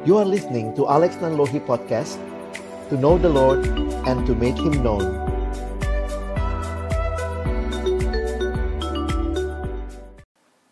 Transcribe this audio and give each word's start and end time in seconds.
You 0.00 0.16
are 0.16 0.24
listening 0.24 0.72
to 0.80 0.88
Alex 0.88 1.20
Nanlohi 1.20 1.60
Podcast 1.60 2.16
To 2.88 2.96
know 2.96 3.20
the 3.20 3.28
Lord 3.28 3.68
and 4.08 4.24
to 4.24 4.32
make 4.32 4.56
Him 4.56 4.80
known 4.80 5.04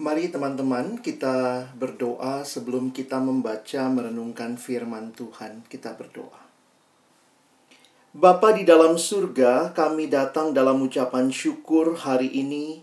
Mari 0.01 0.33
teman-teman 0.33 1.05
kita 1.05 1.69
berdoa 1.77 2.41
sebelum 2.41 2.89
kita 2.89 3.21
membaca 3.21 3.93
merenungkan 3.93 4.57
firman 4.57 5.13
Tuhan 5.13 5.61
Kita 5.69 5.93
berdoa 5.93 6.49
Bapa 8.17 8.57
di 8.57 8.65
dalam 8.65 8.97
surga, 8.97 9.77
kami 9.77 10.09
datang 10.09 10.57
dalam 10.57 10.81
ucapan 10.81 11.29
syukur 11.29 12.01
hari 12.01 12.33
ini. 12.33 12.81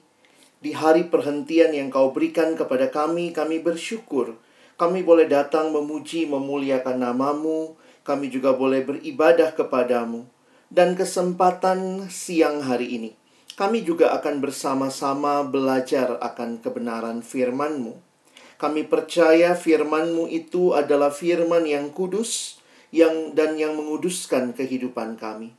Di 0.61 0.77
hari 0.77 1.09
perhentian 1.09 1.73
yang 1.73 1.89
kau 1.89 2.13
berikan 2.13 2.53
kepada 2.53 2.93
kami, 2.93 3.33
kami 3.33 3.65
bersyukur. 3.65 4.37
Kami 4.75 5.07
boleh 5.07 5.31
datang 5.31 5.71
memuji, 5.71 6.27
memuliakan 6.27 6.99
namamu. 6.99 7.79
Kami 8.03 8.27
juga 8.27 8.51
boleh 8.51 8.83
beribadah 8.83 9.55
kepadamu. 9.55 10.27
Dan 10.67 10.99
kesempatan 10.99 12.11
siang 12.11 12.59
hari 12.59 12.99
ini, 12.99 13.11
kami 13.55 13.87
juga 13.87 14.11
akan 14.19 14.43
bersama-sama 14.43 15.47
belajar 15.47 16.19
akan 16.19 16.59
kebenaran 16.59 17.23
firman-Mu. 17.23 17.95
Kami 18.59 18.83
percaya 18.83 19.55
firman-Mu 19.55 20.27
itu 20.27 20.75
adalah 20.75 21.13
firman 21.13 21.63
yang 21.63 21.93
kudus, 21.95 22.59
yang 22.91 23.31
dan 23.31 23.55
yang 23.55 23.79
menguduskan 23.79 24.51
kehidupan 24.51 25.15
kami. 25.15 25.55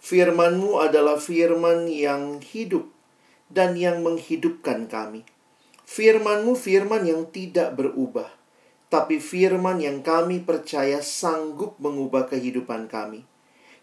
Firman-Mu 0.00 0.80
adalah 0.80 1.16
firman 1.16 1.88
yang 1.88 2.44
hidup 2.44 2.88
dan 3.52 3.76
yang 3.76 4.00
menghidupkan 4.00 4.88
kami. 4.88 5.24
Firman-Mu 5.84 6.56
firman 6.56 7.04
yang 7.04 7.28
tidak 7.28 7.76
berubah, 7.76 8.32
tapi 8.90 9.22
firman 9.22 9.78
yang 9.78 10.02
kami 10.02 10.42
percaya 10.42 10.98
sanggup 10.98 11.78
mengubah 11.78 12.26
kehidupan 12.26 12.90
kami. 12.90 13.22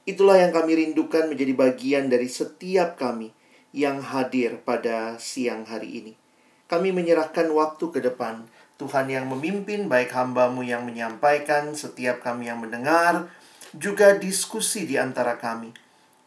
Itulah 0.04 0.40
yang 0.44 0.52
kami 0.52 0.84
rindukan 0.84 1.32
menjadi 1.32 1.56
bagian 1.56 2.12
dari 2.12 2.28
setiap 2.28 3.00
kami 3.00 3.32
yang 3.72 4.04
hadir 4.04 4.60
pada 4.68 5.16
siang 5.16 5.64
hari 5.64 6.04
ini. 6.04 6.14
Kami 6.68 6.92
menyerahkan 6.92 7.48
waktu 7.56 7.88
ke 7.88 8.00
depan 8.04 8.44
Tuhan 8.78 9.10
yang 9.10 9.26
memimpin, 9.26 9.90
baik 9.90 10.14
hambamu 10.14 10.62
yang 10.62 10.86
menyampaikan, 10.86 11.74
setiap 11.74 12.22
kami 12.22 12.52
yang 12.52 12.62
mendengar, 12.62 13.32
juga 13.74 14.14
diskusi 14.14 14.86
di 14.86 15.02
antara 15.02 15.40
kami. 15.42 15.74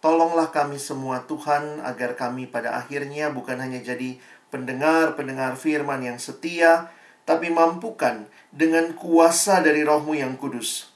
Tolonglah 0.03 0.51
kami 0.51 0.81
semua 0.81 1.23
Tuhan, 1.31 1.79
agar 1.85 2.19
kami 2.19 2.51
pada 2.51 2.75
akhirnya 2.75 3.31
bukan 3.31 3.61
hanya 3.61 3.79
jadi 3.79 4.19
pendengar-pendengar 4.51 5.55
firman 5.55 6.03
yang 6.03 6.19
setia, 6.19 6.91
tapi 7.23 7.55
mampukan 7.55 8.27
dengan 8.51 8.95
kuasa 8.99 9.63
dari 9.63 9.87
rohmu 9.87 10.19
yang 10.19 10.35
kudus. 10.35 10.91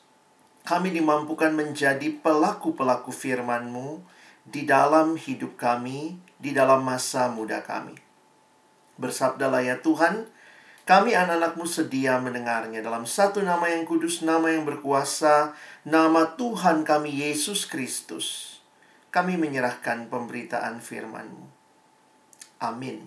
Kami 0.66 0.90
dimampukan 0.90 1.54
menjadi 1.54 2.10
pelaku-pelaku 2.18 3.14
firman-Mu 3.14 4.02
di 4.44 4.66
dalam 4.66 5.14
hidup 5.14 5.54
kami, 5.54 6.18
di 6.36 6.50
dalam 6.50 6.82
masa 6.82 7.30
muda 7.30 7.62
kami. 7.62 7.94
Bersabdalah 8.98 9.62
ya 9.62 9.76
Tuhan, 9.78 10.28
kami 10.84 11.16
anak-anakmu 11.16 11.64
sedia 11.64 12.20
mendengarnya 12.20 12.84
dalam 12.84 13.08
satu 13.08 13.40
nama 13.40 13.72
yang 13.72 13.88
kudus, 13.88 14.20
nama 14.20 14.52
yang 14.52 14.68
berkuasa, 14.68 15.56
nama 15.84 16.36
Tuhan 16.36 16.84
kami 16.84 17.24
Yesus 17.24 17.64
Kristus. 17.64 18.58
Kami 19.08 19.38
menyerahkan 19.38 20.10
pemberitaan 20.10 20.82
firman-Mu. 20.82 21.44
Amin. 22.60 23.04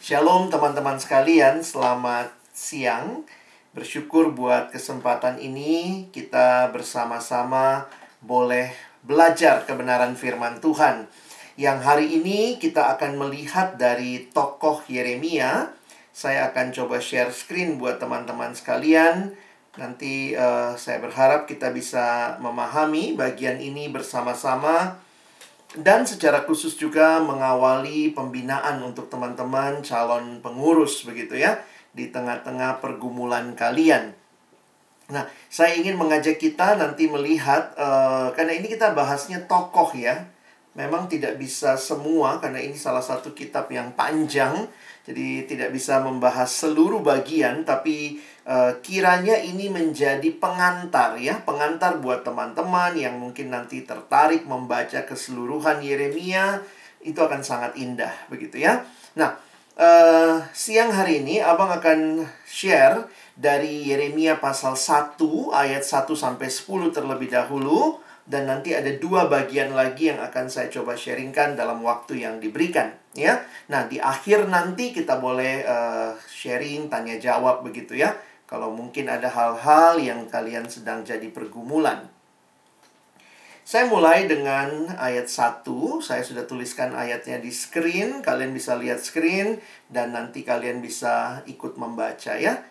Shalom 0.00 0.48
teman-teman 0.48 0.96
sekalian, 0.96 1.60
selamat 1.60 2.39
siang. 2.60 3.24
Bersyukur 3.72 4.36
buat 4.36 4.68
kesempatan 4.68 5.40
ini 5.40 6.04
kita 6.12 6.68
bersama-sama 6.76 7.88
boleh 8.20 8.68
belajar 9.00 9.64
kebenaran 9.64 10.12
firman 10.12 10.60
Tuhan. 10.60 11.08
Yang 11.56 11.78
hari 11.80 12.06
ini 12.20 12.60
kita 12.60 12.92
akan 12.98 13.16
melihat 13.16 13.80
dari 13.80 14.28
tokoh 14.28 14.84
Yeremia 14.84 15.80
saya 16.10 16.50
akan 16.52 16.74
coba 16.74 16.98
share 17.00 17.32
screen 17.32 17.78
buat 17.80 17.96
teman-teman 18.02 18.52
sekalian. 18.52 19.32
Nanti 19.78 20.34
uh, 20.34 20.74
saya 20.74 20.98
berharap 20.98 21.46
kita 21.46 21.70
bisa 21.70 22.36
memahami 22.42 23.14
bagian 23.14 23.62
ini 23.62 23.86
bersama-sama 23.88 24.98
dan 25.78 26.02
secara 26.02 26.42
khusus 26.42 26.74
juga 26.74 27.22
mengawali 27.22 28.10
pembinaan 28.10 28.82
untuk 28.82 29.06
teman-teman 29.06 29.78
calon 29.86 30.42
pengurus 30.42 31.06
begitu 31.06 31.38
ya 31.38 31.62
di 31.90 32.08
tengah-tengah 32.10 32.78
pergumulan 32.78 33.54
kalian. 33.58 34.14
Nah, 35.10 35.26
saya 35.50 35.74
ingin 35.74 35.98
mengajak 35.98 36.38
kita 36.38 36.78
nanti 36.78 37.10
melihat 37.10 37.74
uh, 37.74 38.30
karena 38.30 38.54
ini 38.54 38.70
kita 38.70 38.94
bahasnya 38.94 39.42
tokoh 39.50 39.90
ya. 39.98 40.30
Memang 40.78 41.10
tidak 41.10 41.34
bisa 41.34 41.74
semua 41.74 42.38
karena 42.38 42.62
ini 42.62 42.78
salah 42.78 43.02
satu 43.02 43.34
kitab 43.34 43.66
yang 43.74 43.90
panjang 43.98 44.70
jadi 45.10 45.42
tidak 45.48 45.74
bisa 45.74 45.98
membahas 45.98 46.46
seluruh 46.46 47.02
bagian 47.02 47.66
tapi 47.66 48.22
uh, 48.46 48.78
kiranya 48.78 49.34
ini 49.42 49.66
menjadi 49.66 50.30
pengantar 50.38 51.18
ya, 51.18 51.42
pengantar 51.42 51.98
buat 51.98 52.22
teman-teman 52.22 52.94
yang 52.94 53.18
mungkin 53.18 53.50
nanti 53.50 53.82
tertarik 53.82 54.46
membaca 54.46 55.02
keseluruhan 55.02 55.82
Yeremia 55.82 56.62
itu 57.02 57.18
akan 57.18 57.42
sangat 57.42 57.74
indah 57.80 58.12
begitu 58.30 58.62
ya. 58.62 58.86
Nah, 59.18 59.34
uh, 59.80 60.44
siang 60.52 60.92
hari 60.92 61.24
ini 61.24 61.40
Abang 61.40 61.72
akan 61.72 62.28
share 62.44 63.08
dari 63.34 63.88
Yeremia 63.88 64.36
pasal 64.38 64.76
1 64.76 65.16
ayat 65.56 65.82
1 65.82 66.12
sampai 66.12 66.48
10 66.52 66.92
terlebih 66.92 67.32
dahulu 67.32 67.98
dan 68.30 68.46
nanti 68.46 68.76
ada 68.76 68.92
dua 68.94 69.26
bagian 69.26 69.74
lagi 69.74 70.12
yang 70.12 70.22
akan 70.22 70.46
saya 70.46 70.70
coba 70.70 70.94
sharingkan 70.94 71.58
dalam 71.58 71.82
waktu 71.82 72.22
yang 72.22 72.38
diberikan 72.38 72.94
ya. 73.10 73.42
Nah, 73.66 73.90
di 73.90 73.98
akhir 73.98 74.46
nanti 74.46 74.94
kita 74.94 75.18
boleh 75.18 75.66
uh, 75.66 76.14
sharing 76.30 76.86
tanya 76.86 77.18
jawab 77.18 77.66
begitu 77.66 77.98
ya. 77.98 78.14
Kalau 78.46 78.70
mungkin 78.70 79.10
ada 79.10 79.26
hal-hal 79.26 79.98
yang 79.98 80.30
kalian 80.30 80.70
sedang 80.70 81.02
jadi 81.02 81.26
pergumulan. 81.34 82.06
Saya 83.70 83.86
mulai 83.86 84.26
dengan 84.26 84.98
ayat 84.98 85.30
1. 85.30 85.62
Saya 86.02 86.26
sudah 86.26 86.42
tuliskan 86.42 86.90
ayatnya 86.90 87.38
di 87.38 87.54
screen. 87.54 88.18
Kalian 88.18 88.50
bisa 88.50 88.74
lihat 88.74 88.98
screen 88.98 89.62
dan 89.86 90.10
nanti 90.10 90.42
kalian 90.42 90.82
bisa 90.82 91.46
ikut 91.46 91.78
membaca 91.78 92.34
ya. 92.34 92.66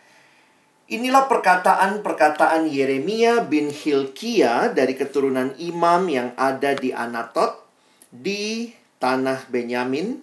Inilah 0.91 1.31
perkataan-perkataan 1.31 2.67
Yeremia 2.67 3.47
bin 3.47 3.71
Hilkia 3.71 4.75
dari 4.75 4.99
keturunan 4.99 5.55
imam 5.55 6.03
yang 6.11 6.35
ada 6.35 6.75
di 6.75 6.91
Anatot 6.91 7.63
di 8.11 8.75
tanah 8.99 9.47
Benyamin 9.47 10.19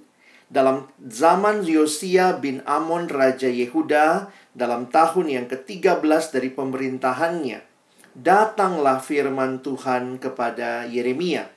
dalam 0.52 0.92
zaman 1.00 1.64
Yosia 1.64 2.36
bin 2.36 2.60
Amon 2.68 3.08
Raja 3.08 3.48
Yehuda 3.48 4.28
dalam 4.52 4.92
tahun 4.92 5.40
yang 5.40 5.46
ke-13 5.48 6.36
dari 6.36 6.52
pemerintahannya. 6.52 7.75
Datanglah 8.16 9.04
firman 9.04 9.60
Tuhan 9.60 10.16
kepada 10.16 10.88
Yeremia. 10.88 11.52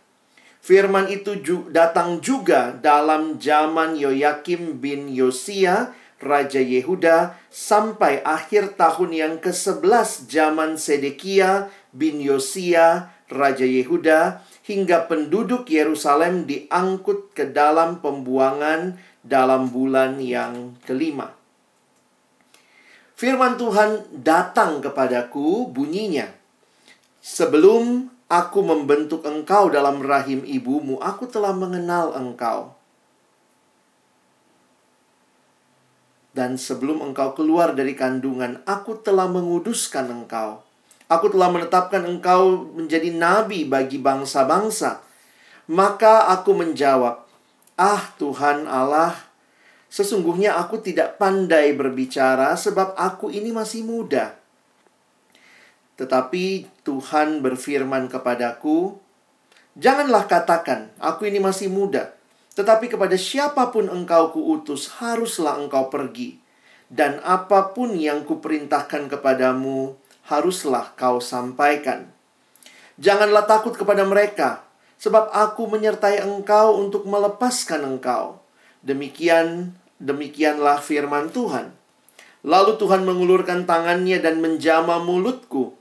Firman 0.59 1.08
itu 1.08 1.40
ju 1.40 1.72
datang 1.72 2.20
juga 2.20 2.75
dalam 2.75 3.40
zaman 3.40 3.96
Yoyakim 3.96 4.84
bin 4.84 5.08
Yosia 5.08 5.96
Raja 6.20 6.59
Yehuda 6.59 7.40
sampai 7.47 8.20
akhir 8.28 8.75
tahun 8.75 9.16
yang 9.16 9.36
ke-11 9.40 10.28
zaman 10.28 10.75
Sedekia 10.75 11.72
bin 11.96 12.20
Yosia 12.20 13.16
Raja 13.31 13.64
Yehuda 13.64 14.44
hingga 14.68 15.08
penduduk 15.08 15.72
Yerusalem 15.72 16.44
diangkut 16.44 17.31
ke 17.31 17.47
dalam 17.56 18.03
pembuangan 18.03 19.00
dalam 19.24 19.72
bulan 19.72 20.20
yang 20.20 20.76
kelima. 20.84 21.32
Firman 23.16 23.56
Tuhan 23.56 24.23
datang 24.23 24.84
kepadaku 24.84 25.72
bunyinya. 25.72 26.39
Sebelum 27.20 28.08
aku 28.32 28.60
membentuk 28.64 29.28
engkau 29.28 29.68
dalam 29.68 30.00
rahim 30.00 30.48
ibumu, 30.48 30.96
aku 31.04 31.28
telah 31.28 31.52
mengenal 31.52 32.16
engkau. 32.16 32.80
Dan 36.32 36.56
sebelum 36.56 37.04
engkau 37.04 37.36
keluar 37.36 37.76
dari 37.76 37.92
kandungan, 37.92 38.64
aku 38.64 39.04
telah 39.04 39.28
menguduskan 39.28 40.08
engkau. 40.08 40.64
Aku 41.12 41.28
telah 41.28 41.52
menetapkan 41.52 42.08
engkau 42.08 42.72
menjadi 42.72 43.12
nabi 43.12 43.68
bagi 43.68 44.00
bangsa-bangsa. 44.00 45.04
Maka 45.68 46.32
aku 46.32 46.56
menjawab, 46.56 47.28
Ah 47.76 48.16
Tuhan 48.16 48.64
Allah, 48.72 49.18
sesungguhnya 49.92 50.56
aku 50.56 50.80
tidak 50.80 51.20
pandai 51.20 51.76
berbicara 51.76 52.56
sebab 52.56 52.96
aku 52.96 53.28
ini 53.28 53.52
masih 53.52 53.84
muda. 53.84 54.39
Tetapi 55.99 56.63
Tuhan 56.87 57.43
berfirman 57.43 58.07
kepadaku, 58.07 58.96
Janganlah 59.75 60.31
katakan, 60.31 60.96
aku 60.97 61.28
ini 61.28 61.43
masih 61.43 61.67
muda. 61.67 62.16
Tetapi 62.55 62.87
kepada 62.87 63.19
siapa 63.19 63.67
pun 63.69 63.91
engkau 63.91 64.31
kuutus, 64.31 64.87
haruslah 65.03 65.59
engkau 65.59 65.91
pergi. 65.91 66.40
dan 66.90 67.22
apa 67.22 67.69
pun 67.78 67.93
yang 67.93 68.25
kuperintahkan 68.25 69.13
kepadamu 69.13 69.93
haruslah 70.25 70.93
kau 70.97 71.22
sampaikan. 71.22 72.09
Janganlah 72.99 73.46
takut 73.46 73.78
kepada 73.78 74.03
mereka, 74.03 74.66
sebab 74.99 75.31
aku 75.31 75.69
menyertai 75.69 76.19
engkau 76.25 76.81
untuk 76.81 77.07
melepaskan 77.07 77.85
engkau. 77.85 78.43
Demikian, 78.84 79.73
demikianlah 80.01 80.84
firman 80.84 81.31
Tuhan. 81.31 81.72
Lalu 82.43 82.75
Tuhan 82.75 83.07
mengulurkan 83.07 83.63
tangannya 83.63 84.19
dan 84.19 84.43
menjama 84.43 84.99
mulutku. 84.99 85.78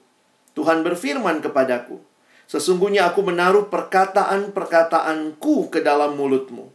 Tuhan 0.59 0.83
berfirman 0.83 1.39
kepadaku, 1.39 2.03
Sesungguhnya 2.49 3.13
aku 3.13 3.21
menaruh 3.23 3.69
perkataan-perkataanku 3.69 5.69
ke 5.69 5.85
dalam 5.85 6.17
mulutmu. 6.17 6.73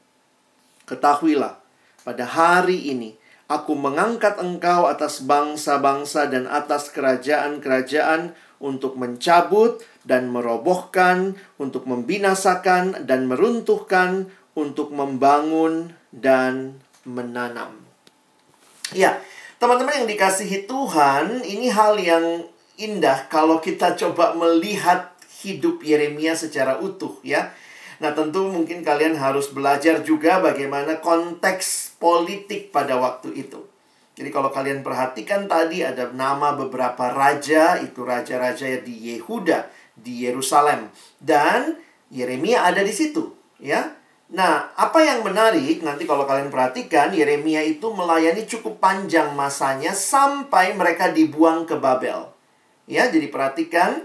Ketahuilah, 0.85 1.57
pada 2.05 2.29
hari 2.29 2.93
ini 2.93 3.17
aku 3.49 3.73
mengangkat 3.73 4.37
engkau 4.37 4.85
atas 4.85 5.25
bangsa-bangsa 5.25 6.29
dan 6.29 6.45
atas 6.45 6.93
kerajaan-kerajaan 6.93 8.37
untuk 8.61 9.01
mencabut 9.01 9.81
dan 10.05 10.29
merobohkan, 10.29 11.33
untuk 11.57 11.89
membinasakan 11.89 13.09
dan 13.09 13.25
meruntuhkan, 13.25 14.29
untuk 14.53 14.93
membangun 14.93 15.97
dan 16.13 16.77
menanam. 17.01 17.81
Ya, 18.93 19.17
teman-teman 19.57 20.05
yang 20.05 20.07
dikasihi 20.07 20.69
Tuhan, 20.69 21.41
ini 21.41 21.73
hal 21.73 21.97
yang 21.97 22.52
indah 22.77 23.29
kalau 23.29 23.61
kita 23.61 23.93
coba 23.93 24.33
melihat 24.33 25.13
hidup 25.43 25.83
Yeremia 25.83 26.33
secara 26.33 26.79
utuh 26.79 27.19
ya. 27.21 27.51
Nah, 28.01 28.11
tentu 28.11 28.49
mungkin 28.49 28.83
kalian 28.83 29.15
harus 29.15 29.53
belajar 29.53 30.03
juga 30.03 30.43
bagaimana 30.43 30.99
konteks 30.99 31.95
politik 32.01 32.73
pada 32.73 32.99
waktu 32.99 33.31
itu. 33.47 33.63
Jadi 34.13 34.29
kalau 34.29 34.53
kalian 34.53 34.85
perhatikan 34.85 35.49
tadi 35.49 35.81
ada 35.81 36.11
nama 36.13 36.53
beberapa 36.53 37.09
raja, 37.09 37.81
itu 37.81 38.05
raja-raja 38.05 38.81
di 38.83 39.13
Yehuda, 39.13 39.71
di 39.97 40.25
Yerusalem 40.25 40.89
dan 41.17 41.77
Yeremia 42.13 42.65
ada 42.65 42.85
di 42.85 42.93
situ, 42.93 43.33
ya. 43.57 43.93
Nah, 44.33 44.73
apa 44.73 45.01
yang 45.01 45.21
menarik 45.21 45.85
nanti 45.85 46.09
kalau 46.09 46.25
kalian 46.25 46.49
perhatikan 46.49 47.13
Yeremia 47.13 47.61
itu 47.65 47.89
melayani 47.93 48.49
cukup 48.49 48.81
panjang 48.81 49.33
masanya 49.37 49.93
sampai 49.93 50.73
mereka 50.73 51.13
dibuang 51.13 51.69
ke 51.69 51.77
Babel. 51.77 52.32
Ya, 52.83 53.07
jadi 53.07 53.31
perhatikan 53.31 54.03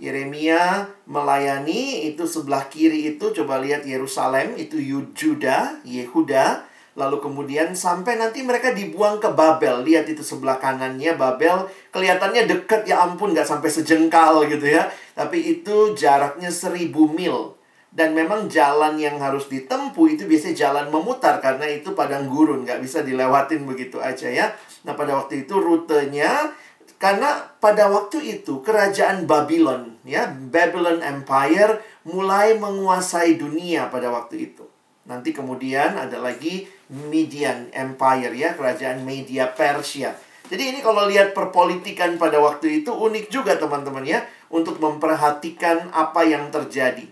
Yeremia 0.00 0.88
melayani 1.04 2.08
itu 2.08 2.24
sebelah 2.24 2.72
kiri 2.72 3.12
itu 3.14 3.36
coba 3.36 3.60
lihat 3.60 3.84
Yerusalem 3.84 4.56
itu 4.56 4.80
Yuda, 4.80 5.84
Yehuda, 5.84 6.64
lalu 6.96 7.20
kemudian 7.20 7.76
sampai 7.76 8.16
nanti 8.16 8.40
mereka 8.40 8.72
dibuang 8.72 9.20
ke 9.20 9.28
Babel. 9.28 9.84
Lihat 9.84 10.08
itu 10.08 10.24
sebelah 10.24 10.56
kanannya 10.56 11.20
Babel, 11.20 11.68
kelihatannya 11.92 12.48
dekat 12.48 12.88
ya 12.88 13.04
ampun 13.04 13.36
nggak 13.36 13.44
sampai 13.44 13.68
sejengkal 13.68 14.48
gitu 14.48 14.72
ya. 14.72 14.88
Tapi 15.12 15.60
itu 15.60 15.92
jaraknya 15.92 16.48
seribu 16.48 17.04
mil. 17.12 17.60
Dan 17.90 18.14
memang 18.14 18.46
jalan 18.46 18.94
yang 19.02 19.18
harus 19.18 19.50
ditempuh 19.50 20.14
itu 20.14 20.22
biasanya 20.22 20.54
jalan 20.54 20.86
memutar 20.94 21.42
karena 21.42 21.66
itu 21.66 21.90
padang 21.90 22.30
gurun, 22.30 22.62
nggak 22.62 22.78
bisa 22.78 23.02
dilewatin 23.02 23.66
begitu 23.66 23.98
aja 23.98 24.30
ya. 24.30 24.46
Nah 24.86 24.94
pada 24.94 25.18
waktu 25.18 25.42
itu 25.42 25.58
rutenya 25.58 26.54
karena 27.00 27.48
pada 27.64 27.88
waktu 27.88 28.20
itu 28.20 28.60
kerajaan 28.60 29.24
Babylon, 29.24 29.96
ya, 30.04 30.28
Babylon 30.28 31.00
Empire 31.00 31.80
mulai 32.04 32.60
menguasai 32.60 33.40
dunia 33.40 33.88
pada 33.88 34.12
waktu 34.12 34.52
itu. 34.52 34.68
Nanti 35.08 35.32
kemudian 35.32 35.96
ada 35.96 36.20
lagi 36.20 36.68
Median 36.92 37.72
Empire 37.72 38.36
ya, 38.36 38.52
kerajaan 38.52 39.00
Media 39.08 39.48
Persia. 39.48 40.12
Jadi 40.52 40.76
ini 40.76 40.84
kalau 40.84 41.08
lihat 41.08 41.32
perpolitikan 41.32 42.20
pada 42.20 42.36
waktu 42.36 42.84
itu 42.84 42.92
unik 42.92 43.32
juga 43.32 43.56
teman-teman 43.56 44.04
ya 44.04 44.20
untuk 44.52 44.76
memperhatikan 44.76 45.88
apa 45.96 46.28
yang 46.28 46.52
terjadi. 46.52 47.08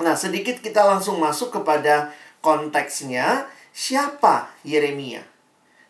Nah, 0.00 0.16
sedikit 0.16 0.64
kita 0.64 0.80
langsung 0.80 1.20
masuk 1.20 1.52
kepada 1.60 2.08
konteksnya 2.40 3.52
siapa 3.68 4.48
Yeremia. 4.64 5.33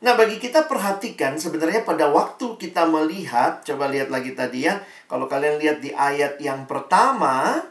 Nah, 0.04 0.20
bagi 0.20 0.36
kita 0.36 0.68
perhatikan 0.68 1.40
sebenarnya 1.40 1.80
pada 1.80 2.12
waktu 2.12 2.60
kita 2.60 2.84
melihat, 2.84 3.64
coba 3.64 3.88
lihat 3.88 4.12
lagi 4.12 4.36
tadi 4.36 4.68
ya. 4.68 4.84
Kalau 5.08 5.24
kalian 5.24 5.56
lihat 5.56 5.80
di 5.80 5.96
ayat 5.96 6.36
yang 6.44 6.68
pertama, 6.68 7.64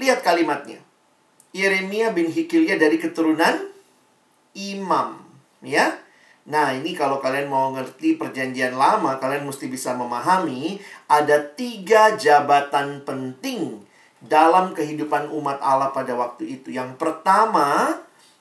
lihat 0.00 0.24
kalimatnya. 0.24 0.80
Yeremia 1.52 2.16
bin 2.16 2.32
Hikilya 2.32 2.80
dari 2.80 2.96
keturunan 2.96 3.68
imam, 4.56 5.20
ya. 5.60 6.00
Nah, 6.48 6.72
ini 6.72 6.96
kalau 6.96 7.20
kalian 7.20 7.52
mau 7.52 7.68
ngerti 7.76 8.16
perjanjian 8.16 8.72
lama, 8.72 9.20
kalian 9.20 9.44
mesti 9.44 9.68
bisa 9.68 9.92
memahami 9.92 10.80
ada 11.04 11.36
tiga 11.52 12.16
jabatan 12.16 13.04
penting 13.04 13.84
dalam 14.24 14.72
kehidupan 14.72 15.28
umat 15.36 15.60
Allah 15.60 15.92
pada 15.92 16.16
waktu 16.16 16.48
itu. 16.48 16.72
Yang 16.72 16.96
pertama 16.96 17.92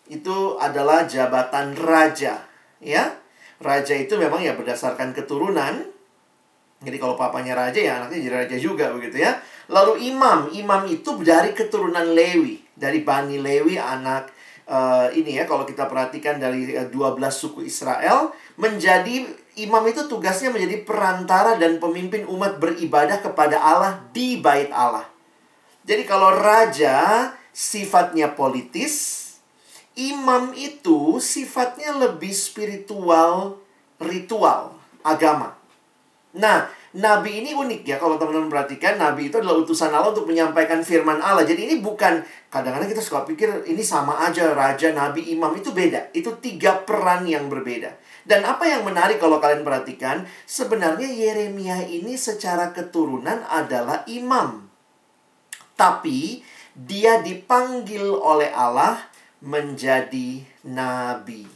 itu 0.08 0.56
adalah 0.64 1.04
jabatan 1.04 1.76
raja 1.76 2.49
ya. 2.84 3.16
Raja 3.60 3.92
itu 3.92 4.16
memang 4.16 4.40
ya 4.40 4.56
berdasarkan 4.56 5.12
keturunan. 5.12 5.84
Jadi 6.80 6.96
kalau 6.96 7.20
papanya 7.20 7.60
raja 7.60 7.76
ya 7.76 8.00
anaknya 8.00 8.20
jadi 8.24 8.36
raja 8.48 8.56
juga 8.56 8.96
begitu 8.96 9.20
ya. 9.20 9.36
Lalu 9.68 10.16
imam, 10.16 10.48
imam 10.56 10.88
itu 10.88 11.12
dari 11.20 11.52
keturunan 11.52 12.16
Lewi, 12.16 12.64
dari 12.72 13.04
Bani 13.04 13.36
Lewi 13.36 13.76
anak 13.76 14.32
uh, 14.70 15.08
ini 15.12 15.42
ya 15.42 15.44
kalau 15.50 15.66
kita 15.66 15.90
perhatikan 15.90 16.38
dari 16.38 16.70
12 16.70 16.94
eh, 16.94 17.34
suku 17.34 17.66
Israel 17.66 18.32
menjadi 18.56 19.26
imam 19.58 19.84
itu 19.90 20.06
tugasnya 20.06 20.54
menjadi 20.54 20.86
perantara 20.86 21.58
dan 21.58 21.82
pemimpin 21.82 22.24
umat 22.30 22.62
beribadah 22.62 23.20
kepada 23.20 23.58
Allah 23.60 24.00
di 24.14 24.40
bait 24.40 24.70
Allah. 24.70 25.10
Jadi 25.84 26.06
kalau 26.06 26.30
raja 26.30 27.28
sifatnya 27.50 28.38
politis, 28.38 29.19
imam 30.00 30.56
itu 30.56 31.20
sifatnya 31.20 31.92
lebih 32.00 32.32
spiritual, 32.32 33.60
ritual, 34.00 34.80
agama. 35.04 35.60
Nah, 36.40 36.72
nabi 36.96 37.44
ini 37.44 37.52
unik 37.52 37.82
ya 37.84 37.98
kalau 38.00 38.16
teman-teman 38.16 38.48
perhatikan, 38.48 38.96
nabi 38.96 39.28
itu 39.28 39.44
adalah 39.44 39.60
utusan 39.60 39.92
Allah 39.92 40.16
untuk 40.16 40.30
menyampaikan 40.30 40.80
firman 40.86 41.20
Allah. 41.20 41.44
Jadi 41.44 41.68
ini 41.68 41.76
bukan 41.84 42.24
kadang-kadang 42.48 42.88
kita 42.88 43.04
suka 43.04 43.28
pikir 43.28 43.68
ini 43.68 43.84
sama 43.84 44.24
aja 44.24 44.56
raja, 44.56 44.96
nabi, 44.96 45.28
imam 45.36 45.52
itu 45.60 45.76
beda. 45.76 46.16
Itu 46.16 46.40
tiga 46.40 46.80
peran 46.88 47.28
yang 47.28 47.52
berbeda. 47.52 47.92
Dan 48.24 48.46
apa 48.46 48.70
yang 48.70 48.86
menarik 48.88 49.20
kalau 49.20 49.42
kalian 49.42 49.66
perhatikan, 49.66 50.24
sebenarnya 50.46 51.10
Yeremia 51.10 51.84
ini 51.90 52.16
secara 52.16 52.72
keturunan 52.72 53.42
adalah 53.50 54.06
imam. 54.06 54.70
Tapi 55.74 56.46
dia 56.78 57.20
dipanggil 57.26 58.06
oleh 58.06 58.54
Allah 58.54 59.09
menjadi 59.44 60.44
nabi. 60.68 61.48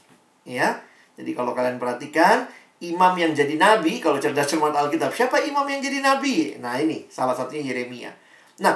Ya. 0.44 0.84
Jadi 1.14 1.32
kalau 1.38 1.54
kalian 1.56 1.78
perhatikan, 1.80 2.50
imam 2.84 3.14
yang 3.16 3.32
jadi 3.32 3.56
nabi, 3.56 4.04
kalau 4.04 4.20
cerdas 4.20 4.50
cermat 4.52 4.76
Alkitab, 4.76 5.16
siapa 5.16 5.40
imam 5.40 5.64
yang 5.70 5.80
jadi 5.80 6.04
nabi? 6.04 6.60
Nah, 6.60 6.76
ini 6.76 7.08
salah 7.08 7.32
satunya 7.32 7.72
Yeremia. 7.72 8.12
Nah, 8.60 8.76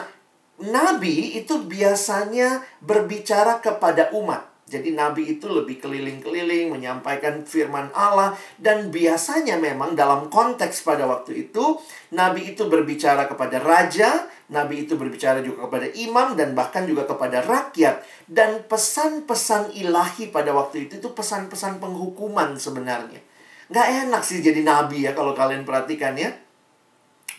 nabi 0.64 1.36
itu 1.36 1.68
biasanya 1.68 2.64
berbicara 2.80 3.60
kepada 3.60 4.16
umat. 4.16 4.47
Jadi 4.68 4.92
nabi 4.92 5.40
itu 5.40 5.48
lebih 5.48 5.80
keliling-keliling 5.80 6.76
menyampaikan 6.76 7.48
firman 7.48 7.88
Allah 7.96 8.36
dan 8.60 8.92
biasanya 8.92 9.56
memang 9.56 9.96
dalam 9.96 10.28
konteks 10.28 10.84
pada 10.84 11.08
waktu 11.08 11.48
itu 11.48 11.80
nabi 12.12 12.52
itu 12.52 12.68
berbicara 12.68 13.32
kepada 13.32 13.64
raja, 13.64 14.28
nabi 14.52 14.84
itu 14.84 15.00
berbicara 15.00 15.40
juga 15.40 15.72
kepada 15.72 15.88
imam 15.96 16.36
dan 16.36 16.52
bahkan 16.52 16.84
juga 16.84 17.08
kepada 17.08 17.48
rakyat 17.48 18.04
dan 18.28 18.68
pesan-pesan 18.68 19.72
ilahi 19.72 20.36
pada 20.36 20.52
waktu 20.52 20.92
itu 20.92 21.00
itu 21.00 21.16
pesan-pesan 21.16 21.80
penghukuman 21.80 22.60
sebenarnya. 22.60 23.24
Gak 23.72 23.88
enak 24.04 24.20
sih 24.28 24.44
jadi 24.44 24.68
nabi 24.68 25.08
ya 25.08 25.16
kalau 25.16 25.32
kalian 25.32 25.64
perhatikan 25.64 26.20
ya. 26.20 26.36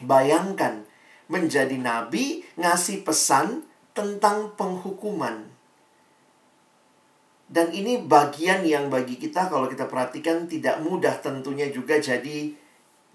Bayangkan 0.01 0.89
menjadi 1.29 1.77
nabi 1.77 2.41
ngasih 2.57 3.05
pesan 3.05 3.69
tentang 3.93 4.57
penghukuman 4.57 5.58
dan 7.49 7.73
ini 7.73 8.05
bagian 8.05 8.61
yang 8.69 8.93
bagi 8.93 9.17
kita 9.17 9.49
kalau 9.49 9.73
kita 9.73 9.89
perhatikan 9.89 10.45
tidak 10.45 10.85
mudah 10.85 11.17
tentunya 11.25 11.73
juga 11.73 11.97
jadi 11.97 12.53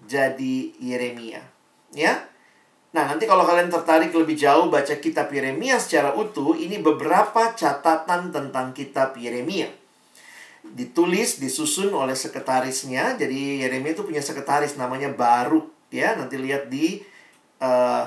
jadi 0.04 0.56
Yeremia. 0.82 1.40
Ya. 1.94 2.26
Nah, 2.94 3.10
nanti 3.10 3.26
kalau 3.26 3.46
kalian 3.46 3.70
tertarik 3.70 4.10
lebih 4.14 4.38
jauh 4.38 4.70
baca 4.70 4.94
kitab 4.98 5.30
Yeremia 5.30 5.78
secara 5.78 6.14
utuh, 6.14 6.54
ini 6.54 6.78
beberapa 6.78 7.54
catatan 7.54 8.30
tentang 8.30 8.70
kitab 8.70 9.18
Yeremia. 9.18 9.70
Ditulis, 10.62 11.42
disusun 11.42 11.90
oleh 11.90 12.14
sekretarisnya. 12.14 13.18
Jadi 13.18 13.62
Yeremia 13.62 13.98
itu 13.98 14.06
punya 14.06 14.22
sekretaris 14.22 14.74
namanya 14.78 15.10
Baruk 15.14 15.74
ya. 15.90 16.14
Nanti 16.14 16.38
lihat 16.38 16.70
di 16.70 17.02
uh, 17.62 18.06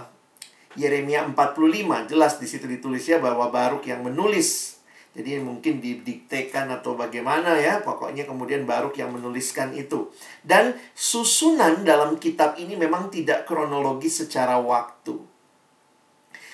Yeremia 0.80 1.24
45 1.36 2.12
jelas 2.12 2.40
di 2.40 2.48
situ 2.48 2.68
ditulis 2.68 3.04
ya 3.08 3.20
bahwa 3.20 3.52
Baruk 3.52 3.84
yang 3.88 4.04
menulis 4.08 4.77
Jadi 5.18 5.42
mungkin 5.42 5.82
didiktekan 5.82 6.70
atau 6.70 6.94
bagaimana 6.94 7.58
ya, 7.58 7.82
pokoknya 7.82 8.30
kemudian 8.30 8.70
Baruk 8.70 8.94
yang 9.02 9.10
menuliskan 9.10 9.74
itu. 9.74 10.14
Dan 10.46 10.78
susunan 10.94 11.82
dalam 11.82 12.22
kitab 12.22 12.54
ini 12.62 12.78
memang 12.78 13.10
tidak 13.10 13.50
kronologis 13.50 14.22
secara 14.22 14.62
waktu. 14.62 15.18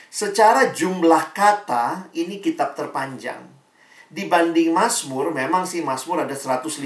Secara 0.07 0.71
jumlah 0.71 1.35
kata, 1.35 2.07
ini 2.15 2.39
kitab 2.39 2.71
terpanjang. 2.71 3.43
Dibanding 4.07 4.71
Mazmur, 4.71 5.35
memang 5.35 5.67
sih 5.67 5.83
Mazmur 5.83 6.23
ada 6.23 6.37
150 6.37 6.79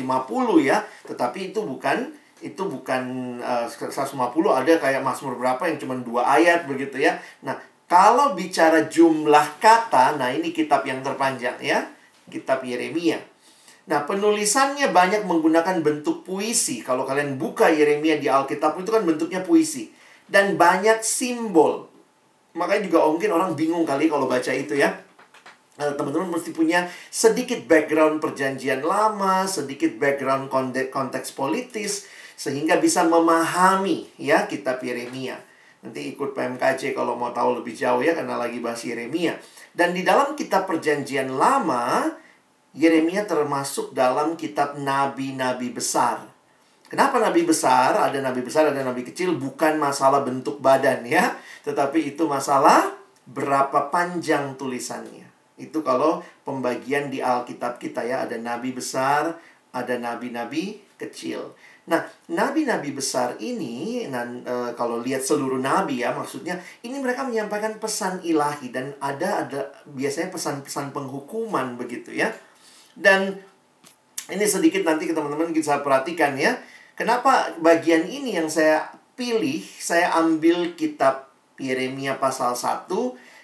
ya, 0.66 0.82
tetapi 1.06 1.54
itu 1.54 1.62
bukan 1.62 2.10
itu 2.42 2.62
bukan 2.70 3.02
uh, 3.42 3.66
150 3.70 4.18
ada 4.50 4.74
kayak 4.82 5.02
Mazmur 5.06 5.38
berapa 5.38 5.62
yang 5.70 5.78
cuma 5.78 5.94
dua 6.02 6.26
ayat 6.26 6.66
begitu 6.66 6.98
ya. 7.02 7.22
Nah, 7.46 7.58
kalau 7.88 8.36
bicara 8.36 8.92
jumlah 8.92 9.64
kata, 9.64 10.20
nah 10.20 10.28
ini 10.28 10.52
kitab 10.52 10.84
yang 10.84 11.00
terpanjang 11.00 11.56
ya, 11.64 11.88
kitab 12.28 12.60
Yeremia. 12.68 13.24
Nah, 13.88 14.04
penulisannya 14.04 14.92
banyak 14.92 15.24
menggunakan 15.24 15.80
bentuk 15.80 16.28
puisi. 16.28 16.84
Kalau 16.84 17.08
kalian 17.08 17.40
buka 17.40 17.72
Yeremia 17.72 18.20
di 18.20 18.28
Alkitab 18.28 18.76
itu 18.76 18.92
kan 18.92 19.08
bentuknya 19.08 19.40
puisi 19.40 19.88
dan 20.28 20.60
banyak 20.60 21.00
simbol. 21.00 21.88
Makanya 22.52 22.92
juga 22.92 23.08
mungkin 23.08 23.32
orang 23.32 23.56
bingung 23.56 23.88
kali 23.88 24.12
kalau 24.12 24.28
baca 24.28 24.52
itu 24.52 24.76
ya. 24.76 24.92
Nah, 25.80 25.96
teman-teman 25.96 26.28
mesti 26.28 26.52
punya 26.52 26.92
sedikit 27.08 27.64
background 27.64 28.20
perjanjian 28.20 28.84
lama, 28.84 29.48
sedikit 29.48 29.96
background 29.96 30.52
konteks 30.92 31.32
politis 31.32 32.04
sehingga 32.36 32.76
bisa 32.84 33.08
memahami 33.08 34.12
ya 34.20 34.44
kitab 34.52 34.84
Yeremia. 34.84 35.40
Nanti 35.88 36.12
ikut 36.12 36.36
PMKJ 36.36 36.92
kalau 36.92 37.16
mau 37.16 37.32
tahu 37.32 37.64
lebih 37.64 37.72
jauh 37.72 38.04
ya 38.04 38.12
karena 38.12 38.36
lagi 38.36 38.60
bahas 38.60 38.84
Yeremia. 38.84 39.40
Dan 39.72 39.96
di 39.96 40.04
dalam 40.04 40.36
kitab 40.36 40.68
perjanjian 40.68 41.32
lama, 41.32 42.12
Yeremia 42.76 43.24
termasuk 43.24 43.96
dalam 43.96 44.36
kitab 44.36 44.76
nabi-nabi 44.76 45.72
besar. 45.72 46.28
Kenapa 46.92 47.24
nabi 47.24 47.48
besar? 47.48 47.96
Ada 47.96 48.20
nabi 48.20 48.44
besar, 48.44 48.68
ada 48.68 48.84
nabi 48.84 49.08
kecil. 49.08 49.40
Bukan 49.40 49.80
masalah 49.80 50.28
bentuk 50.28 50.60
badan 50.60 51.08
ya. 51.08 51.40
Tetapi 51.64 52.16
itu 52.16 52.28
masalah 52.28 52.92
berapa 53.24 53.88
panjang 53.88 54.60
tulisannya. 54.60 55.28
Itu 55.56 55.88
kalau 55.88 56.20
pembagian 56.44 57.08
di 57.08 57.24
Alkitab 57.24 57.80
kita 57.80 58.04
ya. 58.04 58.28
Ada 58.28 58.36
nabi 58.40 58.76
besar, 58.76 59.40
ada 59.72 59.96
nabi-nabi 59.96 60.84
kecil. 61.00 61.56
Nah, 61.88 62.04
nabi-nabi 62.28 62.92
besar 62.92 63.40
ini, 63.40 64.04
dan 64.12 64.44
e, 64.44 64.76
kalau 64.76 65.00
lihat 65.00 65.24
seluruh 65.24 65.56
nabi 65.56 66.04
ya, 66.04 66.12
maksudnya 66.12 66.60
ini 66.84 67.00
mereka 67.00 67.24
menyampaikan 67.24 67.80
pesan 67.80 68.20
ilahi 68.28 68.76
dan 68.76 68.92
ada 69.00 69.48
ada 69.48 69.72
biasanya 69.88 70.28
pesan-pesan 70.36 70.92
penghukuman 70.92 71.80
begitu 71.80 72.12
ya. 72.12 72.28
Dan 72.92 73.40
ini 74.28 74.44
sedikit 74.44 74.84
nanti 74.84 75.08
teman-teman 75.08 75.56
bisa 75.56 75.80
perhatikan 75.80 76.36
ya. 76.36 76.60
Kenapa 77.00 77.56
bagian 77.64 78.04
ini 78.04 78.36
yang 78.36 78.52
saya 78.52 78.92
pilih, 79.16 79.64
saya 79.64 80.12
ambil 80.20 80.76
kitab 80.76 81.32
Yeremia 81.56 82.20
pasal 82.20 82.54
1 82.54 82.92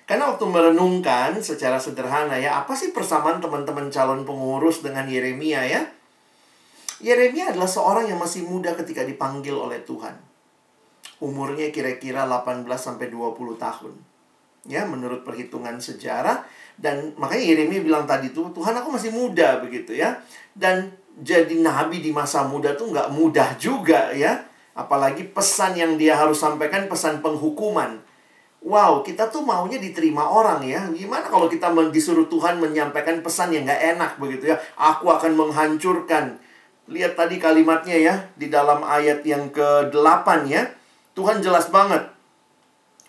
karena 0.03 0.35
waktu 0.35 0.43
merenungkan 0.43 1.39
secara 1.39 1.79
sederhana 1.79 2.35
ya, 2.35 2.59
apa 2.59 2.75
sih 2.75 2.91
persamaan 2.91 3.39
teman-teman 3.39 3.88
calon 3.88 4.27
pengurus 4.27 4.83
dengan 4.83 5.07
Yeremia 5.07 5.63
ya? 5.63 5.81
Yeremia 7.03 7.51
adalah 7.51 7.67
seorang 7.67 8.07
yang 8.07 8.15
masih 8.15 8.48
muda 8.48 8.72
ketika 8.79 9.03
dipanggil 9.03 9.51
oleh 9.51 9.83
Tuhan. 9.83 10.15
Umurnya 11.19 11.67
kira-kira 11.67 12.24
18 12.24 12.63
sampai 12.79 13.12
20 13.12 13.60
tahun. 13.60 13.93
Ya, 14.63 14.88
menurut 14.88 15.27
perhitungan 15.27 15.75
sejarah 15.83 16.48
dan 16.79 17.12
makanya 17.19 17.43
Yeremia 17.43 17.83
bilang 17.83 18.07
tadi 18.07 18.31
tuh, 18.31 18.55
Tuhan 18.55 18.72
aku 18.79 18.95
masih 18.95 19.12
muda 19.12 19.60
begitu 19.60 19.91
ya. 19.91 20.24
Dan 20.55 20.95
jadi 21.19 21.51
nabi 21.60 22.00
di 22.00 22.15
masa 22.15 22.48
muda 22.48 22.72
tuh 22.79 22.95
nggak 22.95 23.12
mudah 23.12 23.60
juga 23.60 24.15
ya. 24.15 24.39
Apalagi 24.72 25.27
pesan 25.27 25.75
yang 25.75 26.00
dia 26.00 26.15
harus 26.15 26.39
sampaikan 26.39 26.88
pesan 26.88 27.19
penghukuman. 27.19 28.00
Wow, 28.63 29.03
kita 29.03 29.27
tuh 29.27 29.43
maunya 29.43 29.75
diterima 29.75 30.24
orang 30.24 30.63
ya. 30.63 30.88
Gimana 30.88 31.27
kalau 31.27 31.51
kita 31.51 31.67
disuruh 31.91 32.31
Tuhan 32.31 32.63
menyampaikan 32.63 33.19
pesan 33.19 33.51
yang 33.51 33.67
nggak 33.67 34.00
enak 34.00 34.12
begitu 34.24 34.55
ya? 34.55 34.57
Aku 34.79 35.12
akan 35.12 35.36
menghancurkan 35.36 36.39
Lihat 36.92 37.16
tadi 37.16 37.40
kalimatnya 37.40 37.96
ya, 37.96 38.16
di 38.36 38.52
dalam 38.52 38.84
ayat 38.84 39.24
yang 39.24 39.52
ke-8 39.52 40.28
ya. 40.52 40.68
Tuhan 41.13 41.40
jelas 41.40 41.70
banget 41.70 42.10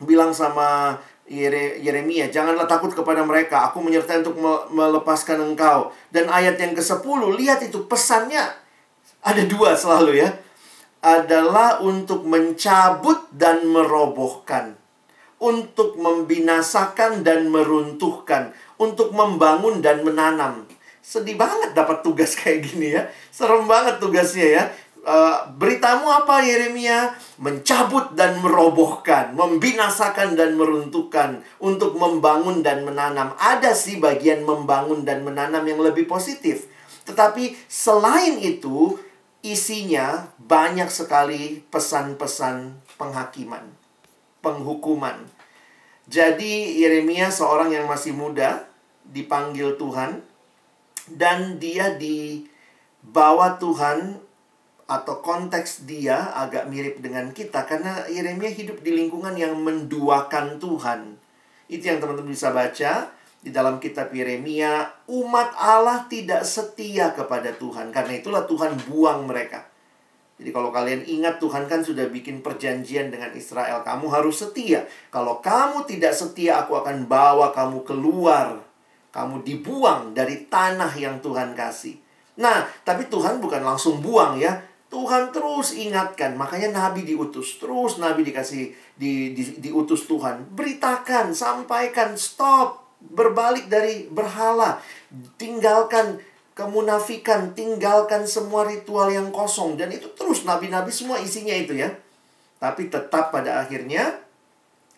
bilang 0.03 0.35
sama 0.35 0.99
Yere, 1.25 1.81
Yeremia, 1.81 2.29
janganlah 2.29 2.69
takut 2.69 2.93
kepada 2.93 3.25
mereka, 3.25 3.65
aku 3.73 3.81
menyertai 3.81 4.21
untuk 4.21 4.37
melepaskan 4.69 5.41
engkau. 5.41 5.89
Dan 6.13 6.29
ayat 6.29 6.61
yang 6.61 6.77
ke-10, 6.77 7.21
lihat 7.41 7.65
itu 7.65 7.89
pesannya 7.89 8.45
ada 9.25 9.43
dua 9.49 9.73
selalu 9.73 10.21
ya. 10.21 10.31
Adalah 11.01 11.81
untuk 11.81 12.29
mencabut 12.29 13.25
dan 13.33 13.65
merobohkan. 13.65 14.77
Untuk 15.41 15.97
membinasakan 15.97 17.25
dan 17.25 17.49
meruntuhkan. 17.49 18.53
Untuk 18.77 19.17
membangun 19.17 19.81
dan 19.81 20.05
menanam 20.05 20.64
sedih 21.05 21.37
banget 21.37 21.77
dapat 21.77 22.01
tugas 22.01 22.33
kayak 22.41 22.65
gini 22.65 22.97
ya. 22.97 23.05
Serem 23.29 23.69
banget 23.69 24.01
tugasnya 24.01 24.49
ya. 24.49 24.65
Uh, 25.05 25.53
beritamu 25.61 26.09
apa 26.09 26.41
Yeremia? 26.41 27.13
Mencabut 27.37 28.17
dan 28.17 28.41
merobohkan, 28.41 29.37
membinasakan 29.37 30.33
dan 30.33 30.57
meruntuhkan, 30.57 31.45
untuk 31.61 32.01
membangun 32.01 32.65
dan 32.65 32.89
menanam. 32.89 33.37
Ada 33.37 33.77
sih 33.77 34.01
bagian 34.01 34.49
membangun 34.49 35.05
dan 35.05 35.21
menanam 35.21 35.61
yang 35.69 35.85
lebih 35.85 36.09
positif. 36.09 36.73
Tetapi 37.05 37.53
selain 37.69 38.41
itu, 38.41 38.97
isinya 39.45 40.33
banyak 40.41 40.89
sekali 40.89 41.61
pesan-pesan 41.69 42.81
penghakiman, 42.97 43.69
penghukuman. 44.41 45.21
Jadi 46.09 46.81
Yeremia 46.81 47.29
seorang 47.29 47.77
yang 47.77 47.85
masih 47.85 48.17
muda, 48.17 48.65
dipanggil 49.05 49.77
Tuhan, 49.77 50.25
dan 51.11 51.61
dia 51.61 51.97
dibawa 51.97 53.61
Tuhan 53.61 54.23
atau 54.85 55.25
konteks 55.25 55.89
dia 55.89 56.33
agak 56.37 56.69
mirip 56.69 57.01
dengan 57.01 57.33
kita 57.33 57.65
karena 57.65 58.05
Yeremia 58.05 58.53
hidup 58.53 58.85
di 58.85 58.93
lingkungan 58.93 59.33
yang 59.37 59.57
menduakan 59.57 60.61
Tuhan. 60.61 61.17
Itu 61.69 61.89
yang 61.89 62.05
teman-teman 62.05 62.33
bisa 62.37 62.53
baca 62.53 63.09
di 63.45 63.53
dalam 63.53 63.81
kitab 63.81 64.13
Yeremia, 64.13 65.05
umat 65.09 65.53
Allah 65.57 66.05
tidak 66.09 66.45
setia 66.45 67.13
kepada 67.13 67.53
Tuhan. 67.57 67.93
Karena 67.93 68.17
itulah 68.17 68.45
Tuhan 68.49 68.77
buang 68.89 69.29
mereka. 69.29 69.69
Jadi 70.35 70.51
kalau 70.51 70.75
kalian 70.75 71.07
ingat 71.07 71.39
Tuhan 71.39 71.71
kan 71.71 71.81
sudah 71.85 72.11
bikin 72.11 72.43
perjanjian 72.43 73.09
dengan 73.09 73.31
Israel, 73.37 73.87
kamu 73.87 74.11
harus 74.11 74.43
setia. 74.43 74.85
Kalau 75.09 75.39
kamu 75.39 75.87
tidak 75.87 76.13
setia, 76.13 76.65
aku 76.65 76.75
akan 76.75 77.07
bawa 77.07 77.55
kamu 77.55 77.87
keluar 77.87 78.74
kamu 79.15 79.47
dibuang 79.47 80.11
dari 80.11 80.51
tanah 80.51 80.91
yang 80.99 81.23
Tuhan 81.23 81.55
kasih. 81.55 81.95
Nah, 82.35 82.67
tapi 82.83 83.07
Tuhan 83.07 83.39
bukan 83.39 83.63
langsung 83.63 84.03
buang 84.03 84.43
ya. 84.43 84.59
Tuhan 84.91 85.31
terus 85.31 85.75
ingatkan, 85.75 86.35
makanya 86.35 86.71
nabi 86.71 87.03
diutus, 87.07 87.59
terus 87.59 87.99
nabi 87.99 88.27
dikasih 88.27 88.75
di, 88.95 89.35
di, 89.35 89.43
diutus 89.59 90.07
Tuhan. 90.07 90.55
Beritakan, 90.55 91.35
sampaikan, 91.35 92.15
stop, 92.15 92.83
berbalik 93.03 93.67
dari 93.67 94.07
berhala, 94.07 94.79
tinggalkan 95.35 96.19
kemunafikan, 96.55 97.55
tinggalkan 97.59 98.23
semua 98.27 98.67
ritual 98.67 99.11
yang 99.11 99.35
kosong 99.35 99.75
dan 99.75 99.91
itu 99.91 100.07
terus 100.15 100.47
nabi-nabi 100.47 100.95
semua 100.95 101.19
isinya 101.19 101.55
itu 101.55 101.75
ya. 101.75 101.91
Tapi 102.63 102.87
tetap 102.87 103.35
pada 103.35 103.67
akhirnya 103.67 104.15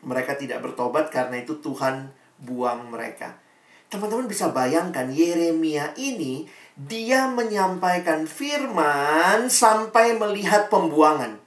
mereka 0.04 0.36
tidak 0.36 0.60
bertobat 0.60 1.08
karena 1.08 1.40
itu 1.40 1.56
Tuhan 1.64 2.12
buang 2.36 2.92
mereka. 2.92 3.45
Teman-teman 3.86 4.26
bisa 4.26 4.50
bayangkan 4.50 5.06
Yeremia 5.10 5.94
ini 5.94 6.46
dia 6.76 7.30
menyampaikan 7.30 8.28
firman 8.28 9.48
sampai 9.48 10.18
melihat 10.18 10.68
pembuangan. 10.68 11.38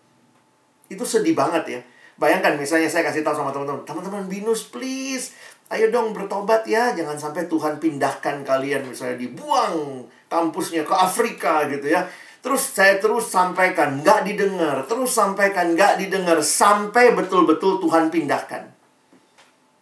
Itu 0.89 1.05
sedih 1.05 1.38
banget 1.38 1.63
ya. 1.67 1.79
Bayangkan 2.19 2.60
misalnya 2.60 2.91
saya 2.91 3.08
kasih 3.08 3.24
tahu 3.24 3.31
sama 3.31 3.51
teman-teman, 3.55 3.88
teman-teman 3.88 4.24
binus 4.27 4.67
please, 4.67 5.31
ayo 5.72 5.88
dong 5.88 6.12
bertobat 6.12 6.67
ya, 6.67 6.91
jangan 6.91 7.15
sampai 7.15 7.48
Tuhan 7.48 7.79
pindahkan 7.79 8.43
kalian 8.43 8.84
misalnya 8.84 9.15
dibuang 9.15 10.03
kampusnya 10.27 10.84
ke 10.84 10.91
Afrika 10.91 11.63
gitu 11.72 11.88
ya. 11.88 12.03
Terus 12.39 12.75
saya 12.75 13.00
terus 13.00 13.27
sampaikan, 13.27 14.00
nggak 14.00 14.24
didengar, 14.27 14.84
terus 14.88 15.12
sampaikan, 15.12 15.75
nggak 15.75 16.00
didengar, 16.00 16.39
sampai 16.39 17.12
betul-betul 17.12 17.84
Tuhan 17.84 18.08
pindahkan. 18.08 18.63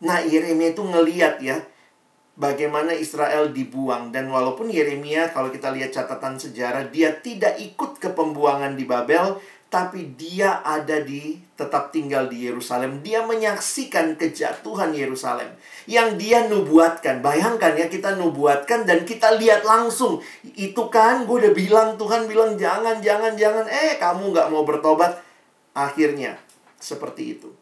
Nah, 0.02 0.22
Yeremia 0.22 0.74
itu 0.74 0.82
ngeliat 0.82 1.38
ya, 1.42 1.58
bagaimana 2.38 2.94
Israel 2.94 3.50
dibuang 3.50 4.14
dan 4.14 4.30
walaupun 4.30 4.70
Yeremia 4.70 5.34
kalau 5.34 5.50
kita 5.50 5.74
lihat 5.74 5.92
catatan 5.92 6.38
sejarah 6.38 6.88
dia 6.94 7.18
tidak 7.18 7.58
ikut 7.58 7.98
ke 7.98 8.14
pembuangan 8.14 8.78
di 8.78 8.86
Babel 8.86 9.42
tapi 9.68 10.16
dia 10.16 10.64
ada 10.64 11.04
di 11.04 11.36
tetap 11.60 11.92
tinggal 11.92 12.32
di 12.32 12.48
Yerusalem. 12.48 13.04
Dia 13.04 13.28
menyaksikan 13.28 14.16
kejatuhan 14.16 14.96
Yerusalem 14.96 15.52
yang 15.92 16.16
dia 16.16 16.48
nubuatkan. 16.48 17.20
Bayangkan 17.20 17.76
ya 17.76 17.92
kita 17.92 18.16
nubuatkan 18.16 18.88
dan 18.88 19.04
kita 19.04 19.36
lihat 19.36 19.68
langsung. 19.68 20.24
Itu 20.56 20.88
kan 20.88 21.28
gue 21.28 21.36
udah 21.44 21.54
bilang 21.54 22.00
Tuhan 22.00 22.32
bilang 22.32 22.56
jangan 22.56 23.04
jangan 23.04 23.36
jangan. 23.36 23.68
Eh 23.68 24.00
kamu 24.00 24.32
nggak 24.32 24.48
mau 24.56 24.64
bertobat. 24.64 25.20
Akhirnya 25.76 26.40
seperti 26.80 27.36
itu. 27.36 27.57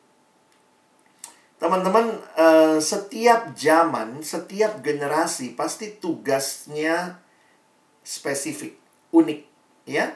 Teman-teman, 1.66 2.14
eh, 2.38 2.78
setiap 2.78 3.58
zaman, 3.58 4.22
setiap 4.22 4.86
generasi 4.86 5.58
pasti 5.58 5.98
tugasnya 5.98 7.18
spesifik, 8.06 8.78
unik, 9.10 9.42
ya. 9.90 10.14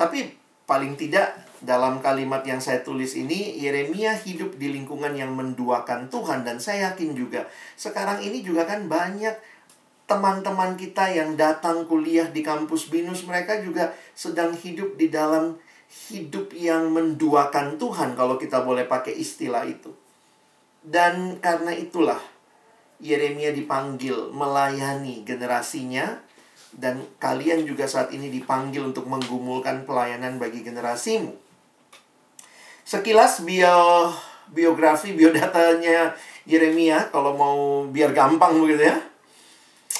Tapi 0.00 0.32
paling 0.64 0.96
tidak 0.96 1.44
dalam 1.60 2.00
kalimat 2.00 2.40
yang 2.48 2.56
saya 2.56 2.80
tulis 2.80 3.20
ini 3.20 3.60
Yeremia 3.60 4.16
hidup 4.16 4.56
di 4.56 4.72
lingkungan 4.72 5.12
yang 5.12 5.36
menduakan 5.36 6.08
Tuhan 6.08 6.40
dan 6.40 6.56
saya 6.56 6.88
yakin 6.88 7.12
juga 7.12 7.44
sekarang 7.76 8.24
ini 8.24 8.40
juga 8.40 8.64
kan 8.64 8.88
banyak 8.88 9.36
teman-teman 10.08 10.72
kita 10.80 11.04
yang 11.12 11.36
datang 11.36 11.84
kuliah 11.84 12.32
di 12.32 12.40
kampus 12.40 12.88
BINUS 12.88 13.28
mereka 13.28 13.60
juga 13.60 13.92
sedang 14.16 14.56
hidup 14.56 14.96
di 14.96 15.12
dalam 15.12 15.60
hidup 16.08 16.56
yang 16.56 16.88
menduakan 16.96 17.76
Tuhan 17.76 18.16
kalau 18.16 18.40
kita 18.40 18.64
boleh 18.64 18.88
pakai 18.88 19.20
istilah 19.20 19.68
itu. 19.68 19.99
Dan 20.80 21.36
karena 21.44 21.76
itulah 21.76 22.20
Yeremia 23.00 23.52
dipanggil 23.56 24.32
melayani 24.32 25.24
generasinya 25.24 26.20
dan 26.76 27.02
kalian 27.18 27.66
juga 27.66 27.88
saat 27.88 28.14
ini 28.14 28.30
dipanggil 28.30 28.92
untuk 28.92 29.08
menggumulkan 29.08 29.88
pelayanan 29.88 30.36
bagi 30.36 30.62
generasimu. 30.62 31.32
Sekilas 32.84 33.42
bio 33.42 34.10
biografi 34.50 35.14
biodatanya 35.14 36.14
Yeremia 36.44 37.08
kalau 37.14 37.38
mau 37.38 37.58
biar 37.86 38.12
gampang 38.12 38.58
begitu 38.60 38.90
ya. 38.90 38.96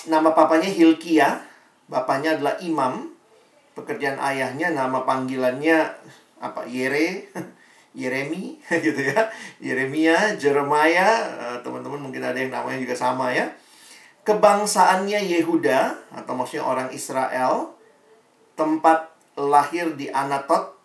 Nama 0.08 0.32
papanya 0.32 0.68
Hilkia, 0.68 1.44
bapaknya 1.86 2.40
adalah 2.40 2.56
imam. 2.64 3.12
Pekerjaan 3.76 4.18
ayahnya 4.18 4.74
nama 4.74 5.06
panggilannya 5.06 5.78
apa? 6.40 6.66
Yere. 6.66 7.30
Yeremi 7.94 8.58
gitu 8.86 9.00
ya. 9.00 9.30
Yeremia, 9.58 10.38
Jeremiah, 10.38 11.14
eh, 11.26 11.58
teman-teman 11.62 11.98
mungkin 11.98 12.22
ada 12.22 12.38
yang 12.38 12.54
namanya 12.54 12.78
juga 12.78 12.94
sama 12.94 13.34
ya. 13.34 13.50
Kebangsaannya 14.22 15.26
Yehuda 15.26 16.12
atau 16.22 16.32
maksudnya 16.38 16.64
orang 16.66 16.88
Israel. 16.94 17.74
Tempat 18.54 19.10
lahir 19.40 19.96
di 19.96 20.12
Anatot. 20.12 20.76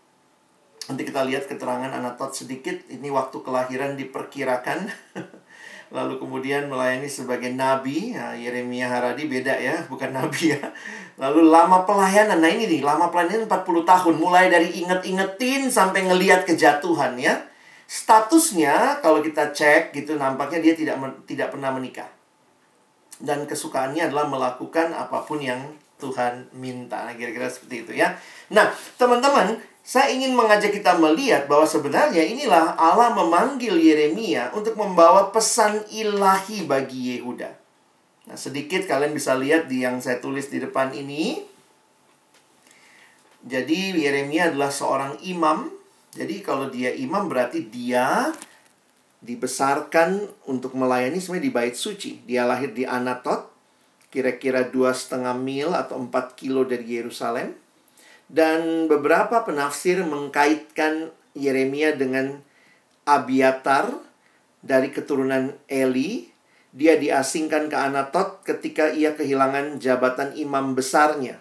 Nanti 0.87 1.03
kita 1.03 1.27
lihat 1.27 1.45
keterangan 1.45 1.91
Anatot 1.91 2.31
sedikit. 2.31 2.79
Ini 2.87 3.11
waktu 3.11 3.37
kelahiran 3.43 3.99
diperkirakan. 3.99 4.87
Lalu 5.93 6.17
kemudian 6.17 6.65
melayani 6.65 7.05
sebagai 7.05 7.53
nabi. 7.53 8.13
Nah, 8.15 8.33
Yeremia 8.33 8.89
Haradi 8.89 9.29
beda 9.29 9.53
ya, 9.57 9.83
bukan 9.91 10.15
nabi 10.15 10.57
ya. 10.57 10.61
Lalu 11.21 11.47
lama 11.47 11.85
pelayanan. 11.85 12.41
Nah 12.41 12.49
ini 12.49 12.65
nih, 12.65 12.81
lama 12.81 13.13
pelayanan 13.13 13.45
40 13.45 13.85
tahun. 13.85 14.15
Mulai 14.17 14.49
dari 14.49 14.69
inget-ingetin 14.81 15.69
sampai 15.69 16.09
ngeliat 16.09 16.43
kejatuhan 16.43 17.15
ya. 17.21 17.45
Statusnya 17.85 18.99
kalau 19.05 19.21
kita 19.21 19.53
cek 19.53 19.93
gitu 19.93 20.17
nampaknya 20.17 20.57
dia 20.57 20.73
tidak 20.73 20.97
tidak 21.29 21.53
pernah 21.53 21.69
menikah. 21.69 22.09
Dan 23.21 23.45
kesukaannya 23.45 24.09
adalah 24.09 24.25
melakukan 24.27 24.91
apa 24.91 25.23
pun 25.23 25.39
yang 25.39 25.61
Tuhan 25.95 26.51
minta. 26.51 27.07
Nah, 27.07 27.15
kira-kira 27.15 27.47
seperti 27.47 27.87
itu 27.87 27.91
ya. 27.95 28.11
Nah, 28.51 28.67
teman-teman, 28.99 29.55
saya 29.85 30.09
ingin 30.09 30.33
mengajak 30.33 30.73
kita 30.73 30.97
melihat 30.97 31.45
bahwa 31.45 31.69
sebenarnya 31.69 32.25
inilah 32.25 32.73
Allah 32.73 33.13
memanggil 33.13 33.77
Yeremia 33.77 34.49
untuk 34.57 34.73
membawa 34.73 35.29
pesan 35.29 35.85
ilahi 35.93 36.65
bagi 36.65 37.13
Yehuda. 37.13 37.53
Nah, 38.25 38.33
sedikit 38.33 38.89
kalian 38.89 39.13
bisa 39.13 39.37
lihat 39.37 39.69
di 39.69 39.85
yang 39.85 40.01
saya 40.01 40.17
tulis 40.17 40.49
di 40.49 40.57
depan 40.57 40.89
ini. 40.89 41.45
Jadi 43.45 43.93
Yeremia 43.93 44.49
adalah 44.49 44.73
seorang 44.73 45.21
imam. 45.21 45.69
Jadi 46.17 46.41
kalau 46.41 46.73
dia 46.73 46.89
imam 46.89 47.29
berarti 47.29 47.69
dia 47.69 48.33
dibesarkan 49.21 50.25
untuk 50.49 50.73
melayani 50.73 51.21
sebenarnya 51.21 51.45
di 51.45 51.53
bait 51.53 51.75
suci. 51.77 52.25
Dia 52.25 52.49
lahir 52.49 52.73
di 52.73 52.89
Anatot, 52.89 53.53
kira-kira 54.09 54.65
dua 54.65 54.97
setengah 54.97 55.37
mil 55.37 55.77
atau 55.77 56.01
4 56.01 56.33
kilo 56.33 56.65
dari 56.65 56.97
Yerusalem. 56.97 57.64
Dan 58.25 58.89
beberapa 58.89 59.45
penafsir 59.45 60.01
mengkaitkan 60.01 61.13
Yeremia 61.37 61.93
dengan 61.93 62.41
Abiatar 63.05 63.93
dari 64.65 64.89
keturunan 64.89 65.53
Eli. 65.69 66.33
Dia 66.75 66.99
diasingkan 66.99 67.71
ke 67.71 67.77
Anatot 67.77 68.43
ketika 68.43 68.91
ia 68.91 69.15
kehilangan 69.15 69.79
jabatan 69.79 70.35
imam 70.35 70.75
besarnya. 70.75 71.39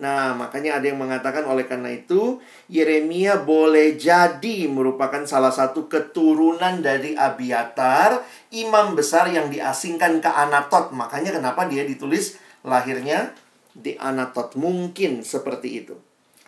Nah, 0.00 0.38
makanya 0.38 0.78
ada 0.78 0.86
yang 0.86 1.02
mengatakan 1.02 1.42
oleh 1.46 1.66
karena 1.66 1.90
itu 1.90 2.38
Yeremia 2.70 3.42
boleh 3.42 3.98
jadi 3.98 4.70
merupakan 4.70 5.26
salah 5.26 5.50
satu 5.50 5.90
keturunan 5.90 6.78
dari 6.78 7.18
Abiatar, 7.18 8.22
imam 8.54 8.94
besar 8.94 9.26
yang 9.30 9.50
diasingkan 9.50 10.22
ke 10.22 10.30
Anatot. 10.30 10.94
Makanya 10.94 11.34
kenapa 11.34 11.66
dia 11.66 11.82
ditulis 11.82 12.38
lahirnya 12.62 13.34
di 13.74 13.94
Anatot. 13.96 14.56
Mungkin 14.58 15.22
seperti 15.22 15.84
itu. 15.84 15.94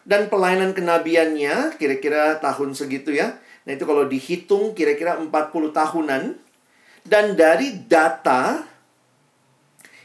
Dan 0.03 0.27
pelayanan 0.27 0.75
kenabiannya 0.75 1.79
kira-kira 1.79 2.43
tahun 2.43 2.75
segitu 2.75 3.15
ya. 3.15 3.39
Nah 3.63 3.73
itu 3.79 3.87
kalau 3.87 4.11
dihitung 4.11 4.75
kira-kira 4.75 5.19
40 5.19 5.31
tahunan. 5.71 6.23
Dan 7.03 7.35
dari 7.35 7.83
data 7.87 8.63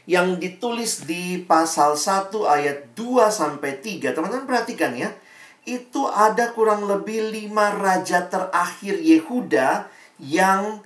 yang 0.08 0.40
ditulis 0.40 1.04
di 1.04 1.42
pasal 1.44 1.94
1 1.94 2.32
ayat 2.46 2.96
2 2.96 3.28
sampai 3.28 3.78
3. 3.78 4.14
Teman-teman 4.14 4.48
perhatikan 4.48 4.94
ya. 4.94 5.12
Itu 5.68 6.08
ada 6.08 6.56
kurang 6.56 6.88
lebih 6.88 7.28
5 7.28 7.52
raja 7.76 8.24
terakhir 8.24 8.96
Yehuda 8.98 9.90
yang 10.18 10.80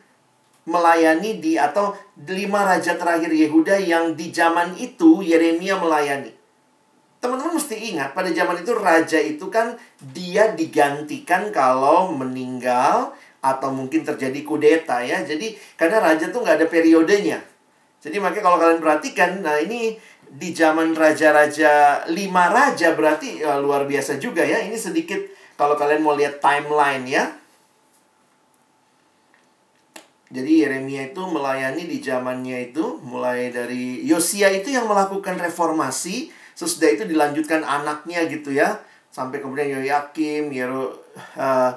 melayani 0.62 1.42
di 1.42 1.58
atau 1.58 1.94
lima 2.28 2.62
raja 2.62 2.94
terakhir 2.94 3.34
Yehuda 3.34 3.82
yang 3.82 4.14
di 4.14 4.30
zaman 4.30 4.78
itu 4.78 5.22
Yeremia 5.24 5.78
melayani. 5.78 6.30
Teman-teman 7.22 7.54
mesti 7.54 7.94
ingat 7.94 8.14
pada 8.18 8.30
zaman 8.34 8.62
itu 8.62 8.72
raja 8.74 9.18
itu 9.18 9.46
kan 9.46 9.78
dia 10.02 10.50
digantikan 10.54 11.54
kalau 11.54 12.10
meninggal 12.10 13.14
atau 13.42 13.70
mungkin 13.74 14.06
terjadi 14.06 14.42
kudeta 14.46 15.02
ya. 15.02 15.22
Jadi 15.22 15.54
karena 15.74 16.02
raja 16.02 16.30
tuh 16.30 16.42
nggak 16.42 16.62
ada 16.62 16.66
periodenya. 16.70 17.42
Jadi 18.02 18.18
makanya 18.18 18.42
kalau 18.50 18.58
kalian 18.58 18.80
perhatikan, 18.82 19.30
nah 19.42 19.62
ini 19.62 19.94
di 20.26 20.50
zaman 20.50 20.90
raja-raja 20.96 22.02
lima 22.10 22.50
raja 22.50 22.98
berarti 22.98 23.42
ya, 23.42 23.62
luar 23.62 23.86
biasa 23.86 24.18
juga 24.18 24.42
ya. 24.42 24.58
Ini 24.62 24.74
sedikit 24.74 25.22
kalau 25.54 25.78
kalian 25.78 26.02
mau 26.02 26.18
lihat 26.18 26.42
timeline 26.42 27.06
ya. 27.06 27.30
Jadi 30.32 30.64
Yeremia 30.64 31.12
itu 31.12 31.20
melayani 31.28 31.84
di 31.84 32.00
zamannya 32.00 32.72
itu 32.72 32.96
mulai 33.04 33.52
dari 33.52 34.00
Yosia 34.00 34.48
itu 34.48 34.72
yang 34.72 34.88
melakukan 34.88 35.36
reformasi, 35.36 36.32
sesudah 36.56 36.88
itu 36.88 37.04
dilanjutkan 37.04 37.60
anaknya 37.60 38.24
gitu 38.32 38.56
ya. 38.56 38.80
Sampai 39.12 39.44
kemudian 39.44 39.68
Yoyakim, 39.68 40.48
Yero 40.48 41.04
uh, 41.36 41.76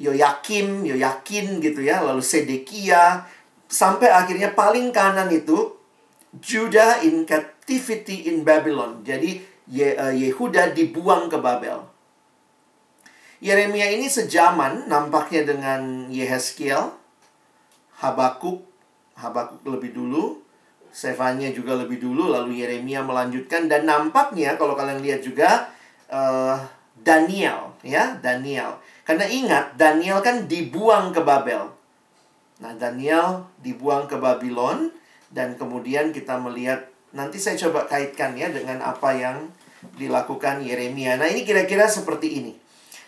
Yoyakim, 0.00 0.88
Yoyakin 0.88 1.60
gitu 1.60 1.84
ya, 1.84 2.00
lalu 2.00 2.24
Sedekia 2.24 3.28
sampai 3.68 4.08
akhirnya 4.08 4.56
paling 4.56 4.88
kanan 4.88 5.28
itu 5.28 5.76
Judah 6.40 7.04
in 7.04 7.28
captivity 7.28 8.32
in 8.32 8.40
Babylon. 8.40 9.04
Jadi 9.04 9.36
Ye, 9.68 10.00
uh, 10.00 10.16
Yehuda 10.16 10.72
dibuang 10.72 11.28
ke 11.28 11.36
Babel. 11.36 11.84
Yeremia 13.44 13.92
ini 13.92 14.08
sejaman 14.08 14.88
nampaknya 14.88 15.44
dengan 15.44 16.08
Yehezkiel 16.08 16.99
Habakuk, 18.00 18.64
Habakuk 19.20 19.60
lebih 19.68 19.92
dulu, 19.92 20.40
Sefanya 20.90 21.54
juga 21.54 21.78
lebih 21.78 22.02
dulu, 22.02 22.34
lalu 22.34 22.66
Yeremia 22.66 23.06
melanjutkan 23.06 23.70
dan 23.70 23.86
nampaknya 23.86 24.58
kalau 24.58 24.74
kalian 24.74 24.98
lihat 24.98 25.22
juga 25.22 25.70
uh, 26.10 26.58
Daniel, 26.98 27.70
ya 27.86 28.18
Daniel. 28.18 28.74
Karena 29.06 29.22
ingat 29.30 29.78
Daniel 29.78 30.18
kan 30.18 30.50
dibuang 30.50 31.14
ke 31.14 31.22
Babel. 31.22 31.70
Nah 32.58 32.74
Daniel 32.74 33.46
dibuang 33.62 34.10
ke 34.10 34.18
Babylon 34.18 34.90
dan 35.30 35.54
kemudian 35.54 36.10
kita 36.10 36.42
melihat 36.42 36.90
nanti 37.14 37.38
saya 37.38 37.54
coba 37.54 37.86
kaitkan 37.86 38.34
ya 38.34 38.50
dengan 38.50 38.82
apa 38.82 39.14
yang 39.14 39.46
dilakukan 39.94 40.66
Yeremia. 40.66 41.22
Nah 41.22 41.30
ini 41.30 41.46
kira-kira 41.46 41.86
seperti 41.86 42.42
ini. 42.42 42.52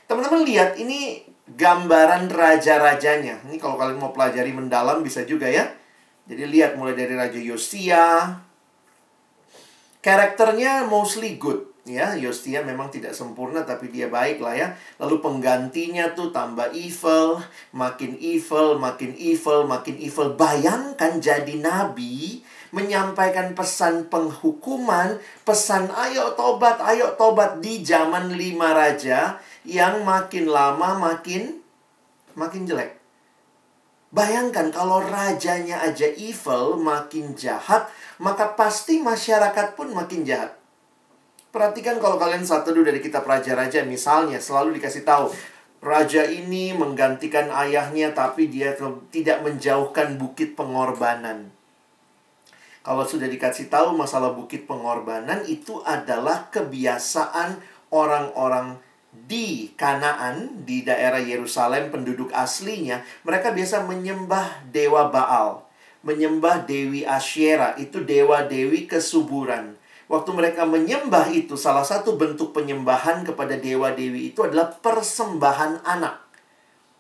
Teman-teman 0.07 0.47
lihat 0.47 0.79
ini 0.79 1.27
gambaran 1.51 2.31
raja-rajanya. 2.31 3.43
Ini 3.49 3.57
kalau 3.59 3.75
kalian 3.75 3.99
mau 3.99 4.15
pelajari 4.15 4.55
mendalam 4.55 5.03
bisa 5.03 5.27
juga 5.27 5.51
ya. 5.51 5.67
Jadi 6.27 6.47
lihat 6.47 6.79
mulai 6.79 6.95
dari 6.95 7.19
Raja 7.19 7.41
Yosia, 7.41 8.39
Karakternya 10.03 10.83
mostly 10.91 11.39
good 11.39 11.73
ya 11.83 12.15
Yostia 12.15 12.63
memang 12.63 12.95
tidak 12.95 13.11
sempurna 13.11 13.67
tapi 13.67 13.91
dia 13.91 14.07
baik 14.07 14.39
lah 14.39 14.55
ya 14.55 14.69
lalu 15.03 15.19
penggantinya 15.19 16.15
tuh 16.15 16.31
tambah 16.31 16.71
evil 16.71 17.43
makin 17.75 18.15
evil 18.23 18.79
makin 18.79 19.15
evil 19.19 19.67
makin 19.67 19.99
evil 19.99 20.39
bayangkan 20.39 21.19
jadi 21.19 21.59
nabi 21.59 22.43
menyampaikan 22.71 23.59
pesan 23.59 24.07
penghukuman 24.07 25.19
pesan 25.43 25.91
ayo 25.91 26.39
tobat 26.39 26.79
ayo 26.87 27.19
tobat 27.19 27.59
di 27.59 27.83
zaman 27.83 28.31
lima 28.31 28.71
raja 28.75 29.43
yang 29.69 30.03
makin 30.03 30.51
lama 30.51 30.99
makin 30.99 31.63
makin 32.35 32.67
jelek 32.67 32.99
bayangkan 34.11 34.73
kalau 34.75 35.01
rajanya 35.03 35.83
aja 35.83 36.09
evil 36.13 36.81
makin 36.81 37.37
jahat 37.39 37.87
maka 38.19 38.53
pasti 38.59 38.99
masyarakat 38.99 39.79
pun 39.79 39.91
makin 39.95 40.27
jahat 40.27 40.63
Perhatikan 41.53 42.01
kalau 42.01 42.17
kalian 42.17 42.49
satu 42.49 42.73
dulu 42.73 42.89
dari 42.89 43.05
kitab 43.05 43.29
Raja-Raja 43.29 43.85
misalnya 43.85 44.41
selalu 44.41 44.81
dikasih 44.81 45.05
tahu 45.05 45.29
raja 45.85 46.25
ini 46.25 46.73
menggantikan 46.73 47.53
ayahnya 47.53 48.17
tapi 48.17 48.49
dia 48.49 48.73
tidak 49.13 49.45
menjauhkan 49.45 50.17
bukit 50.17 50.57
pengorbanan. 50.57 51.53
Kalau 52.81 53.05
sudah 53.05 53.29
dikasih 53.29 53.69
tahu 53.69 53.93
masalah 53.93 54.33
bukit 54.33 54.65
pengorbanan 54.65 55.45
itu 55.45 55.85
adalah 55.85 56.49
kebiasaan 56.49 57.61
orang-orang 57.93 58.81
di 59.13 59.77
Kanaan, 59.77 60.65
di 60.65 60.83
daerah 60.83 61.21
Yerusalem, 61.21 61.93
penduduk 61.93 62.33
aslinya, 62.33 63.05
mereka 63.29 63.53
biasa 63.53 63.85
menyembah 63.85 64.65
dewa 64.73 65.13
Baal, 65.13 65.69
menyembah 66.01 66.65
dewi 66.65 67.05
Asyera, 67.05 67.77
itu 67.77 68.01
dewa-dewi 68.01 68.89
kesuburan. 68.89 69.77
Waktu 70.09 70.31
mereka 70.37 70.69
menyembah 70.69 71.33
itu, 71.33 71.57
salah 71.57 71.85
satu 71.85 72.21
bentuk 72.21 72.53
penyembahan 72.53 73.25
kepada 73.25 73.57
dewa-dewi 73.57 74.33
itu 74.33 74.45
adalah 74.45 74.69
persembahan 74.81 75.85
anak. 75.85 76.21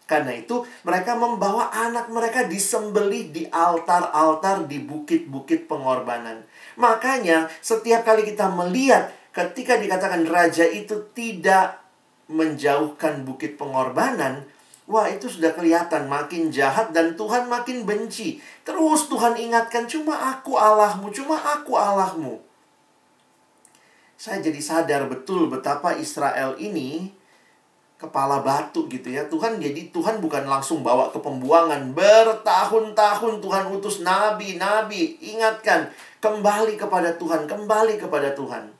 Karena 0.08 0.36
itu, 0.36 0.64
mereka 0.84 1.16
membawa 1.16 1.72
anak 1.72 2.08
mereka 2.12 2.44
disembelih 2.44 3.32
di 3.32 3.48
altar-altar 3.48 4.68
di 4.68 4.80
bukit-bukit 4.80 5.68
pengorbanan. 5.68 6.44
Makanya, 6.76 7.52
setiap 7.60 8.04
kali 8.04 8.24
kita 8.24 8.48
melihat 8.52 9.12
ketika 9.32 9.80
dikatakan 9.80 10.24
raja 10.28 10.64
itu 10.68 11.12
tidak 11.16 11.81
menjauhkan 12.32 13.28
bukit 13.28 13.60
pengorbanan, 13.60 14.48
Wah 14.82 15.06
itu 15.06 15.30
sudah 15.30 15.54
kelihatan 15.54 16.10
makin 16.10 16.50
jahat 16.50 16.90
dan 16.90 17.14
Tuhan 17.14 17.46
makin 17.46 17.86
benci. 17.86 18.42
Terus 18.66 19.06
Tuhan 19.06 19.38
ingatkan 19.38 19.86
cuma 19.86 20.18
aku 20.34 20.58
Allahmu, 20.58 21.06
cuma 21.14 21.38
aku 21.38 21.78
Allahmu 21.78 22.42
saya 24.22 24.38
jadi 24.38 24.62
sadar 24.62 25.10
betul 25.10 25.50
betapa 25.50 25.98
Israel 25.98 26.54
ini 26.54 27.10
kepala 27.98 28.38
batu 28.38 28.86
gitu 28.86 29.10
ya. 29.10 29.26
Tuhan 29.26 29.58
jadi 29.58 29.90
Tuhan 29.90 30.22
bukan 30.22 30.46
langsung 30.46 30.86
bawa 30.86 31.10
ke 31.10 31.18
pembuangan. 31.18 31.90
Bertahun-tahun 31.90 33.42
Tuhan 33.42 33.64
utus 33.74 33.98
nabi-nabi. 34.06 35.18
Ingatkan, 35.26 35.90
kembali 36.22 36.78
kepada 36.78 37.18
Tuhan, 37.18 37.50
kembali 37.50 37.98
kepada 37.98 38.30
Tuhan. 38.38 38.70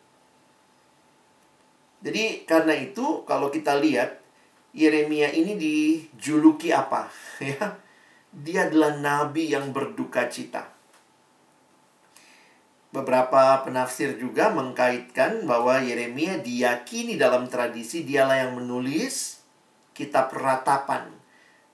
Jadi 2.02 2.42
karena 2.44 2.74
itu 2.74 3.22
kalau 3.24 3.48
kita 3.48 3.78
lihat 3.78 4.18
Yeremia 4.74 5.30
ini 5.30 5.54
dijuluki 5.56 6.74
apa? 6.74 7.08
Ya. 7.42 7.78
Dia 8.32 8.70
adalah 8.70 8.96
nabi 8.96 9.52
yang 9.52 9.76
berduka 9.76 10.24
cita. 10.32 10.72
Beberapa 12.88 13.60
penafsir 13.60 14.16
juga 14.16 14.48
mengkaitkan 14.52 15.44
bahwa 15.44 15.80
Yeremia 15.80 16.40
diyakini 16.40 17.20
dalam 17.20 17.48
tradisi 17.52 18.04
dialah 18.04 18.48
yang 18.48 18.56
menulis 18.56 19.44
kitab 19.92 20.32
ratapan. 20.32 21.12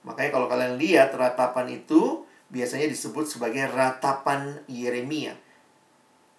Makanya 0.03 0.31
kalau 0.35 0.47
kalian 0.51 0.75
lihat 0.75 1.15
ratapan 1.15 1.79
itu 1.79 2.27
biasanya 2.51 2.87
disebut 2.91 3.27
sebagai 3.27 3.67
ratapan 3.71 4.59
Yeremia. 4.67 5.35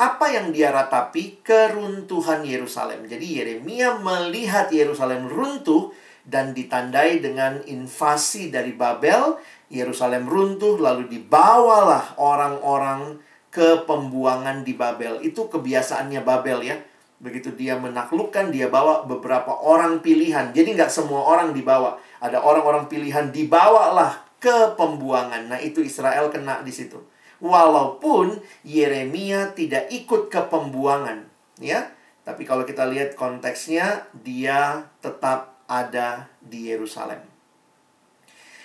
Apa 0.01 0.33
yang 0.33 0.49
dia 0.49 0.73
ratapi? 0.73 1.45
Keruntuhan 1.45 2.41
Yerusalem. 2.41 3.05
Jadi 3.05 3.37
Yeremia 3.37 4.01
melihat 4.01 4.73
Yerusalem 4.73 5.29
runtuh 5.29 5.93
dan 6.25 6.57
ditandai 6.57 7.21
dengan 7.21 7.61
invasi 7.69 8.49
dari 8.49 8.73
Babel. 8.73 9.37
Yerusalem 9.69 10.25
runtuh 10.25 10.81
lalu 10.81 11.05
dibawalah 11.05 12.17
orang-orang 12.17 13.21
ke 13.53 13.85
pembuangan 13.85 14.65
di 14.65 14.73
Babel. 14.73 15.21
Itu 15.21 15.53
kebiasaannya 15.53 16.25
Babel 16.25 16.65
ya. 16.65 16.81
Begitu 17.21 17.53
dia 17.53 17.77
menaklukkan, 17.77 18.49
dia 18.49 18.73
bawa 18.73 19.05
beberapa 19.05 19.53
orang 19.53 20.01
pilihan. 20.01 20.57
Jadi 20.57 20.81
nggak 20.81 20.89
semua 20.89 21.29
orang 21.29 21.53
dibawa. 21.53 22.01
Ada 22.25 22.41
orang-orang 22.41 22.89
pilihan 22.89 23.29
dibawalah 23.29 24.17
ke 24.41 24.73
pembuangan. 24.81 25.53
Nah 25.53 25.61
itu 25.61 25.85
Israel 25.85 26.33
kena 26.33 26.65
di 26.65 26.73
situ. 26.73 26.97
Walaupun 27.41 28.37
Yeremia 28.63 29.57
tidak 29.57 29.89
ikut 29.89 30.29
ke 30.29 30.41
pembuangan. 30.49 31.25
ya. 31.61 31.93
Tapi 32.21 32.45
kalau 32.45 32.69
kita 32.69 32.85
lihat 32.87 33.17
konteksnya, 33.17 34.07
dia 34.13 34.87
tetap 35.01 35.65
ada 35.65 36.29
di 36.39 36.69
Yerusalem. 36.69 37.31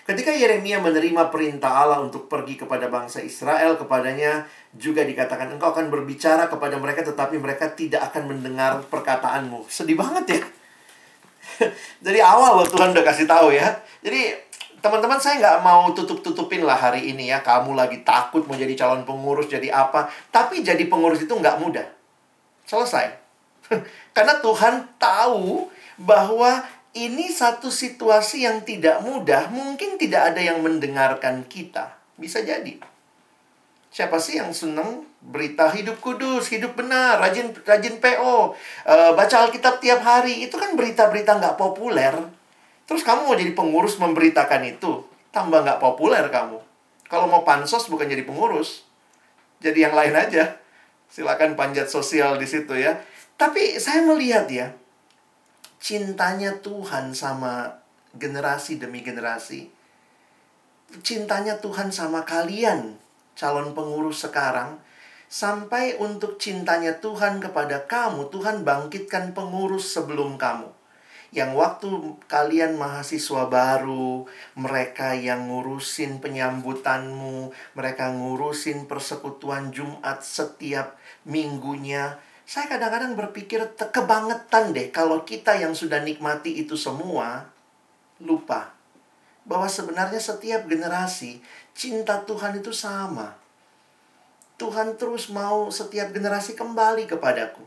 Ketika 0.05 0.29
Yeremia 0.29 0.77
menerima 0.85 1.33
perintah 1.33 1.81
Allah 1.81 1.97
untuk 1.97 2.29
pergi 2.29 2.61
kepada 2.61 2.85
bangsa 2.93 3.25
Israel, 3.25 3.73
kepadanya 3.73 4.45
juga 4.77 5.01
dikatakan, 5.01 5.49
engkau 5.49 5.73
akan 5.73 5.89
berbicara 5.89 6.45
kepada 6.45 6.77
mereka 6.77 7.01
tetapi 7.01 7.41
mereka 7.41 7.73
tidak 7.73 8.13
akan 8.13 8.29
mendengar 8.29 8.85
perkataanmu. 8.85 9.65
Sedih 9.65 9.97
banget 9.97 10.25
ya. 10.37 10.41
Dari 12.05 12.21
awal 12.21 12.69
Tuhan 12.69 12.93
udah 12.93 13.01
kasih 13.01 13.25
tahu 13.25 13.49
ya. 13.49 13.81
Jadi 14.05 14.37
teman-teman 14.85 15.17
saya 15.17 15.41
nggak 15.41 15.59
mau 15.65 15.89
tutup-tutupin 15.97 16.61
lah 16.61 16.77
hari 16.77 17.09
ini 17.09 17.33
ya. 17.33 17.41
Kamu 17.41 17.73
lagi 17.73 18.05
takut 18.05 18.45
mau 18.45 18.53
jadi 18.53 18.77
calon 18.77 19.01
pengurus, 19.01 19.49
jadi 19.49 19.73
apa. 19.73 20.13
Tapi 20.29 20.61
jadi 20.61 20.85
pengurus 20.85 21.25
itu 21.25 21.33
nggak 21.33 21.57
mudah. 21.57 21.89
Selesai. 22.69 23.17
Karena 24.15 24.37
Tuhan 24.45 24.85
tahu 25.01 25.73
bahwa 25.97 26.61
ini 26.93 27.33
satu 27.33 27.73
situasi 27.73 28.45
yang 28.45 28.61
tidak 28.61 29.01
mudah, 29.01 29.49
mungkin 29.49 29.97
tidak 29.97 30.31
ada 30.31 30.41
yang 30.45 30.61
mendengarkan 30.61 31.41
kita. 31.49 31.97
Bisa 32.13 32.45
jadi. 32.45 32.77
Siapa 33.89 34.21
sih 34.21 34.37
yang 34.37 34.53
senang 34.53 35.07
berita 35.23 35.71
hidup 35.71 35.97
kudus, 35.97 36.51
hidup 36.53 36.77
benar, 36.77 37.17
rajin 37.17 37.55
rajin 37.63 37.97
PO, 37.97 38.53
e, 38.83 38.95
baca 39.15 39.35
Alkitab 39.47 39.79
tiap 39.79 40.03
hari, 40.03 40.43
itu 40.43 40.55
kan 40.59 40.75
berita-berita 40.75 41.39
nggak 41.39 41.55
populer. 41.55 42.11
Terus 42.85 43.01
kamu 43.01 43.25
mau 43.25 43.35
jadi 43.37 43.53
pengurus 43.57 43.97
memberitakan 43.97 44.61
itu, 44.65 45.01
tambah 45.33 45.65
nggak 45.65 45.81
populer 45.81 46.25
kamu. 46.29 46.61
Kalau 47.09 47.25
mau 47.25 47.41
pansos 47.41 47.89
bukan 47.89 48.05
jadi 48.05 48.25
pengurus, 48.25 48.85
jadi 49.61 49.89
yang 49.89 49.95
lain 49.97 50.13
aja. 50.13 50.61
Silakan 51.09 51.53
panjat 51.53 51.89
sosial 51.89 52.37
di 52.37 52.45
situ 52.49 52.75
ya. 52.75 52.97
Tapi 53.37 53.77
saya 53.77 54.01
melihat 54.05 54.49
ya, 54.49 54.73
cintanya 55.81 56.59
Tuhan 56.59 57.13
sama 57.13 57.81
generasi 58.17 58.81
demi 58.81 59.05
generasi. 59.05 59.69
Cintanya 61.01 61.59
Tuhan 61.59 61.89
sama 61.89 62.23
kalian, 62.23 62.95
calon 63.35 63.73
pengurus 63.73 64.23
sekarang, 64.23 64.79
sampai 65.27 65.97
untuk 65.97 66.37
cintanya 66.37 67.01
Tuhan 67.01 67.41
kepada 67.41 67.83
kamu, 67.89 68.29
Tuhan 68.29 68.61
bangkitkan 68.61 69.33
pengurus 69.33 69.91
sebelum 69.91 70.37
kamu. 70.37 70.74
Yang 71.35 71.51
waktu 71.59 71.89
kalian 72.31 72.79
mahasiswa 72.79 73.51
baru, 73.51 74.23
mereka 74.55 75.11
yang 75.19 75.51
ngurusin 75.51 76.23
penyambutanmu, 76.23 77.51
mereka 77.75 78.15
ngurusin 78.15 78.87
persekutuan 78.87 79.75
Jumat 79.75 80.23
setiap 80.23 80.95
minggunya, 81.27 82.23
saya 82.47 82.71
kadang-kadang 82.71 83.19
berpikir 83.19 83.59
kebangetan 83.75 84.71
deh 84.71 84.93
kalau 84.95 85.27
kita 85.27 85.59
yang 85.59 85.75
sudah 85.75 85.99
nikmati 85.99 86.55
itu 86.55 86.79
semua 86.79 87.51
lupa 88.23 88.71
bahwa 89.43 89.67
sebenarnya 89.67 90.23
setiap 90.23 90.63
generasi 90.69 91.43
cinta 91.75 92.23
Tuhan 92.23 92.63
itu 92.63 92.71
sama. 92.71 93.35
Tuhan 94.55 94.95
terus 94.95 95.27
mau 95.27 95.67
setiap 95.67 96.15
generasi 96.15 96.55
kembali 96.55 97.11
kepadaku. 97.11 97.65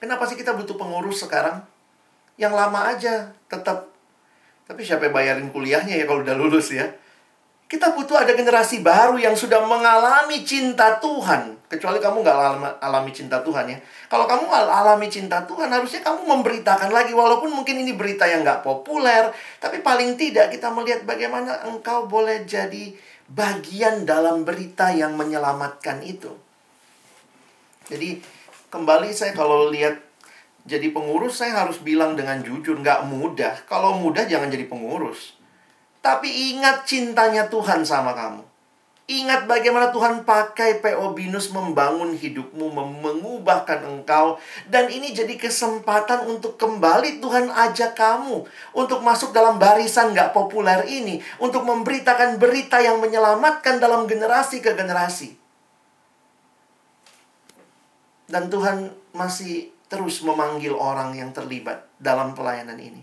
Kenapa 0.00 0.24
sih 0.24 0.38
kita 0.38 0.56
butuh 0.56 0.78
pengurus 0.80 1.26
sekarang? 1.26 1.60
Yang 2.38 2.54
lama 2.54 2.80
aja 2.94 3.34
tetap 3.50 3.98
tapi 4.68 4.84
siapa 4.84 5.08
yang 5.08 5.16
bayarin 5.16 5.48
kuliahnya 5.48 5.96
ya 5.96 6.04
kalau 6.04 6.20
udah 6.20 6.36
lulus 6.36 6.76
ya? 6.76 6.84
Kita 7.68 7.96
butuh 7.96 8.20
ada 8.20 8.36
generasi 8.36 8.84
baru 8.84 9.16
yang 9.16 9.32
sudah 9.32 9.64
mengalami 9.64 10.44
cinta 10.44 11.00
Tuhan. 11.00 11.56
Kecuali 11.68 12.00
kamu 12.00 12.24
nggak 12.24 12.80
alami, 12.80 13.12
cinta 13.12 13.44
Tuhan 13.44 13.68
ya. 13.68 13.76
Kalau 14.08 14.24
kamu 14.24 14.48
alami 14.48 15.08
cinta 15.12 15.44
Tuhan, 15.44 15.68
harusnya 15.68 16.00
kamu 16.00 16.24
memberitakan 16.24 16.88
lagi. 16.88 17.12
Walaupun 17.12 17.52
mungkin 17.52 17.84
ini 17.84 17.92
berita 17.92 18.24
yang 18.24 18.40
nggak 18.40 18.64
populer. 18.64 19.28
Tapi 19.60 19.84
paling 19.84 20.16
tidak 20.16 20.48
kita 20.48 20.72
melihat 20.72 21.04
bagaimana 21.04 21.60
engkau 21.68 22.08
boleh 22.08 22.48
jadi 22.48 22.96
bagian 23.28 24.08
dalam 24.08 24.48
berita 24.48 24.88
yang 24.88 25.12
menyelamatkan 25.12 26.00
itu. 26.00 26.32
Jadi 27.92 28.20
kembali 28.72 29.12
saya 29.12 29.36
kalau 29.36 29.68
lihat 29.68 30.07
jadi 30.68 30.92
pengurus 30.92 31.40
saya 31.40 31.64
harus 31.64 31.80
bilang 31.80 32.12
dengan 32.12 32.44
jujur 32.44 32.76
nggak 32.76 33.08
mudah. 33.08 33.64
Kalau 33.64 33.96
mudah 33.96 34.28
jangan 34.28 34.52
jadi 34.52 34.68
pengurus. 34.68 35.32
Tapi 36.04 36.52
ingat 36.52 36.84
cintanya 36.84 37.48
Tuhan 37.48 37.88
sama 37.88 38.12
kamu. 38.12 38.44
Ingat 39.08 39.48
bagaimana 39.48 39.88
Tuhan 39.88 40.28
pakai 40.28 40.84
PO 40.84 41.16
Binus 41.16 41.48
membangun 41.48 42.12
hidupmu, 42.12 42.68
mengubahkan 42.76 43.80
engkau. 43.88 44.36
Dan 44.68 44.92
ini 44.92 45.16
jadi 45.16 45.32
kesempatan 45.40 46.28
untuk 46.28 46.60
kembali 46.60 47.16
Tuhan 47.16 47.48
ajak 47.48 47.96
kamu. 47.96 48.44
Untuk 48.76 49.00
masuk 49.00 49.32
dalam 49.32 49.56
barisan 49.56 50.12
gak 50.12 50.36
populer 50.36 50.84
ini. 50.84 51.24
Untuk 51.40 51.64
memberitakan 51.64 52.36
berita 52.36 52.84
yang 52.84 53.00
menyelamatkan 53.00 53.80
dalam 53.80 54.04
generasi 54.04 54.60
ke 54.60 54.76
generasi. 54.76 55.32
Dan 58.28 58.52
Tuhan 58.52 58.92
masih 59.16 59.72
terus 59.88 60.20
memanggil 60.20 60.76
orang 60.76 61.16
yang 61.16 61.32
terlibat 61.32 61.88
dalam 61.96 62.36
pelayanan 62.36 62.76
ini. 62.76 63.02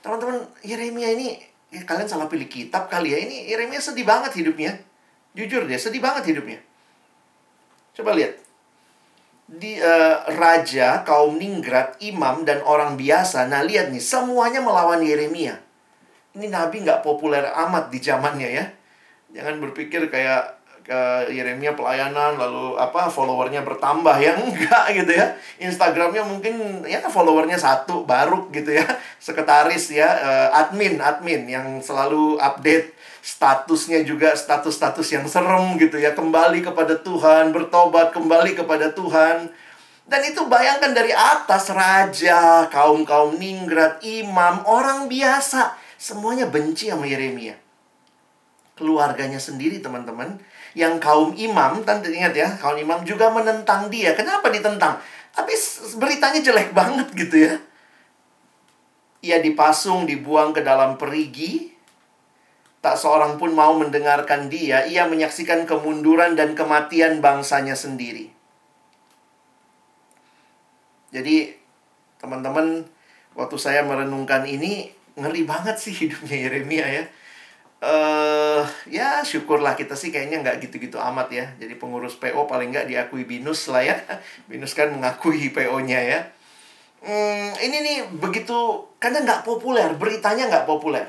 Teman-teman, 0.00 0.48
Yeremia 0.64 1.12
ini 1.12 1.36
ya 1.68 1.84
kalian 1.84 2.08
salah 2.08 2.26
pilih 2.26 2.48
kitab 2.48 2.88
kali 2.88 3.12
ya. 3.12 3.18
Ini 3.20 3.52
Yeremia 3.52 3.80
sedih 3.80 4.08
banget 4.08 4.32
hidupnya. 4.40 4.80
Jujur 5.36 5.68
dia, 5.68 5.76
sedih 5.76 6.00
banget 6.00 6.32
hidupnya. 6.32 6.58
Coba 7.92 8.16
lihat. 8.16 8.40
Di 9.48 9.80
uh, 9.80 10.28
raja, 10.36 11.08
kaum 11.08 11.40
Ningrat, 11.40 11.96
imam, 12.04 12.44
dan 12.44 12.60
orang 12.64 13.00
biasa. 13.00 13.48
Nah, 13.48 13.64
lihat 13.64 13.88
nih, 13.88 14.00
semuanya 14.00 14.60
melawan 14.60 15.00
Yeremia. 15.00 15.56
Ini 16.36 16.52
nabi 16.52 16.84
nggak 16.84 17.00
populer 17.00 17.48
amat 17.48 17.88
di 17.88 17.98
zamannya 17.98 18.48
ya. 18.48 18.64
Jangan 19.32 19.56
berpikir 19.60 20.08
kayak 20.12 20.57
ke 20.88 21.28
Yeremia 21.28 21.76
pelayanan 21.76 22.40
lalu 22.40 22.80
apa 22.80 23.12
followernya 23.12 23.60
bertambah 23.60 24.16
ya? 24.16 24.32
Enggak 24.40 24.96
gitu 24.96 25.12
ya. 25.12 25.36
Instagramnya 25.60 26.24
mungkin 26.24 26.80
ya 26.88 27.04
followernya 27.04 27.60
satu 27.60 28.08
baru 28.08 28.48
gitu 28.48 28.72
ya. 28.72 28.88
Sekretaris 29.24 29.92
ya 29.92 30.08
uh, 30.08 30.58
admin 30.64 30.96
admin 30.96 31.44
yang 31.44 31.84
selalu 31.84 32.40
update 32.40 32.96
statusnya 33.20 34.00
juga 34.08 34.32
status-status 34.32 35.04
yang 35.12 35.28
serem 35.28 35.76
gitu 35.76 36.00
ya. 36.00 36.16
Kembali 36.16 36.64
kepada 36.64 36.96
Tuhan 36.96 37.52
bertobat 37.52 38.16
kembali 38.16 38.56
kepada 38.56 38.88
Tuhan. 38.96 39.52
Dan 40.08 40.24
itu 40.24 40.40
bayangkan 40.48 40.96
dari 40.96 41.12
atas 41.12 41.68
raja 41.68 42.64
kaum 42.72 43.04
kaum 43.04 43.36
ningrat 43.36 44.00
imam 44.00 44.64
orang 44.64 45.04
biasa 45.04 45.76
semuanya 46.00 46.48
benci 46.48 46.88
sama 46.88 47.04
Yeremia. 47.04 47.60
Keluarganya 48.72 49.36
sendiri 49.36 49.84
teman-teman 49.84 50.40
yang 50.78 51.02
kaum 51.02 51.34
imam, 51.34 51.82
tante 51.82 52.06
ingat 52.14 52.38
ya, 52.38 52.48
kaum 52.54 52.78
imam 52.78 53.02
juga 53.02 53.26
menentang 53.34 53.90
dia. 53.90 54.14
Kenapa 54.14 54.46
ditentang? 54.46 55.02
Tapi 55.34 55.50
beritanya 55.98 56.38
jelek 56.38 56.70
banget 56.70 57.10
gitu 57.18 57.36
ya. 57.50 57.54
Ia 59.26 59.42
dipasung, 59.42 60.06
dibuang 60.06 60.54
ke 60.54 60.62
dalam 60.62 60.94
perigi. 60.94 61.74
Tak 62.78 62.94
seorang 62.94 63.42
pun 63.42 63.50
mau 63.50 63.74
mendengarkan 63.74 64.46
dia. 64.46 64.86
Ia 64.86 65.10
menyaksikan 65.10 65.66
kemunduran 65.66 66.38
dan 66.38 66.54
kematian 66.54 67.18
bangsanya 67.18 67.74
sendiri. 67.74 68.30
Jadi, 71.10 71.58
teman-teman, 72.22 72.86
waktu 73.34 73.56
saya 73.58 73.82
merenungkan 73.82 74.46
ini, 74.46 74.94
ngeri 75.18 75.42
banget 75.42 75.82
sih 75.82 75.90
hidupnya 75.90 76.46
Yeremia 76.46 76.86
ya 76.86 77.04
uh, 77.82 78.62
ya 78.90 79.22
syukurlah 79.22 79.78
kita 79.78 79.94
sih 79.94 80.10
kayaknya 80.10 80.42
nggak 80.42 80.68
gitu-gitu 80.68 80.98
amat 80.98 81.28
ya. 81.30 81.46
Jadi 81.58 81.78
pengurus 81.78 82.18
PO 82.18 82.46
paling 82.46 82.74
nggak 82.74 82.90
diakui 82.90 83.24
Binus 83.24 83.70
lah 83.70 83.82
ya. 83.82 83.96
Binus 84.50 84.74
kan 84.74 84.90
mengakui 84.90 85.50
PO-nya 85.50 86.00
ya. 86.02 86.20
Hmm, 86.98 87.54
ini 87.62 87.76
nih 87.78 87.98
begitu 88.18 88.82
karena 88.98 89.22
nggak 89.22 89.46
populer, 89.46 89.94
beritanya 89.94 90.50
nggak 90.50 90.66
populer. 90.66 91.06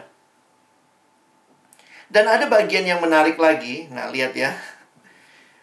Dan 2.10 2.26
ada 2.26 2.50
bagian 2.50 2.86
yang 2.86 3.02
menarik 3.02 3.38
lagi. 3.38 3.86
Nah, 3.94 4.10
lihat 4.10 4.34
ya. 4.34 4.50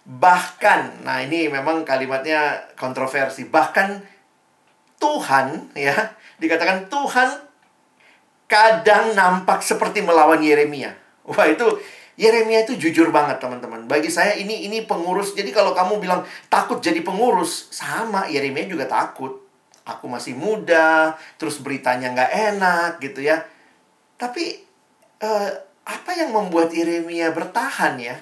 Bahkan, 0.07 1.03
nah 1.03 1.19
ini 1.19 1.51
memang 1.51 1.83
kalimatnya 1.83 2.71
kontroversi. 2.79 3.51
Bahkan 3.51 3.99
Tuhan 5.03 5.75
ya, 5.75 6.15
dikatakan 6.39 6.87
Tuhan 6.87 7.46
kadang 8.47 9.15
nampak 9.15 9.63
seperti 9.63 10.03
melawan 10.03 10.39
Yeremia. 10.43 10.95
Wah, 11.27 11.47
itu 11.51 11.67
Yeremia 12.17 12.65
itu 12.65 12.79
jujur 12.81 13.13
banget, 13.13 13.43
teman-teman. 13.43 13.85
Bagi 13.85 14.09
saya 14.09 14.33
ini 14.39 14.65
ini 14.65 14.87
pengurus. 14.87 15.37
Jadi 15.37 15.53
kalau 15.53 15.77
kamu 15.77 16.01
bilang 16.01 16.25
takut 16.49 16.81
jadi 16.81 17.05
pengurus, 17.05 17.69
sama 17.75 18.25
Yeremia 18.31 18.65
juga 18.71 18.89
takut. 18.89 19.45
Aku 19.87 20.11
masih 20.11 20.35
muda, 20.35 21.15
terus 21.39 21.63
beritanya 21.63 22.11
nggak 22.11 22.33
enak 22.57 22.91
gitu 22.99 23.23
ya. 23.23 23.45
Tapi 24.19 24.65
uh, 25.23 25.51
apa 25.87 26.11
yang 26.17 26.35
membuat 26.35 26.75
Yeremia 26.75 27.31
bertahan 27.31 27.95
ya? 28.01 28.17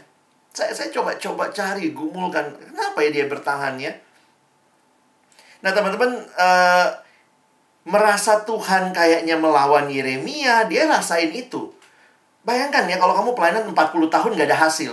Saya 0.52 0.76
saya 0.76 0.92
coba-coba 0.92 1.48
cari, 1.54 1.94
gumulkan 1.94 2.52
kenapa 2.52 2.98
ya 3.00 3.10
dia 3.14 3.26
bertahan 3.30 3.80
ya? 3.80 3.92
Nah, 5.64 5.72
teman-teman 5.72 6.20
uh, 6.36 6.88
merasa 7.84 8.42
Tuhan 8.42 8.90
kayaknya 8.96 9.36
melawan 9.36 9.92
Yeremia, 9.92 10.64
dia 10.68 10.88
rasain 10.88 11.30
itu. 11.30 11.72
Bayangkan 12.44 12.84
ya 12.88 13.00
kalau 13.00 13.16
kamu 13.16 13.30
pelayanan 13.36 13.64
40 13.72 14.12
tahun 14.12 14.30
gak 14.36 14.48
ada 14.48 14.58
hasil. 14.68 14.92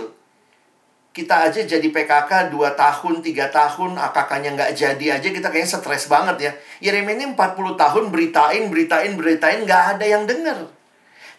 Kita 1.12 1.44
aja 1.44 1.60
jadi 1.60 1.84
PKK 1.92 2.48
2 2.48 2.72
tahun, 2.72 3.14
3 3.20 3.52
tahun, 3.52 3.90
AKK-nya 4.00 4.56
nggak 4.56 4.72
jadi 4.72 5.06
aja 5.20 5.28
kita 5.28 5.52
kayaknya 5.52 5.76
stres 5.76 6.08
banget 6.08 6.36
ya. 6.40 6.52
Yeremia 6.80 7.20
ini 7.20 7.36
40 7.36 7.76
tahun 7.76 8.04
beritain, 8.08 8.72
beritain, 8.72 9.12
beritain, 9.12 9.60
nggak 9.68 9.82
ada 9.96 10.04
yang 10.08 10.24
denger. 10.24 10.72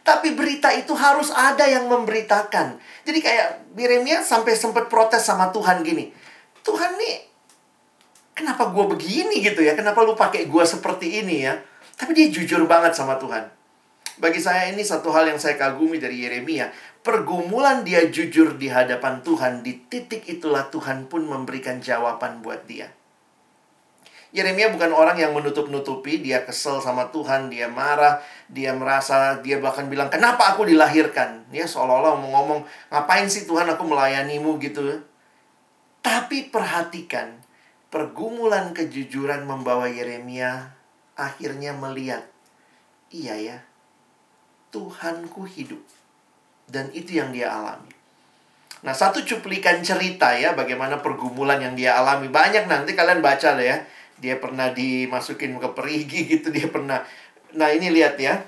Tapi 0.05 0.37
berita 0.37 0.69
itu 0.77 0.93
harus 0.93 1.33
ada 1.33 1.65
yang 1.65 1.89
memberitakan. 1.89 2.77
Jadi 3.01 3.17
kayak 3.17 3.73
Yeremia 3.73 4.21
sampai 4.21 4.53
sempat 4.53 4.93
protes 4.93 5.25
sama 5.25 5.49
Tuhan 5.49 5.81
gini. 5.81 6.13
Tuhan 6.61 6.93
nih 6.93 7.32
kenapa 8.43 8.75
gue 8.75 8.85
begini 8.91 9.39
gitu 9.39 9.63
ya? 9.63 9.71
Kenapa 9.71 10.03
lu 10.03 10.19
pakai 10.19 10.51
gue 10.51 10.63
seperti 10.67 11.23
ini 11.23 11.47
ya? 11.47 11.55
Tapi 11.95 12.11
dia 12.11 12.27
jujur 12.27 12.67
banget 12.67 12.91
sama 12.91 13.15
Tuhan. 13.15 13.47
Bagi 14.19 14.43
saya 14.43 14.69
ini 14.69 14.83
satu 14.83 15.09
hal 15.15 15.31
yang 15.31 15.39
saya 15.39 15.55
kagumi 15.55 15.97
dari 15.97 16.27
Yeremia. 16.27 16.69
Pergumulan 16.99 17.87
dia 17.87 18.05
jujur 18.11 18.59
di 18.59 18.67
hadapan 18.67 19.23
Tuhan, 19.23 19.63
di 19.63 19.79
titik 19.87 20.27
itulah 20.27 20.67
Tuhan 20.69 21.07
pun 21.07 21.23
memberikan 21.23 21.79
jawaban 21.79 22.43
buat 22.43 22.67
dia. 22.67 22.91
Yeremia 24.33 24.73
bukan 24.73 24.89
orang 24.97 25.19
yang 25.19 25.29
menutup-nutupi, 25.37 26.17
dia 26.23 26.41
kesel 26.41 26.81
sama 26.81 27.13
Tuhan, 27.13 27.53
dia 27.53 27.69
marah, 27.69 28.17
dia 28.49 28.73
merasa, 28.73 29.37
dia 29.45 29.61
bahkan 29.61 29.85
bilang, 29.85 30.09
kenapa 30.09 30.55
aku 30.55 30.65
dilahirkan? 30.65 31.45
Ya 31.53 31.69
seolah-olah 31.69 32.17
mau 32.17 32.41
ngomong, 32.41 32.59
ngapain 32.89 33.29
sih 33.29 33.45
Tuhan 33.45 33.69
aku 33.69 33.85
melayanimu 33.85 34.57
gitu. 34.57 35.05
Tapi 36.01 36.49
perhatikan, 36.49 37.42
Pergumulan 37.93 38.73
kejujuran 38.73 39.45
membawa 39.45 39.85
Yeremia 39.85 40.73
akhirnya 41.13 41.77
melihat, 41.77 42.25
iya 43.13 43.37
ya, 43.37 43.57
Tuhanku 44.73 45.45
hidup. 45.45 45.77
Dan 46.65 46.89
itu 46.89 47.21
yang 47.21 47.29
dia 47.29 47.53
alami. 47.53 47.93
Nah, 48.81 48.97
satu 48.97 49.21
cuplikan 49.21 49.85
cerita 49.85 50.33
ya, 50.33 50.57
bagaimana 50.57 51.05
pergumulan 51.05 51.61
yang 51.61 51.77
dia 51.77 51.93
alami. 51.93 52.33
Banyak 52.33 52.65
nanti 52.65 52.97
kalian 52.97 53.21
baca 53.21 53.53
deh 53.53 53.69
ya. 53.69 53.77
Dia 54.17 54.41
pernah 54.41 54.73
dimasukin 54.73 55.61
ke 55.61 55.69
perigi 55.77 56.25
gitu, 56.33 56.49
dia 56.49 56.73
pernah. 56.73 57.05
Nah, 57.53 57.69
ini 57.69 57.93
lihat 57.93 58.17
ya. 58.17 58.41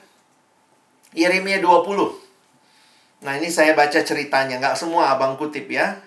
Yeremia 1.14 1.62
20. 1.62 3.22
Nah, 3.22 3.34
ini 3.38 3.54
saya 3.54 3.78
baca 3.78 4.02
ceritanya. 4.02 4.58
Nggak 4.58 4.76
semua 4.82 5.14
abang 5.14 5.38
kutip 5.38 5.70
ya. 5.70 6.02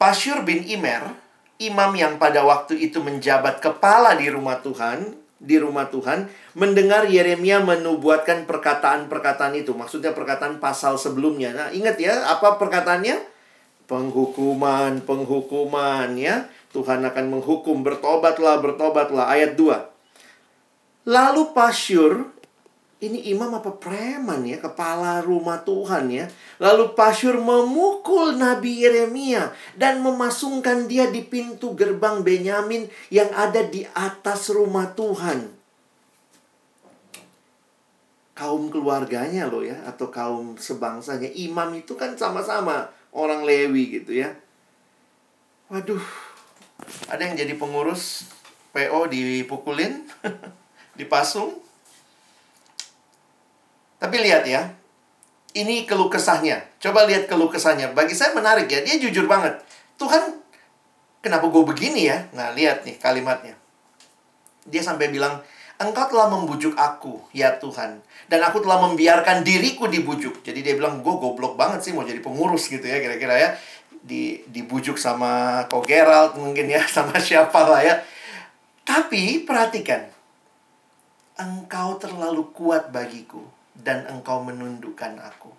Pasyur 0.00 0.48
bin 0.48 0.64
Imer 0.64 1.27
imam 1.58 1.90
yang 1.98 2.16
pada 2.22 2.46
waktu 2.46 2.78
itu 2.78 3.02
menjabat 3.02 3.58
kepala 3.58 4.14
di 4.14 4.30
rumah 4.30 4.62
Tuhan, 4.62 5.18
di 5.38 5.58
rumah 5.58 5.90
Tuhan, 5.90 6.30
mendengar 6.54 7.06
Yeremia 7.10 7.62
menubuatkan 7.62 8.46
perkataan-perkataan 8.46 9.58
itu. 9.58 9.74
Maksudnya 9.74 10.14
perkataan 10.14 10.62
pasal 10.62 10.98
sebelumnya. 10.98 11.54
Nah, 11.54 11.68
ingat 11.74 11.98
ya, 11.98 12.30
apa 12.30 12.58
perkataannya? 12.58 13.38
Penghukuman, 13.90 15.02
penghukuman 15.02 16.14
ya. 16.14 16.46
Tuhan 16.70 17.02
akan 17.02 17.24
menghukum, 17.32 17.82
bertobatlah, 17.82 18.60
bertobatlah. 18.60 19.26
Ayat 19.32 19.56
2. 19.56 21.08
Lalu 21.08 21.42
Pasyur 21.56 22.37
ini 22.98 23.30
imam 23.30 23.54
apa 23.54 23.78
preman 23.78 24.42
ya, 24.42 24.58
kepala 24.58 25.22
rumah 25.22 25.62
Tuhan 25.62 26.10
ya. 26.10 26.26
Lalu 26.58 26.98
Pasyur 26.98 27.38
memukul 27.38 28.34
Nabi 28.34 28.82
Yeremia 28.82 29.54
dan 29.78 30.02
memasungkan 30.02 30.90
dia 30.90 31.06
di 31.06 31.22
pintu 31.22 31.78
gerbang 31.78 32.26
Benyamin 32.26 32.90
yang 33.14 33.30
ada 33.38 33.62
di 33.62 33.86
atas 33.94 34.50
rumah 34.50 34.90
Tuhan. 34.98 35.46
Kaum 38.34 38.66
keluarganya 38.66 39.46
loh 39.46 39.62
ya, 39.62 39.78
atau 39.86 40.10
kaum 40.10 40.58
sebangsanya. 40.58 41.30
Imam 41.38 41.70
itu 41.78 41.94
kan 41.94 42.18
sama-sama 42.18 42.90
orang 43.14 43.46
Lewi 43.46 44.02
gitu 44.02 44.26
ya. 44.26 44.34
Waduh, 45.70 46.02
Ada 47.06 47.30
yang 47.30 47.36
jadi 47.46 47.54
pengurus 47.54 48.26
PO 48.74 49.06
dipukulin, 49.06 50.02
dipasung. 50.98 51.67
Tapi 53.98 54.16
lihat 54.22 54.46
ya, 54.46 54.78
ini 55.58 55.82
keluh 55.88 56.06
kesahnya. 56.06 56.62
Coba 56.78 57.02
lihat 57.10 57.26
keluh 57.26 57.50
kesahnya. 57.50 57.90
Bagi 57.90 58.14
saya 58.14 58.30
menarik 58.30 58.70
ya, 58.70 58.78
dia 58.86 58.94
jujur 59.02 59.26
banget. 59.26 59.58
Tuhan, 59.98 60.38
kenapa 61.18 61.50
gue 61.50 61.62
begini 61.66 62.06
ya? 62.06 62.30
Nah, 62.30 62.54
lihat 62.54 62.86
nih 62.86 62.94
kalimatnya. 63.02 63.58
Dia 64.68 64.82
sampai 64.86 65.10
bilang, 65.10 65.42
Engkau 65.78 66.10
telah 66.10 66.26
membujuk 66.26 66.74
aku, 66.74 67.22
ya 67.30 67.54
Tuhan. 67.58 68.02
Dan 68.26 68.40
aku 68.42 68.62
telah 68.62 68.82
membiarkan 68.82 69.46
diriku 69.46 69.86
dibujuk. 69.86 70.42
Jadi 70.42 70.62
dia 70.62 70.74
bilang, 70.74 71.02
gue 71.02 71.14
goblok 71.18 71.54
banget 71.54 71.86
sih 71.86 71.94
mau 71.94 72.02
jadi 72.06 72.18
pengurus 72.22 72.70
gitu 72.70 72.82
ya, 72.82 73.02
kira-kira 73.02 73.34
ya. 73.34 73.50
Di, 73.98 74.46
dibujuk 74.46 74.94
sama 74.94 75.62
Ko 75.66 75.82
Gerald 75.82 76.38
mungkin 76.38 76.70
ya, 76.70 76.82
sama 76.94 77.18
siapa 77.18 77.66
lah 77.66 77.82
ya. 77.82 77.94
Tapi 78.86 79.42
perhatikan, 79.42 80.06
engkau 81.38 81.98
terlalu 81.98 82.46
kuat 82.54 82.90
bagiku 82.90 83.57
dan 83.78 84.04
engkau 84.10 84.42
menundukkan 84.42 85.18
aku. 85.22 85.50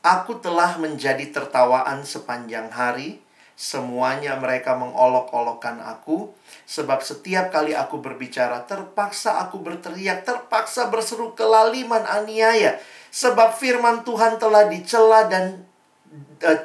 Aku 0.00 0.38
telah 0.38 0.78
menjadi 0.78 1.28
tertawaan 1.34 2.06
sepanjang 2.06 2.70
hari. 2.72 3.20
Semuanya 3.56 4.36
mereka 4.36 4.76
mengolok-olokkan 4.76 5.80
aku, 5.80 6.28
sebab 6.68 7.00
setiap 7.00 7.48
kali 7.48 7.72
aku 7.72 8.04
berbicara, 8.04 8.68
terpaksa 8.68 9.40
aku 9.40 9.64
berteriak, 9.64 10.28
terpaksa 10.28 10.92
berseru 10.92 11.32
kelaliman 11.32 12.04
aniaya, 12.04 12.76
sebab 13.08 13.56
firman 13.56 14.04
Tuhan 14.04 14.36
telah 14.36 14.68
dicela 14.68 15.24
dan 15.32 15.64
uh, 16.44 16.60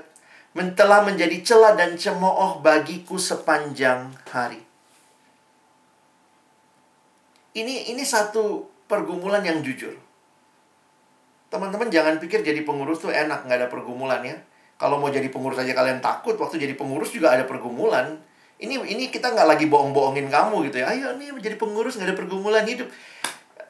telah 0.76 1.08
menjadi 1.08 1.40
celah 1.40 1.80
dan 1.80 1.96
cemooh 1.96 2.60
bagiku 2.60 3.16
sepanjang 3.16 4.12
hari. 4.28 4.60
Ini 7.56 7.96
ini 7.96 8.04
satu 8.04 8.68
pergumulan 8.92 9.40
yang 9.40 9.64
jujur. 9.64 9.96
Teman-teman 11.48 11.88
jangan 11.88 12.20
pikir 12.20 12.44
jadi 12.44 12.68
pengurus 12.68 13.00
tuh 13.00 13.16
enak, 13.16 13.48
nggak 13.48 13.58
ada 13.64 13.68
pergumulan 13.72 14.20
ya. 14.28 14.36
Kalau 14.76 15.00
mau 15.00 15.08
jadi 15.08 15.32
pengurus 15.32 15.64
aja 15.64 15.72
kalian 15.72 16.04
takut, 16.04 16.36
waktu 16.36 16.60
jadi 16.60 16.76
pengurus 16.76 17.16
juga 17.16 17.32
ada 17.32 17.48
pergumulan. 17.48 18.20
Ini 18.60 18.78
ini 18.92 19.08
kita 19.08 19.32
nggak 19.32 19.48
lagi 19.48 19.66
bohong-bohongin 19.72 20.28
kamu 20.28 20.68
gitu 20.68 20.84
ya. 20.84 20.92
Ayo 20.92 21.16
nih 21.16 21.32
menjadi 21.32 21.56
pengurus 21.56 21.96
nggak 21.96 22.12
ada 22.12 22.18
pergumulan 22.18 22.68
hidup. 22.68 22.92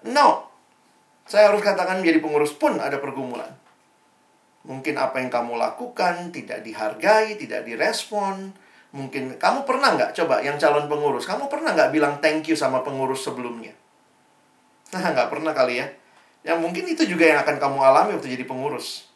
No. 0.10 0.49
Saya 1.29 1.53
harus 1.53 1.62
katakan 1.63 2.01
menjadi 2.01 2.19
pengurus 2.19 2.51
pun 2.57 2.81
ada 2.81 2.97
pergumulan. 2.97 3.53
Mungkin 4.62 4.93
apa 4.99 5.17
yang 5.17 5.34
kamu 5.34 5.57
lakukan 5.57 6.29
tidak 6.29 6.62
dihargai, 6.62 7.39
tidak 7.39 7.65
direspon. 7.65 8.53
Mungkin 8.91 9.39
kamu 9.39 9.63
pernah 9.63 9.95
nggak 9.95 10.12
coba 10.13 10.43
yang 10.43 10.60
calon 10.60 10.91
pengurus, 10.91 11.23
kamu 11.23 11.47
pernah 11.47 11.71
nggak 11.71 11.95
bilang 11.95 12.19
thank 12.19 12.45
you 12.51 12.60
sama 12.60 12.84
pengurus 12.84 13.23
sebelumnya? 13.23 13.71
Nah, 14.91 15.15
nggak 15.15 15.30
pernah 15.32 15.56
kali 15.56 15.80
ya. 15.80 15.88
Yang 16.41 16.60
mungkin 16.60 16.84
itu 16.89 17.04
juga 17.08 17.23
yang 17.30 17.39
akan 17.45 17.56
kamu 17.62 17.77
alami 17.80 18.12
waktu 18.17 18.34
jadi 18.34 18.43
pengurus. 18.43 19.08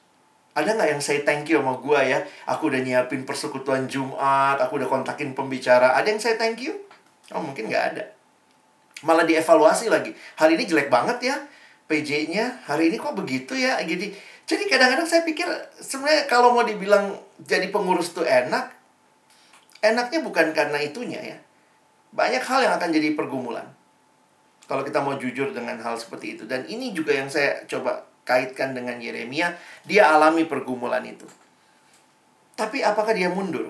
Ada 0.55 0.71
nggak 0.71 0.89
yang 0.95 1.01
say 1.03 1.27
thank 1.27 1.51
you 1.51 1.59
sama 1.59 1.75
gue 1.83 1.99
ya? 1.99 2.23
Aku 2.47 2.71
udah 2.71 2.79
nyiapin 2.79 3.27
persekutuan 3.27 3.91
Jumat, 3.91 4.55
aku 4.63 4.79
udah 4.79 4.87
kontakin 4.87 5.35
pembicara. 5.35 5.99
Ada 5.99 6.15
yang 6.15 6.21
say 6.23 6.39
thank 6.39 6.63
you? 6.63 6.79
Oh, 7.35 7.43
mungkin 7.43 7.67
nggak 7.67 7.85
ada. 7.91 8.03
Malah 9.03 9.27
dievaluasi 9.27 9.91
lagi. 9.91 10.15
Hari 10.39 10.55
ini 10.55 10.63
jelek 10.63 10.87
banget 10.87 11.19
ya 11.27 11.35
PJ-nya. 11.91 12.63
Hari 12.71 12.87
ini 12.87 12.95
kok 12.95 13.17
begitu 13.19 13.51
ya? 13.51 13.75
Jadi, 13.83 14.15
jadi 14.47 14.63
kadang-kadang 14.71 15.03
saya 15.09 15.27
pikir 15.27 15.45
sebenarnya 15.83 16.31
kalau 16.31 16.55
mau 16.55 16.63
dibilang 16.63 17.19
jadi 17.43 17.67
pengurus 17.67 18.15
tuh 18.15 18.23
enak, 18.23 18.71
enaknya 19.83 20.23
bukan 20.23 20.55
karena 20.55 20.79
itunya 20.79 21.19
ya. 21.19 21.37
Banyak 22.15 22.41
hal 22.47 22.63
yang 22.63 22.73
akan 22.79 22.89
jadi 22.95 23.11
pergumulan. 23.11 23.67
Kalau 24.65 24.81
kita 24.81 24.99
mau 25.01 25.13
jujur 25.21 25.53
dengan 25.53 25.77
hal 25.77 25.95
seperti 26.01 26.37
itu. 26.37 26.43
Dan 26.49 26.65
ini 26.65 26.89
juga 26.89 27.13
yang 27.13 27.29
saya 27.29 27.61
coba 27.69 28.01
kaitkan 28.25 28.73
dengan 28.73 28.97
Yeremia. 28.97 29.53
Dia 29.85 30.09
alami 30.09 30.49
pergumulan 30.49 31.05
itu. 31.05 31.29
Tapi 32.57 32.81
apakah 32.81 33.13
dia 33.13 33.29
mundur? 33.29 33.69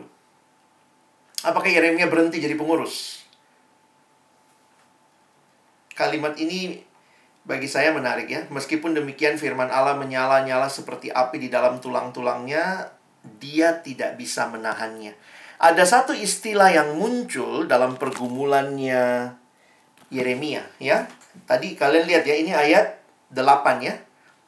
Apakah 1.43 1.67
Yeremia 1.67 2.08
berhenti 2.08 2.39
jadi 2.39 2.55
pengurus? 2.55 3.27
Kalimat 5.91 6.39
ini 6.39 6.79
bagi 7.43 7.67
saya 7.67 7.91
menarik 7.91 8.27
ya. 8.31 8.41
Meskipun 8.47 8.95
demikian 8.95 9.36
firman 9.36 9.67
Allah 9.67 9.99
menyala-nyala 9.99 10.71
seperti 10.71 11.12
api 11.12 11.43
di 11.43 11.49
dalam 11.51 11.84
tulang-tulangnya, 11.84 12.89
dia 13.38 13.84
tidak 13.84 14.15
bisa 14.15 14.47
menahannya. 14.47 15.13
Ada 15.60 15.84
satu 15.88 16.12
istilah 16.12 16.67
yang 16.71 16.99
muncul 16.99 17.63
dalam 17.63 17.95
pergumulannya 17.95 19.34
Yeremia 20.13 20.63
ya. 20.77 21.09
Tadi 21.45 21.75
kalian 21.75 22.05
lihat 22.07 22.23
ya 22.23 22.35
ini 22.37 22.51
ayat 22.55 22.99
8 23.33 23.83
ya. 23.83 23.95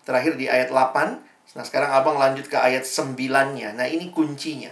Terakhir 0.07 0.39
di 0.39 0.47
ayat 0.47 0.71
8. 0.71 1.27
Nah, 1.57 1.65
sekarang 1.65 1.89
Abang 1.89 2.21
lanjut 2.21 2.45
ke 2.47 2.55
ayat 2.55 2.85
9-nya. 2.85 3.73
Nah, 3.73 3.89
ini 3.89 4.13
kuncinya. 4.13 4.69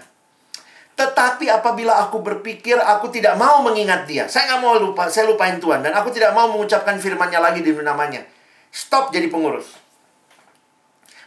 Tetapi 0.96 1.52
apabila 1.52 2.00
aku 2.08 2.24
berpikir 2.24 2.80
aku 2.80 3.12
tidak 3.12 3.36
mau 3.36 3.60
mengingat 3.66 4.08
dia. 4.08 4.32
Saya 4.32 4.56
nggak 4.56 4.62
mau 4.64 4.80
lupa, 4.80 5.12
saya 5.12 5.28
lupain 5.28 5.60
Tuhan. 5.60 5.84
Dan 5.84 5.92
aku 5.92 6.14
tidak 6.14 6.32
mau 6.32 6.48
mengucapkan 6.48 6.96
firmannya 6.96 7.40
lagi 7.42 7.60
di 7.60 7.76
namanya. 7.76 8.24
Stop 8.72 9.12
jadi 9.12 9.28
pengurus. 9.28 9.76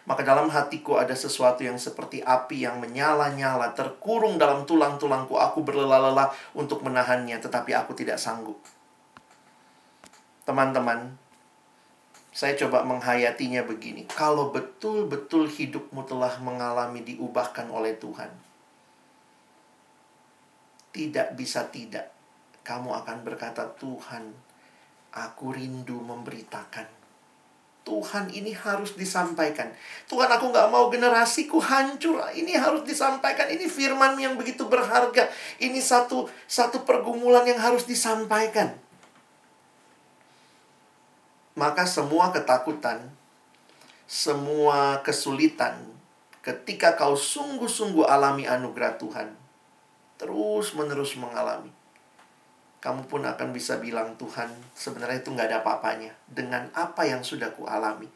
Maka 0.08 0.24
dalam 0.24 0.48
hatiku 0.48 0.96
ada 0.96 1.12
sesuatu 1.12 1.60
yang 1.60 1.76
seperti 1.76 2.24
api 2.24 2.64
yang 2.64 2.80
menyala-nyala, 2.80 3.76
terkurung 3.76 4.40
dalam 4.40 4.64
tulang-tulangku. 4.64 5.36
Aku 5.36 5.60
berlelah-lelah 5.60 6.32
untuk 6.56 6.80
menahannya, 6.80 7.36
tetapi 7.36 7.76
aku 7.76 7.92
tidak 7.92 8.16
sanggup. 8.16 8.56
Teman-teman, 10.48 11.12
saya 12.32 12.56
coba 12.56 12.80
menghayatinya 12.80 13.68
begini. 13.68 14.08
Kalau 14.08 14.48
betul-betul 14.48 15.44
hidupmu 15.44 16.08
telah 16.08 16.40
mengalami 16.40 17.04
diubahkan 17.04 17.68
oleh 17.68 17.92
Tuhan, 18.00 18.32
tidak 20.96 21.36
bisa 21.36 21.68
tidak. 21.68 22.08
Kamu 22.64 22.96
akan 22.96 23.28
berkata, 23.28 23.68
Tuhan, 23.76 24.32
aku 25.12 25.52
rindu 25.52 26.00
memberitakan. 26.00 26.96
Tuhan 27.84 28.32
ini 28.32 28.56
harus 28.56 28.96
disampaikan. 28.96 29.68
Tuhan 30.08 30.32
aku 30.32 30.48
nggak 30.48 30.72
mau 30.72 30.88
generasiku 30.88 31.60
hancur. 31.60 32.24
Ini 32.32 32.56
harus 32.56 32.88
disampaikan. 32.88 33.52
Ini 33.52 33.68
firman 33.68 34.16
yang 34.16 34.40
begitu 34.40 34.64
berharga. 34.64 35.28
Ini 35.60 35.76
satu 35.76 36.24
satu 36.48 36.88
pergumulan 36.88 37.44
yang 37.44 37.60
harus 37.60 37.84
disampaikan 37.84 38.87
maka 41.58 41.90
semua 41.90 42.30
ketakutan, 42.30 43.02
semua 44.06 45.02
kesulitan, 45.02 45.74
ketika 46.38 46.94
kau 46.94 47.18
sungguh-sungguh 47.18 48.06
alami 48.06 48.46
anugerah 48.46 48.94
Tuhan, 48.94 49.34
terus-menerus 50.22 51.18
mengalami, 51.18 51.74
kamu 52.78 53.10
pun 53.10 53.26
akan 53.26 53.50
bisa 53.50 53.82
bilang, 53.82 54.14
Tuhan, 54.14 54.54
sebenarnya 54.70 55.18
itu 55.18 55.34
nggak 55.34 55.50
ada 55.50 55.58
apa-apanya 55.66 56.14
dengan 56.30 56.70
apa 56.78 57.10
yang 57.10 57.26
sudah 57.26 57.50
kualami. 57.50 58.06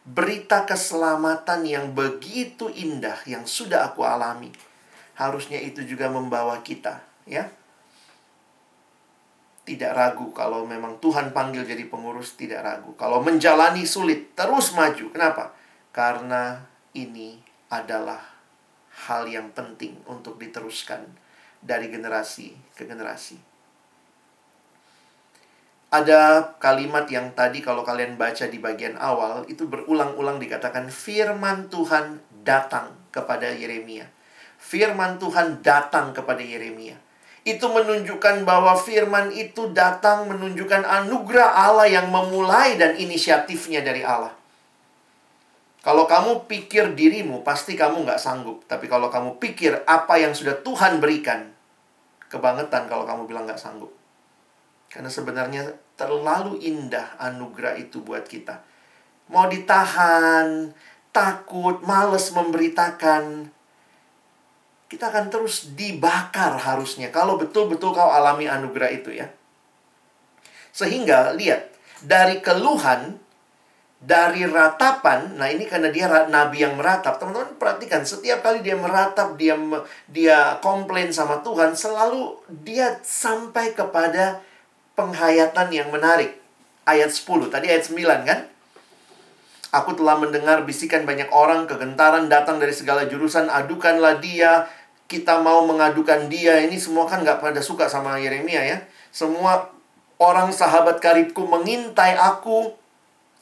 Berita 0.00 0.64
keselamatan 0.64 1.68
yang 1.68 1.92
begitu 1.92 2.72
indah 2.72 3.20
yang 3.28 3.44
sudah 3.44 3.92
aku 3.92 4.08
alami, 4.08 4.48
harusnya 5.20 5.60
itu 5.60 5.84
juga 5.84 6.08
membawa 6.08 6.64
kita, 6.64 7.04
ya, 7.28 7.52
tidak 9.70 9.94
ragu 9.94 10.34
kalau 10.34 10.66
memang 10.66 10.98
Tuhan 10.98 11.30
panggil 11.30 11.62
jadi 11.62 11.86
pengurus 11.86 12.34
tidak 12.34 12.66
ragu. 12.66 12.90
Kalau 12.98 13.22
menjalani 13.22 13.86
sulit 13.86 14.34
terus 14.34 14.74
maju. 14.74 15.06
Kenapa? 15.14 15.54
Karena 15.94 16.58
ini 16.98 17.38
adalah 17.70 18.18
hal 19.06 19.30
yang 19.30 19.54
penting 19.54 19.94
untuk 20.10 20.42
diteruskan 20.42 21.06
dari 21.62 21.86
generasi 21.86 22.50
ke 22.74 22.82
generasi. 22.82 23.38
Ada 25.94 26.54
kalimat 26.58 27.06
yang 27.06 27.30
tadi 27.38 27.62
kalau 27.62 27.86
kalian 27.86 28.18
baca 28.18 28.50
di 28.50 28.58
bagian 28.58 28.98
awal 28.98 29.46
itu 29.46 29.70
berulang-ulang 29.70 30.42
dikatakan 30.42 30.90
firman 30.90 31.70
Tuhan 31.70 32.18
datang 32.42 32.90
kepada 33.14 33.54
Yeremia. 33.54 34.10
Firman 34.58 35.22
Tuhan 35.22 35.62
datang 35.62 36.10
kepada 36.10 36.42
Yeremia 36.42 37.09
itu 37.44 37.64
menunjukkan 37.64 38.44
bahwa 38.44 38.76
firman 38.76 39.32
itu 39.32 39.72
datang 39.72 40.28
menunjukkan 40.28 40.84
anugerah 40.84 41.50
Allah 41.56 41.88
yang 41.88 42.12
memulai 42.12 42.76
dan 42.76 43.00
inisiatifnya 43.00 43.80
dari 43.80 44.04
Allah. 44.04 44.36
Kalau 45.80 46.04
kamu 46.04 46.44
pikir 46.44 46.92
dirimu, 46.92 47.40
pasti 47.40 47.72
kamu 47.72 48.04
nggak 48.04 48.20
sanggup. 48.20 48.68
Tapi 48.68 48.84
kalau 48.84 49.08
kamu 49.08 49.40
pikir 49.40 49.80
apa 49.88 50.20
yang 50.20 50.36
sudah 50.36 50.60
Tuhan 50.60 51.00
berikan, 51.00 51.48
kebangetan 52.28 52.84
kalau 52.84 53.08
kamu 53.08 53.24
bilang 53.24 53.48
nggak 53.48 53.56
sanggup. 53.56 53.88
Karena 54.92 55.08
sebenarnya 55.08 55.72
terlalu 55.96 56.60
indah 56.60 57.16
anugerah 57.16 57.80
itu 57.80 58.04
buat 58.04 58.28
kita. 58.28 58.60
Mau 59.32 59.48
ditahan, 59.48 60.76
takut, 61.16 61.80
males 61.80 62.28
memberitakan, 62.34 63.48
kita 64.90 65.14
akan 65.14 65.30
terus 65.30 65.70
dibakar 65.78 66.58
harusnya 66.58 67.14
kalau 67.14 67.38
betul-betul 67.38 67.94
kau 67.94 68.10
alami 68.10 68.50
anugerah 68.50 68.90
itu 68.90 69.14
ya. 69.14 69.30
Sehingga 70.74 71.30
lihat 71.38 71.70
dari 72.02 72.42
keluhan 72.42 73.22
dari 74.00 74.48
ratapan, 74.48 75.36
nah 75.36 75.44
ini 75.52 75.68
karena 75.68 75.92
dia 75.92 76.08
nabi 76.32 76.64
yang 76.64 76.80
meratap. 76.80 77.20
Teman-teman 77.20 77.52
perhatikan, 77.60 78.00
setiap 78.00 78.40
kali 78.40 78.64
dia 78.64 78.72
meratap, 78.72 79.36
dia 79.36 79.60
dia 80.08 80.56
komplain 80.64 81.12
sama 81.12 81.44
Tuhan, 81.44 81.76
selalu 81.76 82.40
dia 82.64 82.96
sampai 83.04 83.76
kepada 83.76 84.40
penghayatan 84.96 85.68
yang 85.68 85.92
menarik. 85.92 86.32
Ayat 86.88 87.12
10, 87.12 87.52
tadi 87.52 87.68
ayat 87.68 87.84
9 87.84 88.24
kan? 88.24 88.40
Aku 89.70 89.94
telah 89.94 90.18
mendengar 90.18 90.66
bisikan 90.66 91.06
banyak 91.06 91.30
orang, 91.30 91.68
kegentaran 91.68 92.26
datang 92.26 92.58
dari 92.58 92.74
segala 92.74 93.06
jurusan, 93.06 93.46
adukanlah 93.46 94.18
dia, 94.18 94.66
kita 95.10 95.42
mau 95.42 95.66
mengadukan 95.66 96.30
dia. 96.30 96.62
Ini 96.62 96.78
semua 96.78 97.10
kan 97.10 97.26
nggak 97.26 97.42
pada 97.42 97.58
suka 97.58 97.90
sama 97.90 98.22
Yeremia 98.22 98.62
ya. 98.62 98.78
Semua 99.10 99.66
orang 100.22 100.54
sahabat 100.54 101.02
karibku 101.02 101.42
mengintai 101.42 102.14
aku, 102.14 102.70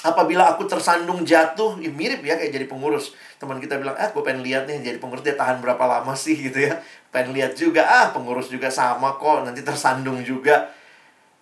apabila 0.01 0.49
aku 0.49 0.65
tersandung 0.65 1.29
jatuh, 1.29 1.77
ya 1.77 1.93
mirip 1.93 2.25
ya 2.25 2.41
kayak 2.41 2.57
jadi 2.57 2.65
pengurus. 2.65 3.13
Teman 3.37 3.61
kita 3.61 3.77
bilang, 3.77 3.93
ah 4.01 4.09
gue 4.09 4.23
pengen 4.25 4.41
lihat 4.41 4.65
nih 4.65 4.81
jadi 4.81 4.97
pengurus 4.97 5.21
dia 5.21 5.37
tahan 5.37 5.61
berapa 5.61 5.85
lama 5.85 6.17
sih 6.17 6.41
gitu 6.49 6.73
ya. 6.73 6.81
Pengen 7.13 7.37
lihat 7.37 7.53
juga, 7.53 7.85
ah 7.85 8.09
pengurus 8.17 8.49
juga 8.49 8.73
sama 8.73 9.21
kok, 9.21 9.45
nanti 9.45 9.61
tersandung 9.61 10.25
juga. 10.25 10.73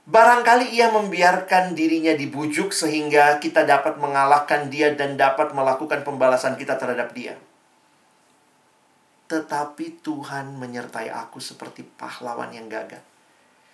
Barangkali 0.06 0.70
ia 0.74 0.90
membiarkan 0.90 1.74
dirinya 1.74 2.14
dibujuk 2.14 2.70
sehingga 2.70 3.42
kita 3.42 3.66
dapat 3.66 3.98
mengalahkan 3.98 4.70
dia 4.70 4.94
dan 4.94 5.18
dapat 5.18 5.50
melakukan 5.50 6.06
pembalasan 6.06 6.54
kita 6.54 6.78
terhadap 6.78 7.10
dia. 7.10 7.34
Tetapi 9.26 10.06
Tuhan 10.06 10.54
menyertai 10.54 11.10
aku 11.10 11.42
seperti 11.42 11.82
pahlawan 11.82 12.54
yang 12.54 12.70
gagah. 12.70 13.02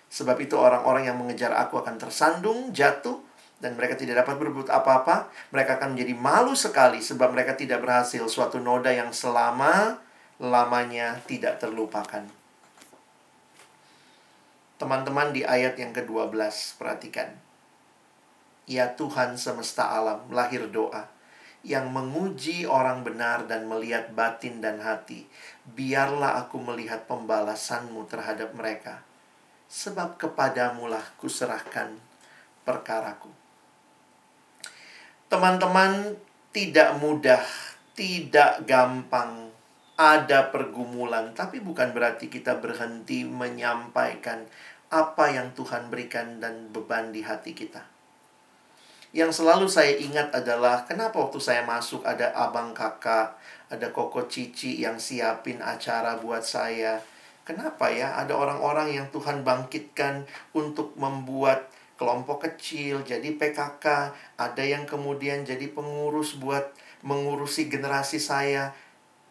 Sebab 0.09 0.37
itu 0.41 0.57
orang-orang 0.57 1.09
yang 1.09 1.17
mengejar 1.17 1.53
aku 1.53 1.81
akan 1.81 1.97
tersandung, 1.97 2.69
jatuh, 2.73 3.21
dan 3.61 3.79
mereka 3.79 3.95
tidak 3.95 4.25
dapat 4.25 4.35
berbuat 4.41 4.67
apa-apa, 4.67 5.31
mereka 5.55 5.79
akan 5.79 5.95
menjadi 5.95 6.13
malu 6.19 6.51
sekali 6.51 6.99
sebab 6.99 7.31
mereka 7.31 7.55
tidak 7.55 7.79
berhasil 7.79 8.21
suatu 8.27 8.59
noda 8.59 8.91
yang 8.91 9.15
selama 9.15 10.03
lamanya 10.41 11.21
tidak 11.29 11.63
terlupakan. 11.63 12.27
Teman-teman 14.75 15.31
di 15.31 15.47
ayat 15.47 15.79
yang 15.79 15.95
ke-12 15.95 16.35
perhatikan. 16.75 17.39
Ya 18.67 18.91
Tuhan 18.91 19.39
semesta 19.39 19.95
alam, 19.95 20.27
lahir 20.27 20.67
doa 20.67 21.12
yang 21.63 21.95
menguji 21.95 22.67
orang 22.67 23.07
benar 23.07 23.47
dan 23.47 23.71
melihat 23.71 24.11
batin 24.11 24.59
dan 24.59 24.83
hati. 24.83 25.23
Biarlah 25.63 26.43
aku 26.43 26.59
melihat 26.59 27.07
pembalasanmu 27.07 28.03
terhadap 28.11 28.51
mereka. 28.51 28.99
Sebab 29.71 30.19
kepadamulah 30.19 31.01
kuserahkan 31.17 31.95
perkaraku. 32.67 33.31
Teman-teman, 35.31 36.19
tidak 36.51 36.99
mudah, 36.99 37.41
tidak 37.95 38.61
gampang, 38.67 39.49
ada 39.97 40.51
pergumulan, 40.51 41.33
tapi 41.33 41.63
bukan 41.63 41.95
berarti 41.95 42.29
kita 42.29 42.59
berhenti 42.59 43.25
menyampaikan 43.25 44.45
apa 44.93 45.33
yang 45.33 45.57
Tuhan 45.57 45.89
berikan 45.89 46.37
dan 46.37 46.69
beban 46.69 47.09
di 47.09 47.25
hati 47.25 47.57
kita. 47.57 47.92
Yang 49.13 49.45
selalu 49.45 49.69
saya 49.69 49.93
ingat 49.93 50.33
adalah 50.33 50.89
kenapa 50.89 51.21
waktu 51.21 51.37
saya 51.37 51.61
masuk 51.61 52.01
ada 52.01 52.33
abang 52.33 52.73
kakak, 52.73 53.37
ada 53.69 53.93
koko 53.93 54.25
cici 54.25 54.81
yang 54.81 54.97
siapin 54.97 55.61
acara 55.61 56.17
buat 56.17 56.41
saya. 56.41 56.97
Kenapa 57.45 57.93
ya 57.93 58.17
ada 58.17 58.33
orang-orang 58.33 58.97
yang 58.97 59.07
Tuhan 59.13 59.45
bangkitkan 59.45 60.25
untuk 60.57 60.97
membuat 60.97 61.69
kelompok 61.93 62.49
kecil, 62.49 63.05
jadi 63.05 63.37
PKK, 63.37 63.85
ada 64.33 64.63
yang 64.65 64.89
kemudian 64.89 65.45
jadi 65.45 65.69
pengurus 65.69 66.33
buat 66.41 66.73
mengurusi 67.05 67.69
generasi 67.69 68.17
saya. 68.17 68.73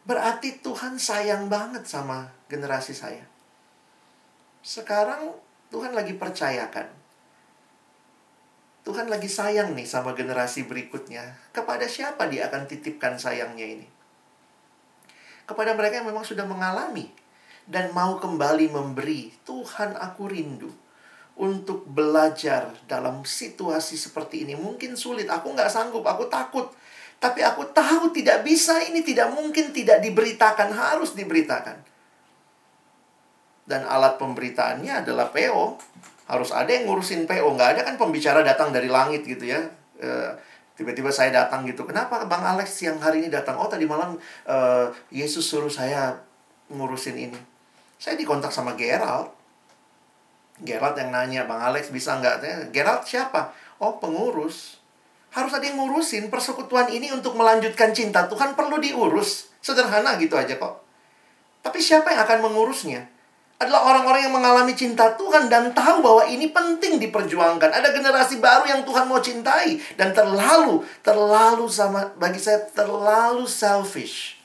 Berarti 0.06 0.62
Tuhan 0.62 0.94
sayang 0.94 1.50
banget 1.50 1.90
sama 1.90 2.30
generasi 2.46 2.94
saya. 2.94 3.26
Sekarang 4.62 5.34
Tuhan 5.74 5.90
lagi 5.90 6.14
percayakan. 6.14 7.01
Tuhan 8.82 9.06
lagi 9.06 9.30
sayang 9.30 9.78
nih 9.78 9.86
sama 9.86 10.10
generasi 10.18 10.66
berikutnya. 10.66 11.38
Kepada 11.54 11.86
siapa 11.86 12.26
dia 12.26 12.50
akan 12.50 12.66
titipkan 12.66 13.14
sayangnya 13.14 13.78
ini? 13.78 13.86
Kepada 15.46 15.74
mereka 15.78 16.02
yang 16.02 16.10
memang 16.10 16.26
sudah 16.26 16.42
mengalami 16.42 17.06
dan 17.70 17.94
mau 17.94 18.18
kembali 18.18 18.74
memberi. 18.74 19.30
Tuhan 19.46 19.94
aku 19.94 20.26
rindu 20.26 20.70
untuk 21.38 21.86
belajar 21.86 22.74
dalam 22.90 23.22
situasi 23.22 23.94
seperti 23.94 24.44
ini. 24.44 24.58
Mungkin 24.58 24.98
sulit, 24.98 25.30
aku 25.30 25.54
nggak 25.54 25.70
sanggup, 25.70 26.02
aku 26.02 26.26
takut. 26.26 26.68
Tapi 27.22 27.38
aku 27.38 27.70
tahu 27.70 28.10
tidak 28.10 28.42
bisa, 28.42 28.82
ini 28.82 29.06
tidak 29.06 29.30
mungkin 29.30 29.70
tidak 29.70 30.02
diberitakan, 30.02 30.74
harus 30.74 31.14
diberitakan. 31.14 31.78
Dan 33.62 33.86
alat 33.86 34.18
pemberitaannya 34.18 35.06
adalah 35.06 35.30
PO. 35.30 35.78
Harus 36.32 36.48
ada 36.48 36.72
yang 36.72 36.88
ngurusin 36.88 37.28
PO. 37.28 37.44
Nggak 37.52 37.68
ada 37.76 37.80
kan 37.84 38.00
pembicara 38.00 38.40
datang 38.40 38.72
dari 38.72 38.88
langit 38.88 39.28
gitu 39.28 39.44
ya. 39.44 39.60
E, 40.00 40.08
tiba-tiba 40.80 41.12
saya 41.12 41.28
datang 41.28 41.68
gitu. 41.68 41.84
Kenapa 41.84 42.24
Bang 42.24 42.40
Alex 42.40 42.80
yang 42.80 42.96
hari 42.96 43.20
ini 43.20 43.28
datang? 43.28 43.60
Oh 43.60 43.68
tadi 43.68 43.84
malam 43.84 44.16
uh, 44.48 44.88
Yesus 45.12 45.44
suruh 45.44 45.68
saya 45.68 46.16
ngurusin 46.72 47.20
ini. 47.20 47.36
Saya 48.00 48.16
dikontak 48.16 48.48
sama 48.48 48.72
Gerald 48.72 49.28
Gerald 50.62 50.94
yang 50.94 51.10
nanya, 51.10 51.42
Bang 51.44 51.58
Alex 51.58 51.90
bisa 51.90 52.16
nggak? 52.20 52.70
Gerald 52.70 53.02
siapa? 53.08 53.50
Oh, 53.82 53.98
pengurus. 53.98 54.78
Harus 55.34 55.52
ada 55.56 55.66
yang 55.66 55.80
ngurusin 55.80 56.30
persekutuan 56.30 56.92
ini 56.92 57.10
untuk 57.10 57.34
melanjutkan 57.34 57.90
cinta 57.96 58.30
Tuhan 58.30 58.54
perlu 58.54 58.78
diurus. 58.78 59.50
Sederhana 59.58 60.20
gitu 60.20 60.38
aja 60.38 60.54
kok. 60.54 60.84
Tapi 61.64 61.78
siapa 61.82 62.14
yang 62.14 62.22
akan 62.26 62.38
mengurusnya? 62.46 63.08
Adalah 63.62 63.94
orang-orang 63.94 64.26
yang 64.26 64.34
mengalami 64.34 64.74
cinta 64.74 65.14
Tuhan 65.14 65.46
dan 65.46 65.70
tahu 65.70 66.02
bahwa 66.02 66.26
ini 66.26 66.50
penting 66.50 66.98
diperjuangkan. 66.98 67.70
Ada 67.70 67.94
generasi 67.94 68.42
baru 68.42 68.66
yang 68.66 68.82
Tuhan 68.82 69.06
mau 69.06 69.22
cintai 69.22 69.78
dan 69.94 70.10
terlalu 70.10 70.82
terlalu 71.06 71.70
sama 71.70 72.10
bagi 72.18 72.42
saya 72.42 72.66
terlalu 72.74 73.46
selfish. 73.46 74.42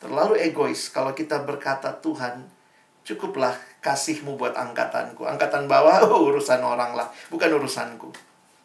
Terlalu 0.00 0.40
egois 0.40 0.88
kalau 0.88 1.12
kita 1.12 1.44
berkata 1.44 1.92
Tuhan, 2.00 2.48
cukuplah 3.04 3.52
kasihmu 3.80 4.36
buat 4.36 4.52
angkatanku. 4.52 5.24
Angkatan 5.24 5.64
bawah, 5.64 6.04
oh, 6.08 6.28
urusan 6.28 6.60
orang 6.60 6.92
lah. 6.92 7.08
Bukan 7.32 7.48
urusanku. 7.52 8.12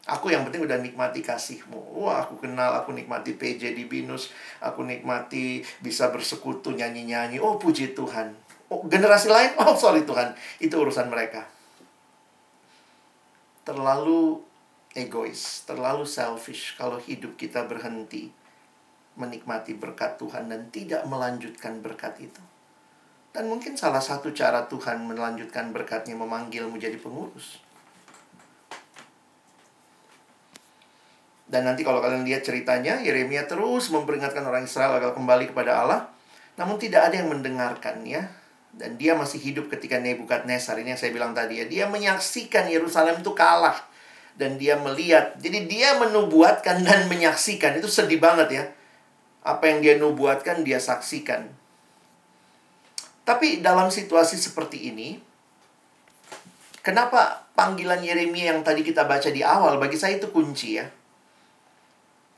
Aku 0.03 0.27
yang 0.27 0.43
penting 0.43 0.67
udah 0.67 0.84
nikmati 0.84 1.23
kasihmu. 1.23 1.95
Wah, 1.95 2.27
aku 2.27 2.36
kenal, 2.43 2.75
aku 2.75 2.91
nikmati 2.91 3.39
PJ 3.39 3.71
di 3.71 3.88
Binus. 3.88 4.36
Aku 4.59 4.84
nikmati 4.84 5.63
bisa 5.79 6.11
bersekutu, 6.11 6.75
nyanyi-nyanyi. 6.75 7.39
Oh, 7.39 7.55
puji 7.55 7.95
Tuhan. 7.95 8.36
Oh, 8.74 8.82
generasi 8.89 9.30
lain, 9.30 9.53
oh 9.61 9.78
sorry 9.78 10.01
Tuhan. 10.01 10.34
Itu 10.57 10.82
urusan 10.82 11.13
mereka. 11.13 11.45
Terlalu 13.61 14.41
egois, 14.97 15.61
terlalu 15.69 16.09
selfish 16.09 16.74
kalau 16.74 16.97
hidup 16.97 17.38
kita 17.38 17.69
berhenti 17.69 18.34
menikmati 19.13 19.78
berkat 19.78 20.17
Tuhan 20.17 20.49
dan 20.49 20.74
tidak 20.74 21.05
melanjutkan 21.05 21.86
berkat 21.86 22.17
itu. 22.17 22.41
Dan 23.30 23.49
mungkin 23.49 23.78
salah 23.78 24.01
satu 24.01 24.34
cara 24.34 24.65
Tuhan 24.65 25.05
melanjutkan 25.05 25.69
berkatnya 25.69 26.17
memanggilmu 26.17 26.78
jadi 26.82 26.97
pengurus. 26.97 27.61
Dan 31.45 31.69
nanti 31.69 31.86
kalau 31.86 32.01
kalian 32.01 32.26
lihat 32.26 32.41
ceritanya, 32.41 32.97
Yeremia 33.05 33.45
terus 33.45 33.93
memperingatkan 33.93 34.41
orang 34.41 34.65
Israel 34.65 34.97
agar 34.97 35.13
kembali 35.13 35.53
kepada 35.53 35.86
Allah. 35.86 36.09
Namun 36.57 36.82
tidak 36.82 37.09
ada 37.09 37.21
yang 37.21 37.30
mendengarkannya. 37.30 38.42
Dan 38.74 38.97
dia 38.97 39.13
masih 39.13 39.38
hidup 39.38 39.69
ketika 39.69 40.01
Nebukadnezar 40.01 40.82
ini 40.82 40.97
yang 40.97 40.99
saya 40.99 41.13
bilang 41.13 41.38
tadi 41.38 41.61
ya. 41.61 41.65
Dia 41.69 41.86
menyaksikan 41.86 42.65
Yerusalem 42.67 43.21
itu 43.21 43.32
kalah. 43.38 43.78
Dan 44.34 44.57
dia 44.57 44.82
melihat. 44.82 45.38
Jadi 45.38 45.69
dia 45.69 45.93
menubuatkan 46.01 46.82
dan 46.82 47.05
menyaksikan. 47.05 47.78
Itu 47.78 47.86
sedih 47.86 48.17
banget 48.17 48.49
ya. 48.49 48.63
Apa 49.45 49.69
yang 49.69 49.86
dia 49.86 49.93
nubuatkan, 50.01 50.65
dia 50.65 50.82
saksikan. 50.82 51.45
Tapi 53.24 53.63
dalam 53.63 53.88
situasi 53.88 54.36
seperti 54.36 54.91
ini, 54.91 55.15
kenapa 56.84 57.47
panggilan 57.55 58.03
Yeremia 58.03 58.51
yang 58.55 58.59
tadi 58.65 58.84
kita 58.84 59.07
baca 59.07 59.30
di 59.32 59.39
awal 59.39 59.80
bagi 59.80 59.95
saya 59.95 60.19
itu 60.19 60.28
kunci 60.28 60.76
ya. 60.76 60.86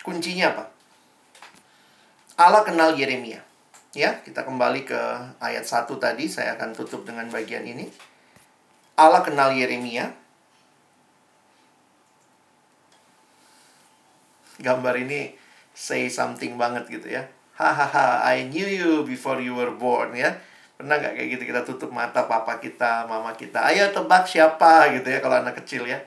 Kuncinya 0.05 0.53
apa? 0.53 0.63
Allah 2.37 2.61
kenal 2.61 2.93
Yeremia. 2.93 3.41
Ya, 3.95 4.19
kita 4.19 4.43
kembali 4.43 4.83
ke 4.83 5.01
ayat 5.39 5.63
1 5.63 5.87
tadi, 5.95 6.27
saya 6.27 6.59
akan 6.59 6.75
tutup 6.75 7.07
dengan 7.07 7.31
bagian 7.31 7.63
ini. 7.63 7.87
Allah 8.99 9.23
kenal 9.23 9.55
Yeremia. 9.55 10.11
Gambar 14.59 14.99
ini 14.99 15.39
say 15.71 16.11
something 16.11 16.59
banget 16.59 16.91
gitu 16.91 17.07
ya. 17.07 17.23
Hahaha, 17.55 18.27
I 18.27 18.51
knew 18.51 18.67
you 18.67 19.07
before 19.07 19.39
you 19.39 19.55
were 19.55 19.71
born 19.71 20.11
ya 20.11 20.35
Pernah 20.75 20.99
nggak 20.99 21.15
kayak 21.15 21.29
gitu 21.39 21.43
kita 21.55 21.61
tutup 21.63 21.87
mata 21.95 22.27
papa 22.27 22.59
kita, 22.59 23.07
mama 23.07 23.31
kita, 23.31 23.63
ayo 23.63 23.95
tebak 23.95 24.27
siapa 24.27 24.91
gitu 24.91 25.07
ya 25.07 25.23
kalau 25.23 25.39
anak 25.39 25.63
kecil 25.63 25.87
ya. 25.87 26.03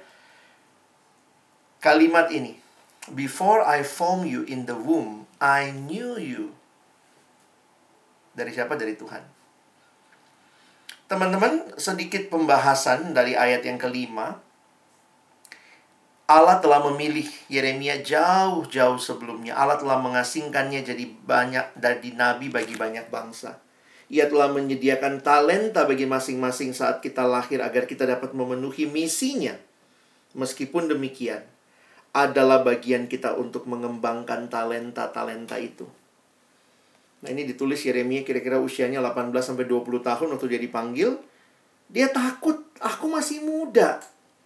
Kalimat 1.81 2.29
ini, 2.29 2.61
Before 3.09 3.65
I 3.65 3.81
form 3.81 4.29
you 4.29 4.45
in 4.45 4.69
the 4.69 4.77
womb, 4.77 5.25
I 5.41 5.73
knew 5.73 6.21
you. 6.21 6.58
Dari 8.39 8.55
siapa? 8.55 8.79
Dari 8.79 8.95
Tuhan. 8.95 9.23
Teman-teman, 11.11 11.75
sedikit 11.75 12.31
pembahasan 12.31 13.11
dari 13.11 13.35
ayat 13.35 13.67
yang 13.67 13.81
kelima. 13.81 14.39
Allah 16.29 16.61
telah 16.61 16.85
memilih 16.93 17.25
Yeremia 17.49 18.05
jauh-jauh 18.05 19.01
sebelumnya. 19.01 19.57
Allah 19.57 19.81
telah 19.81 19.97
mengasingkannya 19.99 20.85
jadi 20.85 21.05
banyak 21.25 21.73
dari 21.75 22.13
nabi 22.13 22.53
bagi 22.53 22.77
banyak 22.77 23.09
bangsa. 23.09 23.57
Ia 24.13 24.29
telah 24.29 24.53
menyediakan 24.53 25.25
talenta 25.25 25.89
bagi 25.89 26.05
masing-masing 26.05 26.77
saat 26.77 27.01
kita 27.01 27.25
lahir 27.25 27.65
agar 27.65 27.89
kita 27.89 28.05
dapat 28.05 28.37
memenuhi 28.37 28.85
misinya. 28.85 29.57
Meskipun 30.37 30.93
demikian, 30.93 31.41
adalah 32.13 32.65
bagian 32.65 33.09
kita 33.09 33.37
untuk 33.37 33.65
mengembangkan 33.65 34.49
talenta-talenta 34.49 35.61
itu. 35.61 35.89
Nah, 37.19 37.29
ini 37.35 37.43
ditulis 37.43 37.83
Yeremia 37.83 38.23
kira-kira 38.23 38.63
usianya 38.63 39.03
18 39.03 39.35
sampai 39.43 39.67
20 39.67 40.07
tahun 40.07 40.29
waktu 40.39 40.47
dia 40.47 40.61
dipanggil. 40.63 41.19
Dia 41.91 42.13
takut, 42.15 42.63
aku 42.79 43.11
masih 43.11 43.43
muda. 43.43 43.99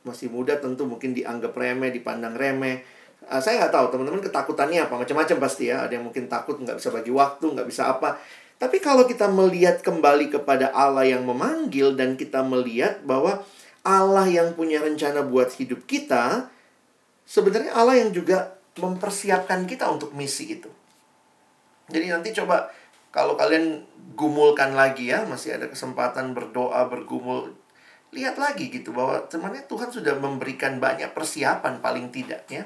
Masih 0.08 0.32
muda 0.32 0.56
tentu 0.56 0.88
mungkin 0.88 1.12
dianggap 1.12 1.52
remeh, 1.52 1.92
dipandang 1.92 2.32
remeh. 2.32 2.80
Uh, 3.28 3.38
saya 3.38 3.62
nggak 3.62 3.72
tahu 3.76 3.86
teman-teman 3.92 4.22
ketakutannya 4.24 4.80
apa, 4.88 4.94
macam-macam 4.98 5.36
pasti 5.42 5.68
ya. 5.68 5.84
Ada 5.84 6.00
yang 6.00 6.08
mungkin 6.08 6.32
takut 6.32 6.56
nggak 6.56 6.80
bisa 6.80 6.88
bagi 6.88 7.12
waktu, 7.12 7.44
nggak 7.44 7.68
bisa 7.68 7.92
apa. 7.92 8.16
Tapi 8.56 8.78
kalau 8.78 9.04
kita 9.04 9.26
melihat 9.26 9.82
kembali 9.82 10.32
kepada 10.32 10.70
Allah 10.72 11.02
yang 11.02 11.26
memanggil 11.26 11.98
dan 11.98 12.14
kita 12.14 12.46
melihat 12.46 13.02
bahwa 13.02 13.42
Allah 13.82 14.26
yang 14.30 14.54
punya 14.54 14.78
rencana 14.78 15.26
buat 15.26 15.50
hidup 15.58 15.84
kita, 15.90 16.46
sebenarnya 17.26 17.74
Allah 17.74 17.98
yang 17.98 18.14
juga 18.14 18.54
mempersiapkan 18.78 19.66
kita 19.66 19.90
untuk 19.90 20.14
misi 20.14 20.54
itu. 20.56 20.70
Jadi 21.92 22.08
nanti 22.08 22.32
coba 22.32 22.72
kalau 23.12 23.36
kalian 23.36 23.84
gumulkan 24.16 24.72
lagi 24.72 25.12
ya, 25.12 25.28
masih 25.28 25.60
ada 25.60 25.68
kesempatan 25.68 26.32
berdoa, 26.32 26.88
bergumul, 26.88 27.52
lihat 28.12 28.40
lagi 28.40 28.72
gitu 28.72 28.96
bahwa 28.96 29.28
sebenarnya 29.28 29.68
Tuhan 29.68 29.92
sudah 29.92 30.16
memberikan 30.16 30.80
banyak 30.80 31.12
persiapan 31.12 31.84
paling 31.84 32.08
tidak 32.08 32.48
ya. 32.48 32.64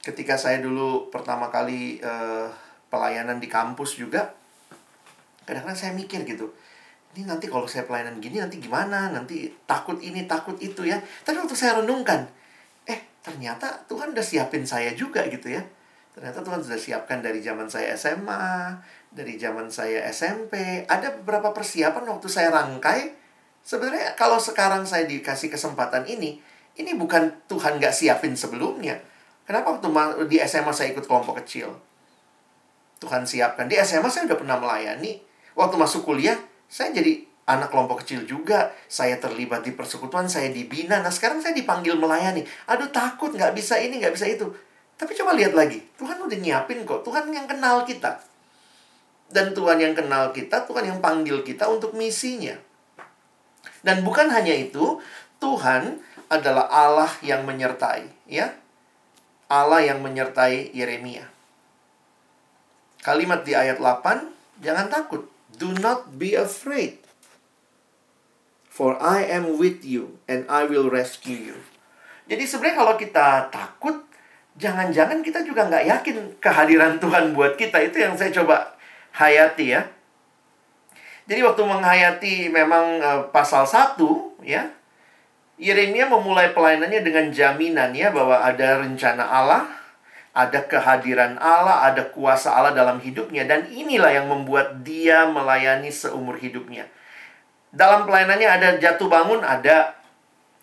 Ketika 0.00 0.38
saya 0.38 0.62
dulu 0.62 1.10
pertama 1.10 1.50
kali 1.50 1.98
uh, 2.00 2.48
pelayanan 2.88 3.42
di 3.42 3.50
kampus 3.50 3.98
juga, 3.98 4.32
kadang-kadang 5.44 5.76
saya 5.76 5.92
mikir 5.92 6.22
gitu, 6.22 6.54
ini 7.18 7.26
nanti 7.26 7.50
kalau 7.50 7.66
saya 7.66 7.84
pelayanan 7.84 8.22
gini 8.22 8.38
nanti 8.38 8.62
gimana? 8.62 9.10
Nanti 9.10 9.50
takut 9.66 9.98
ini, 9.98 10.24
takut 10.24 10.56
itu 10.62 10.86
ya. 10.86 11.02
Tapi 11.26 11.36
waktu 11.36 11.58
saya 11.58 11.82
renungkan, 11.82 12.30
ternyata 13.20 13.84
Tuhan 13.84 14.16
udah 14.16 14.24
siapin 14.24 14.64
saya 14.64 14.96
juga 14.96 15.28
gitu 15.28 15.52
ya. 15.52 15.62
Ternyata 16.10 16.42
Tuhan 16.42 16.60
sudah 16.60 16.80
siapkan 16.80 17.22
dari 17.22 17.38
zaman 17.38 17.70
saya 17.70 17.94
SMA, 17.94 18.74
dari 19.14 19.38
zaman 19.38 19.70
saya 19.70 20.02
SMP. 20.10 20.82
Ada 20.90 21.22
beberapa 21.22 21.54
persiapan 21.54 22.02
waktu 22.10 22.26
saya 22.26 22.50
rangkai. 22.50 23.14
Sebenarnya 23.62 24.18
kalau 24.18 24.42
sekarang 24.42 24.82
saya 24.88 25.06
dikasih 25.06 25.52
kesempatan 25.52 26.08
ini, 26.10 26.42
ini 26.80 26.90
bukan 26.98 27.46
Tuhan 27.46 27.78
gak 27.78 27.94
siapin 27.94 28.34
sebelumnya. 28.34 28.98
Kenapa 29.46 29.78
waktu 29.78 29.90
di 30.26 30.38
SMA 30.42 30.74
saya 30.74 30.90
ikut 30.90 31.06
kelompok 31.06 31.42
kecil? 31.42 31.70
Tuhan 33.00 33.24
siapkan. 33.24 33.66
Di 33.66 33.78
SMA 33.80 34.06
saya 34.12 34.26
udah 34.30 34.38
pernah 34.38 34.56
melayani. 34.60 35.18
Waktu 35.56 35.74
masuk 35.78 36.06
kuliah, 36.06 36.36
saya 36.70 36.94
jadi 36.94 37.26
anak 37.48 37.72
kelompok 37.72 38.06
kecil 38.06 38.26
juga. 38.28 38.70
Saya 38.86 39.18
terlibat 39.18 39.66
di 39.66 39.74
persekutuan, 39.74 40.30
saya 40.30 40.50
dibina. 40.54 41.02
Nah 41.02 41.10
sekarang 41.10 41.42
saya 41.42 41.56
dipanggil 41.56 41.98
melayani. 41.98 42.46
Aduh 42.70 42.90
takut, 42.94 43.34
nggak 43.34 43.56
bisa 43.56 43.80
ini, 43.80 43.98
nggak 43.98 44.14
bisa 44.14 44.26
itu. 44.30 44.46
Tapi 45.00 45.16
coba 45.16 45.32
lihat 45.32 45.56
lagi, 45.56 45.80
Tuhan 45.96 46.20
udah 46.20 46.36
nyiapin 46.36 46.84
kok. 46.84 47.00
Tuhan 47.08 47.32
yang 47.32 47.48
kenal 47.48 47.88
kita. 47.88 48.20
Dan 49.32 49.56
Tuhan 49.56 49.80
yang 49.80 49.96
kenal 49.96 50.28
kita, 50.36 50.68
Tuhan 50.68 50.84
yang 50.84 50.98
panggil 51.00 51.40
kita 51.40 51.72
untuk 51.72 51.96
misinya. 51.96 52.52
Dan 53.80 54.04
bukan 54.04 54.28
hanya 54.28 54.52
itu, 54.52 55.00
Tuhan 55.40 56.04
adalah 56.28 56.68
Allah 56.68 57.08
yang 57.24 57.48
menyertai, 57.48 58.28
ya. 58.28 58.52
Allah 59.48 59.80
yang 59.80 60.04
menyertai 60.04 60.76
Yeremia. 60.76 61.24
Kalimat 63.00 63.48
di 63.48 63.56
ayat 63.56 63.80
8, 63.80 64.28
jangan 64.60 64.92
takut. 64.92 65.24
Do 65.56 65.72
not 65.80 66.20
be 66.20 66.36
afraid. 66.36 67.00
For 68.68 69.00
I 69.00 69.24
am 69.24 69.56
with 69.56 69.80
you 69.80 70.20
and 70.28 70.44
I 70.52 70.68
will 70.68 70.92
rescue 70.92 71.56
you. 71.56 71.58
Jadi 72.28 72.44
sebenarnya 72.44 72.76
kalau 72.76 72.94
kita 73.00 73.50
takut, 73.50 74.09
jangan-jangan 74.56 75.22
kita 75.22 75.44
juga 75.46 75.68
nggak 75.68 75.84
yakin 75.86 76.16
kehadiran 76.42 76.98
Tuhan 76.98 77.36
buat 77.36 77.54
kita. 77.54 77.78
Itu 77.84 78.02
yang 78.02 78.14
saya 78.18 78.34
coba 78.34 78.74
hayati 79.14 79.76
ya. 79.76 79.82
Jadi 81.30 81.46
waktu 81.46 81.62
menghayati 81.62 82.34
memang 82.50 82.98
uh, 82.98 83.22
pasal 83.30 83.62
1 83.62 84.02
ya, 84.42 84.66
Yeremia 85.60 86.10
memulai 86.10 86.50
pelayanannya 86.50 87.06
dengan 87.06 87.30
jaminan 87.30 87.94
ya 87.94 88.10
bahwa 88.10 88.42
ada 88.42 88.82
rencana 88.82 89.22
Allah, 89.30 89.70
ada 90.34 90.58
kehadiran 90.66 91.38
Allah, 91.38 91.86
ada 91.86 92.10
kuasa 92.10 92.50
Allah 92.50 92.74
dalam 92.74 92.98
hidupnya 92.98 93.46
dan 93.46 93.70
inilah 93.70 94.10
yang 94.10 94.26
membuat 94.26 94.82
dia 94.82 95.22
melayani 95.30 95.94
seumur 95.94 96.34
hidupnya 96.34 96.90
dalam 97.70 98.06
pelayanannya 98.06 98.48
ada 98.50 98.68
jatuh 98.82 99.06
bangun, 99.06 99.46
ada 99.46 99.94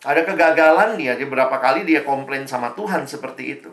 ada 0.06 0.22
kegagalan 0.22 0.94
dia, 0.94 1.18
dia 1.18 1.26
berapa 1.26 1.58
kali 1.58 1.82
dia 1.82 2.06
komplain 2.06 2.46
sama 2.46 2.74
Tuhan 2.78 3.10
seperti 3.10 3.58
itu. 3.58 3.72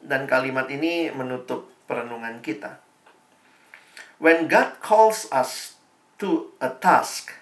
Dan 0.00 0.24
kalimat 0.24 0.72
ini 0.72 1.12
menutup 1.12 1.68
perenungan 1.84 2.40
kita. 2.40 2.80
When 4.16 4.48
God 4.48 4.80
calls 4.80 5.28
us 5.28 5.76
to 6.16 6.54
a 6.64 6.72
task, 6.72 7.36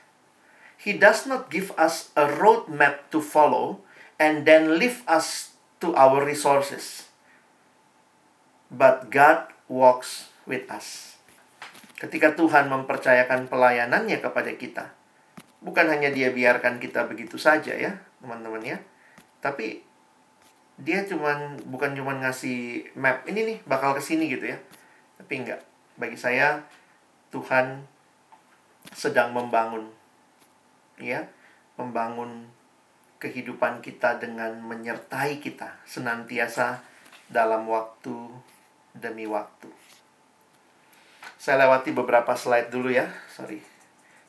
He 0.77 0.95
does 0.95 1.27
not 1.27 1.51
give 1.51 1.71
us 1.79 2.11
a 2.19 2.27
roadmap 2.27 3.11
to 3.15 3.23
follow 3.23 3.87
and 4.19 4.43
then 4.43 4.79
leave 4.79 5.07
us 5.07 5.55
to 5.79 5.95
our 5.95 6.23
resources. 6.23 7.07
But 8.67 9.15
God 9.15 9.51
walks 9.71 10.31
with 10.47 10.67
us 10.67 11.17
ketika 11.97 12.37
Tuhan 12.37 12.69
mempercayakan 12.69 13.49
pelayanannya 13.49 14.21
kepada 14.21 14.53
kita. 14.53 14.85
Bukan 15.67 15.91
hanya 15.91 16.15
dia 16.15 16.31
biarkan 16.31 16.79
kita 16.79 17.11
begitu 17.11 17.35
saja 17.35 17.75
ya, 17.75 17.91
teman-teman 18.23 18.63
ya. 18.63 18.79
Tapi 19.43 19.83
dia 20.79 21.03
cuman 21.03 21.59
bukan 21.67 21.97
cuman 21.99 22.23
ngasih 22.23 22.87
map 22.95 23.27
ini 23.27 23.43
nih 23.51 23.59
bakal 23.67 23.99
ke 23.99 24.03
sini 24.05 24.31
gitu 24.31 24.47
ya. 24.47 24.59
Tapi 25.19 25.43
enggak. 25.43 25.59
Bagi 25.99 26.15
saya 26.15 26.63
Tuhan 27.35 27.83
sedang 28.95 29.35
membangun 29.35 29.91
ya, 31.03 31.27
membangun 31.75 32.47
kehidupan 33.19 33.83
kita 33.83 34.23
dengan 34.23 34.61
menyertai 34.63 35.43
kita 35.43 35.83
senantiasa 35.83 36.79
dalam 37.27 37.67
waktu 37.67 38.15
demi 38.95 39.27
waktu. 39.27 39.67
Saya 41.37 41.67
lewati 41.67 41.91
beberapa 41.91 42.37
slide 42.39 42.71
dulu 42.71 42.93
ya. 42.93 43.09
Sorry. 43.33 43.61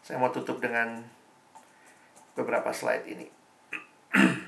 Saya 0.01 0.17
mau 0.23 0.31
tutup 0.31 0.63
dengan 0.63 1.03
beberapa 2.38 2.69
slide 2.69 3.09
ini. 3.09 3.27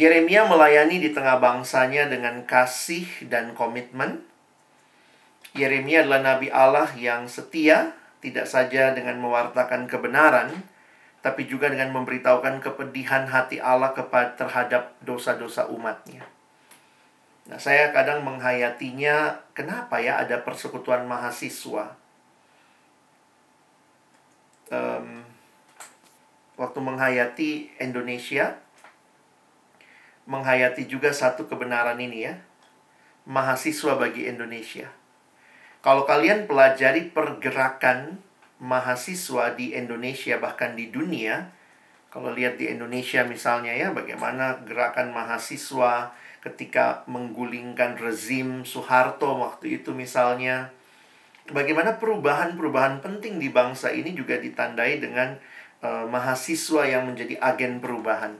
Yeremia 0.00 0.48
melayani 0.48 0.96
di 0.96 1.12
tengah 1.12 1.36
bangsanya 1.36 2.08
dengan 2.08 2.48
kasih 2.48 3.04
dan 3.28 3.52
komitmen. 3.52 4.24
Yeremia 5.52 6.06
adalah 6.06 6.34
nabi 6.34 6.48
Allah 6.48 6.88
yang 6.96 7.28
setia, 7.28 7.92
tidak 8.24 8.48
saja 8.48 8.96
dengan 8.96 9.20
mewartakan 9.20 9.84
kebenaran, 9.90 10.64
tapi 11.20 11.44
juga 11.44 11.68
dengan 11.68 11.92
memberitahukan 11.92 12.64
kepedihan 12.64 13.28
hati 13.28 13.60
Allah 13.60 13.92
terhadap 14.40 14.96
dosa-dosa 15.04 15.68
umatnya. 15.68 16.24
Nah, 17.50 17.58
saya 17.58 17.90
kadang 17.90 18.22
menghayatinya, 18.22 19.42
kenapa 19.58 19.98
ya 19.98 20.22
ada 20.22 20.38
persekutuan 20.40 21.04
mahasiswa? 21.10 21.99
Um, 24.70 25.26
waktu 26.54 26.78
menghayati 26.78 27.74
Indonesia, 27.82 28.62
menghayati 30.30 30.86
juga 30.86 31.10
satu 31.10 31.50
kebenaran 31.50 31.98
ini 31.98 32.30
ya, 32.30 32.38
mahasiswa 33.26 33.98
bagi 33.98 34.30
Indonesia. 34.30 34.86
Kalau 35.82 36.06
kalian 36.06 36.46
pelajari 36.46 37.10
pergerakan 37.10 38.22
mahasiswa 38.60 39.56
di 39.56 39.72
Indonesia 39.74 40.36
bahkan 40.38 40.78
di 40.78 40.92
dunia, 40.92 41.50
kalau 42.12 42.30
lihat 42.30 42.60
di 42.60 42.68
Indonesia 42.68 43.26
misalnya 43.26 43.74
ya, 43.74 43.90
bagaimana 43.90 44.62
gerakan 44.68 45.10
mahasiswa 45.10 46.14
ketika 46.44 47.04
menggulingkan 47.08 47.96
rezim 47.96 48.62
Soeharto 48.62 49.40
waktu 49.40 49.80
itu 49.80 49.96
misalnya. 49.96 50.70
Bagaimana 51.50 51.98
perubahan-perubahan 51.98 53.02
penting 53.02 53.42
di 53.42 53.50
bangsa 53.50 53.90
ini 53.90 54.14
juga 54.14 54.38
ditandai 54.38 55.02
dengan 55.02 55.34
uh, 55.82 56.06
mahasiswa 56.06 56.86
yang 56.86 57.10
menjadi 57.10 57.38
agen 57.42 57.82
perubahan. 57.82 58.38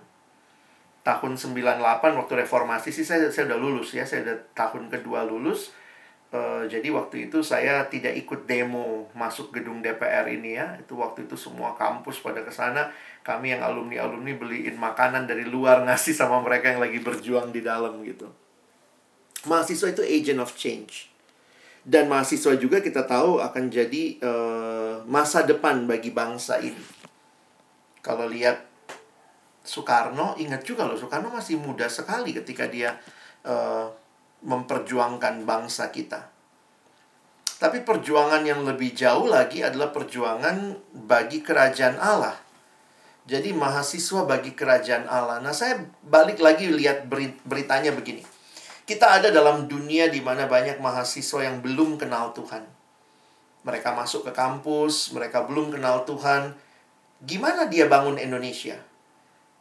Tahun 1.01 1.33
98 1.35 1.81
waktu 2.15 2.33
reformasi 2.47 2.93
sih 2.93 3.03
saya, 3.03 3.27
saya 3.33 3.51
udah 3.51 3.59
lulus 3.59 3.97
ya, 3.97 4.05
saya 4.05 4.23
udah 4.27 4.37
tahun 4.55 4.93
kedua 4.93 5.25
lulus 5.27 5.73
Uh, 6.31 6.63
jadi 6.71 6.95
waktu 6.95 7.27
itu 7.27 7.43
saya 7.43 7.91
tidak 7.91 8.15
ikut 8.15 8.47
demo 8.47 9.11
masuk 9.19 9.51
gedung 9.51 9.83
DPR 9.83 10.31
ini 10.31 10.55
ya. 10.55 10.79
Itu 10.79 10.95
waktu 10.95 11.27
itu 11.27 11.35
semua 11.35 11.75
kampus 11.75 12.23
pada 12.23 12.47
ke 12.47 12.55
sana. 12.55 12.95
Kami 13.27 13.51
yang 13.51 13.67
alumni-alumni 13.67 14.39
beliin 14.39 14.79
makanan 14.79 15.27
dari 15.27 15.43
luar 15.43 15.83
ngasih 15.91 16.15
sama 16.15 16.39
mereka 16.39 16.71
yang 16.71 16.79
lagi 16.79 17.03
berjuang 17.03 17.51
di 17.51 17.67
dalam 17.67 17.99
gitu. 18.07 18.31
Mahasiswa 19.51 19.91
itu 19.91 20.03
agent 20.07 20.39
of 20.39 20.55
change. 20.55 21.10
Dan 21.81 22.13
mahasiswa 22.13 22.55
juga 22.61 22.85
kita 22.85 23.09
tahu 23.09 23.41
akan 23.41 23.73
jadi 23.73 24.21
uh, 24.21 24.95
masa 25.09 25.43
depan 25.49 25.89
bagi 25.89 26.13
bangsa 26.13 26.61
ini. 26.61 26.85
Kalau 28.05 28.29
lihat 28.29 28.69
Soekarno, 29.65 30.37
ingat 30.41 30.65
juga 30.65 30.89
loh 30.89 30.97
Soekarno 30.97 31.33
masih 31.33 31.61
muda 31.61 31.89
sekali 31.89 32.37
ketika 32.37 32.69
dia 32.69 32.97
uh, 33.45 33.89
memperjuangkan 34.45 35.45
bangsa 35.45 35.93
kita. 35.93 36.29
Tapi 37.61 37.85
perjuangan 37.85 38.41
yang 38.41 38.65
lebih 38.65 38.97
jauh 38.97 39.29
lagi 39.29 39.61
adalah 39.61 39.93
perjuangan 39.93 40.81
bagi 40.97 41.45
kerajaan 41.45 42.01
Allah. 42.01 42.33
Jadi 43.29 43.53
mahasiswa 43.53 44.25
bagi 44.25 44.57
kerajaan 44.57 45.05
Allah. 45.05 45.45
Nah, 45.45 45.53
saya 45.53 45.77
balik 46.01 46.41
lagi 46.41 46.73
lihat 46.73 47.05
beritanya 47.45 47.93
begini. 47.93 48.25
Kita 48.91 49.23
ada 49.23 49.31
dalam 49.31 49.71
dunia 49.71 50.11
di 50.11 50.19
mana 50.19 50.51
banyak 50.51 50.83
mahasiswa 50.83 51.47
yang 51.47 51.63
belum 51.63 51.95
kenal 51.95 52.35
Tuhan. 52.35 52.67
Mereka 53.63 53.95
masuk 53.95 54.27
ke 54.27 54.35
kampus, 54.35 55.15
mereka 55.15 55.47
belum 55.47 55.71
kenal 55.71 56.03
Tuhan. 56.03 56.59
Gimana 57.23 57.71
dia 57.71 57.87
bangun 57.87 58.19
Indonesia? 58.19 58.83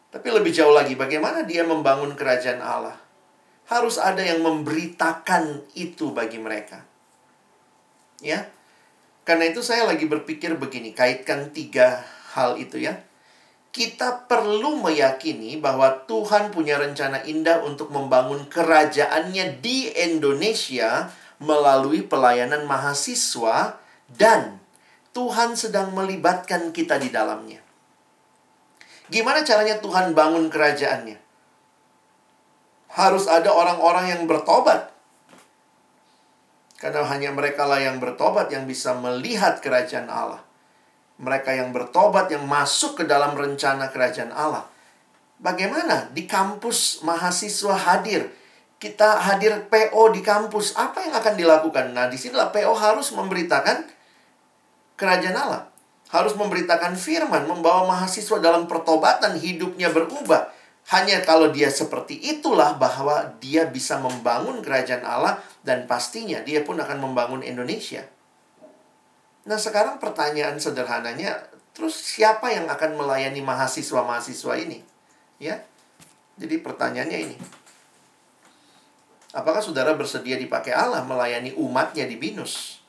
Tapi 0.09 0.34
lebih 0.34 0.49
jauh 0.49 0.73
lagi, 0.73 0.97
bagaimana 0.97 1.45
dia 1.45 1.61
membangun 1.61 2.17
kerajaan 2.17 2.57
Allah? 2.57 2.97
harus 3.69 4.01
ada 4.01 4.25
yang 4.25 4.41
memberitakan 4.41 5.61
itu 5.77 6.09
bagi 6.09 6.41
mereka. 6.41 6.82
Ya. 8.19 8.49
Karena 9.23 9.45
itu 9.45 9.61
saya 9.61 9.86
lagi 9.86 10.09
berpikir 10.09 10.57
begini, 10.57 10.97
kaitkan 10.97 11.53
tiga 11.53 12.01
hal 12.34 12.57
itu 12.57 12.82
ya. 12.82 12.97
Kita 13.70 14.26
perlu 14.26 14.82
meyakini 14.82 15.61
bahwa 15.61 16.03
Tuhan 16.09 16.49
punya 16.49 16.82
rencana 16.82 17.22
indah 17.24 17.61
untuk 17.61 17.93
membangun 17.93 18.49
kerajaannya 18.49 19.61
di 19.61 19.93
Indonesia 19.93 21.13
melalui 21.38 22.01
pelayanan 22.03 22.65
mahasiswa 22.65 23.78
dan 24.09 24.57
Tuhan 25.13 25.53
sedang 25.53 25.93
melibatkan 25.93 26.74
kita 26.74 26.97
di 26.97 27.13
dalamnya. 27.13 27.61
Gimana 29.09 29.45
caranya 29.45 29.78
Tuhan 29.78 30.17
bangun 30.17 30.49
kerajaannya? 30.49 31.30
harus 32.89 33.30
ada 33.30 33.53
orang-orang 33.53 34.17
yang 34.17 34.24
bertobat. 34.26 34.89
Karena 36.80 37.03
hanya 37.11 37.30
mereka 37.36 37.67
lah 37.67 37.84
yang 37.84 37.99
bertobat 37.99 38.49
yang 38.49 38.63
bisa 38.63 38.95
melihat 38.97 39.59
kerajaan 39.59 40.07
Allah. 40.07 40.41
Mereka 41.20 41.51
yang 41.51 41.76
bertobat 41.76 42.32
yang 42.32 42.47
masuk 42.47 42.99
ke 42.99 43.03
dalam 43.03 43.36
rencana 43.36 43.91
kerajaan 43.91 44.32
Allah. 44.32 44.65
Bagaimana 45.39 46.07
di 46.15 46.24
kampus 46.24 47.03
mahasiswa 47.03 47.76
hadir? 47.76 48.32
Kita 48.80 49.20
hadir 49.20 49.67
PO 49.67 50.15
di 50.15 50.24
kampus, 50.24 50.80
apa 50.80 51.03
yang 51.03 51.11
akan 51.20 51.36
dilakukan? 51.36 51.91
Nah, 51.91 52.07
di 52.07 52.15
sinilah 52.15 52.55
PO 52.55 52.72
harus 52.72 53.11
memberitakan 53.11 53.84
kerajaan 54.95 55.36
Allah. 55.36 55.67
Harus 56.07 56.34
memberitakan 56.39 56.95
firman, 56.95 57.43
membawa 57.43 57.84
mahasiswa 57.84 58.39
dalam 58.39 58.72
pertobatan, 58.72 59.36
hidupnya 59.36 59.91
berubah 59.91 60.47
hanya 60.89 61.22
kalau 61.22 61.53
dia 61.53 61.70
seperti 61.70 62.17
itulah 62.17 62.74
bahwa 62.74 63.38
dia 63.38 63.70
bisa 63.70 64.01
membangun 64.01 64.65
kerajaan 64.65 65.05
Allah 65.05 65.38
dan 65.61 65.86
pastinya 65.86 66.41
dia 66.41 66.65
pun 66.65 66.82
akan 66.82 66.97
membangun 66.97 67.45
Indonesia. 67.45 68.09
Nah, 69.48 69.56
sekarang 69.56 70.02
pertanyaan 70.02 70.60
sederhananya, 70.60 71.48
terus 71.72 71.96
siapa 71.96 72.52
yang 72.52 72.68
akan 72.68 73.00
melayani 73.00 73.40
mahasiswa-mahasiswa 73.40 74.54
ini? 74.60 74.84
Ya. 75.40 75.64
Jadi 76.40 76.60
pertanyaannya 76.60 77.20
ini. 77.20 77.38
Apakah 79.36 79.62
saudara 79.62 79.94
bersedia 79.94 80.36
dipakai 80.40 80.74
Allah 80.74 81.06
melayani 81.06 81.54
umatnya 81.54 82.10
di 82.10 82.18
Binus? 82.18 82.82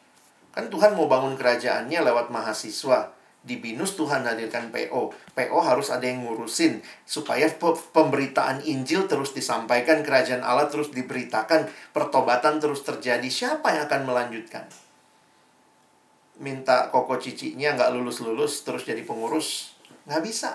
Kan 0.51 0.73
Tuhan 0.73 0.99
mau 0.99 1.07
bangun 1.07 1.39
kerajaannya 1.39 2.01
lewat 2.01 2.33
mahasiswa 2.33 3.15
di 3.41 3.57
BINUS 3.57 3.97
Tuhan 3.97 4.29
hadirkan 4.29 4.69
PO. 4.69 5.17
PO 5.33 5.59
harus 5.65 5.89
ada 5.89 6.05
yang 6.05 6.29
ngurusin 6.29 6.85
supaya 7.09 7.49
pemberitaan 7.97 8.61
Injil 8.69 9.09
terus 9.09 9.33
disampaikan, 9.33 10.05
kerajaan 10.05 10.45
Allah 10.45 10.69
terus 10.69 10.93
diberitakan, 10.93 11.73
pertobatan 11.97 12.61
terus 12.61 12.85
terjadi. 12.85 13.25
Siapa 13.25 13.73
yang 13.73 13.89
akan 13.89 14.03
melanjutkan? 14.05 14.69
Minta 16.41 16.89
koko 16.89 17.21
cicinya 17.21 17.77
nggak 17.77 17.93
lulus-lulus 17.93 18.65
terus 18.65 18.89
jadi 18.89 19.05
pengurus? 19.05 19.77
Nggak 20.09 20.23
bisa. 20.25 20.51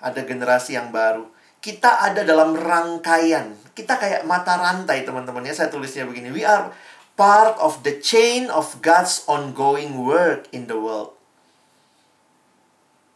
Ada 0.00 0.24
generasi 0.24 0.74
yang 0.74 0.88
baru. 0.88 1.28
Kita 1.62 2.02
ada 2.02 2.24
dalam 2.24 2.56
rangkaian. 2.56 3.54
Kita 3.76 4.00
kayak 4.00 4.24
mata 4.26 4.58
rantai 4.58 5.04
teman-teman 5.04 5.44
ya. 5.44 5.54
Saya 5.54 5.68
tulisnya 5.70 6.08
begini. 6.08 6.32
We 6.32 6.42
are 6.42 6.72
part 7.14 7.60
of 7.60 7.84
the 7.84 8.00
chain 8.00 8.48
of 8.48 8.80
God's 8.80 9.22
ongoing 9.28 10.00
work 10.02 10.48
in 10.50 10.66
the 10.66 10.80
world. 10.80 11.14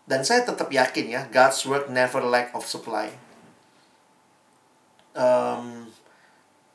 Dan 0.07 0.23
saya 0.23 0.47
tetap 0.47 0.71
yakin 0.71 1.11
ya, 1.11 1.23
God's 1.35 1.67
work 1.67 1.91
never 1.91 2.23
lack 2.23 2.55
of 2.55 2.63
supply. 2.63 3.11
Um, 5.19 5.91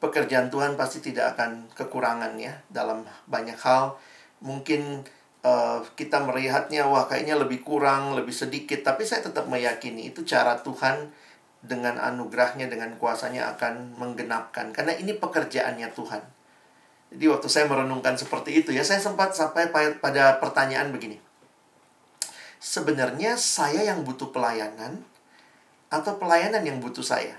pekerjaan 0.04 0.52
Tuhan 0.52 0.76
pasti 0.76 1.00
tidak 1.00 1.38
akan 1.38 1.72
kekurangan 1.72 2.36
ya 2.36 2.60
dalam 2.68 3.08
banyak 3.32 3.56
hal. 3.56 3.96
Mungkin 4.42 5.06
uh, 5.46 5.80
kita 5.94 6.22
melihatnya 6.26 6.90
wah 6.90 7.06
kayaknya 7.06 7.38
lebih 7.38 7.62
kurang, 7.62 8.18
lebih 8.18 8.34
sedikit, 8.34 8.82
tapi 8.82 9.06
saya 9.06 9.26
tetap 9.26 9.46
meyakini 9.48 10.10
itu 10.10 10.26
cara 10.26 10.60
Tuhan 10.62 11.14
dengan 11.62 12.02
anugerahnya, 12.02 12.66
dengan 12.68 12.98
kuasanya 12.98 13.54
akan 13.58 13.98
menggenapkan. 14.02 14.74
Karena 14.74 14.98
ini 14.98 15.14
pekerjaannya 15.14 15.94
Tuhan. 15.94 16.24
Jadi 17.12 17.26
waktu 17.28 17.48
saya 17.52 17.66
merenungkan 17.70 18.18
seperti 18.18 18.64
itu 18.66 18.74
ya, 18.74 18.82
saya 18.82 18.98
sempat 18.98 19.36
sampai 19.36 19.70
pada 20.00 20.40
pertanyaan 20.40 20.90
begini 20.96 21.32
sebenarnya 22.62 23.36
saya 23.42 23.82
yang 23.82 24.06
butuh 24.06 24.30
pelayanan 24.30 25.02
atau 25.90 26.16
pelayanan 26.22 26.62
yang 26.62 26.78
butuh 26.78 27.02
saya? 27.02 27.36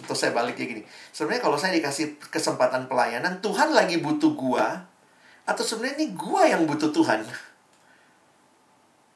Atau 0.00 0.14
saya 0.14 0.32
balik 0.32 0.56
kayak 0.56 0.70
gini. 0.70 0.82
Sebenarnya 1.12 1.42
kalau 1.44 1.58
saya 1.58 1.76
dikasih 1.76 2.16
kesempatan 2.30 2.86
pelayanan, 2.86 3.42
Tuhan 3.44 3.74
lagi 3.74 4.00
butuh 4.00 4.32
gua 4.32 4.86
atau 5.44 5.62
sebenarnya 5.64 6.02
ini 6.02 6.08
gua 6.16 6.48
yang 6.48 6.64
butuh 6.64 6.90
Tuhan? 6.90 7.24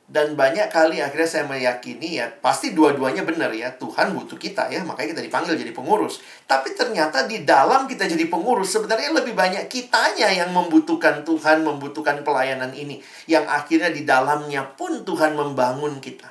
Dan 0.05 0.37
banyak 0.37 0.69
kali 0.69 1.01
akhirnya 1.01 1.25
saya 1.25 1.45
meyakini 1.49 2.21
ya 2.21 2.29
pasti 2.29 2.77
dua-duanya 2.77 3.25
benar 3.25 3.49
ya 3.57 3.73
Tuhan 3.73 4.13
butuh 4.13 4.37
kita 4.37 4.69
ya 4.69 4.85
makanya 4.85 5.17
kita 5.17 5.25
dipanggil 5.25 5.57
jadi 5.57 5.73
pengurus. 5.73 6.21
Tapi 6.45 6.77
ternyata 6.77 7.25
di 7.25 7.41
dalam 7.41 7.89
kita 7.89 8.05
jadi 8.05 8.29
pengurus 8.29 8.69
sebenarnya 8.69 9.17
lebih 9.17 9.33
banyak 9.33 9.65
kitanya 9.73 10.29
yang 10.29 10.53
membutuhkan 10.53 11.25
Tuhan, 11.25 11.65
membutuhkan 11.65 12.21
pelayanan 12.21 12.77
ini. 12.77 13.01
Yang 13.25 13.49
akhirnya 13.49 13.91
di 13.97 14.05
dalamnya 14.05 14.77
pun 14.77 15.09
Tuhan 15.09 15.41
membangun 15.41 15.97
kita. 16.05 16.29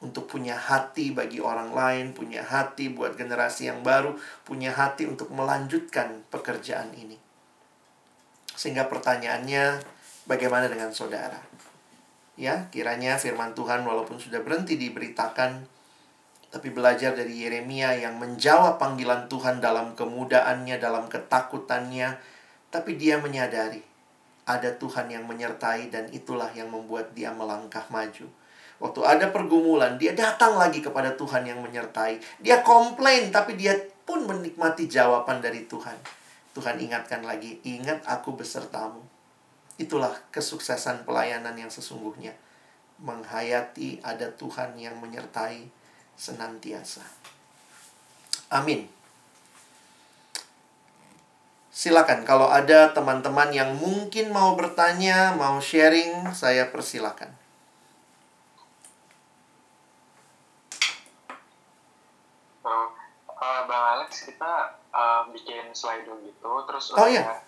Untuk 0.00 0.24
punya 0.24 0.56
hati 0.56 1.12
bagi 1.12 1.44
orang 1.44 1.76
lain, 1.76 2.16
punya 2.16 2.40
hati 2.40 2.88
buat 2.88 3.20
generasi 3.20 3.68
yang 3.68 3.84
baru, 3.84 4.16
punya 4.48 4.72
hati 4.72 5.04
untuk 5.04 5.28
melanjutkan 5.28 6.24
pekerjaan 6.32 6.88
ini. 6.96 7.19
Sehingga 8.60 8.92
pertanyaannya 8.92 9.80
bagaimana 10.28 10.68
dengan 10.68 10.92
saudara? 10.92 11.40
Ya, 12.36 12.68
kiranya 12.68 13.16
firman 13.16 13.56
Tuhan 13.56 13.88
walaupun 13.88 14.20
sudah 14.20 14.44
berhenti 14.44 14.76
diberitakan, 14.76 15.64
tapi 16.52 16.68
belajar 16.68 17.16
dari 17.16 17.40
Yeremia 17.40 17.96
yang 17.96 18.20
menjawab 18.20 18.76
panggilan 18.76 19.32
Tuhan 19.32 19.64
dalam 19.64 19.96
kemudaannya, 19.96 20.76
dalam 20.76 21.08
ketakutannya, 21.08 22.20
tapi 22.68 23.00
dia 23.00 23.16
menyadari 23.16 23.80
ada 24.44 24.76
Tuhan 24.76 25.08
yang 25.08 25.24
menyertai 25.24 25.88
dan 25.88 26.12
itulah 26.12 26.52
yang 26.52 26.68
membuat 26.68 27.16
dia 27.16 27.32
melangkah 27.32 27.88
maju. 27.88 28.28
Waktu 28.76 29.00
ada 29.08 29.26
pergumulan, 29.32 29.96
dia 29.96 30.12
datang 30.12 30.60
lagi 30.60 30.84
kepada 30.84 31.16
Tuhan 31.16 31.48
yang 31.48 31.64
menyertai. 31.64 32.44
Dia 32.44 32.60
komplain, 32.60 33.32
tapi 33.32 33.56
dia 33.56 33.72
pun 34.04 34.28
menikmati 34.28 34.84
jawaban 34.84 35.40
dari 35.40 35.64
Tuhan. 35.64 36.19
Tuhan 36.50 36.82
ingatkan 36.82 37.22
lagi, 37.22 37.62
ingat 37.62 38.02
aku 38.06 38.34
besertamu. 38.34 39.02
Itulah 39.78 40.12
kesuksesan 40.34 41.06
pelayanan 41.06 41.54
yang 41.54 41.70
sesungguhnya. 41.70 42.34
Menghayati 43.00 44.02
ada 44.02 44.28
Tuhan 44.34 44.76
yang 44.76 44.98
menyertai 44.98 45.70
senantiasa. 46.18 47.00
Amin. 48.50 48.90
Silakan 51.70 52.28
kalau 52.28 52.50
ada 52.50 52.92
teman-teman 52.92 53.48
yang 53.54 53.72
mungkin 53.78 54.34
mau 54.34 54.52
bertanya, 54.52 55.32
mau 55.38 55.62
sharing, 55.62 56.28
saya 56.36 56.68
persilakan. 56.68 57.32
Oh, 62.66 62.90
Bang 63.64 63.84
Alex, 63.96 64.28
kita 64.28 64.79
uh, 64.94 65.22
bikin 65.34 65.70
slide 65.74 66.06
gitu, 66.06 66.50
terus 66.66 66.94
oh, 66.94 67.06
iya. 67.06 67.42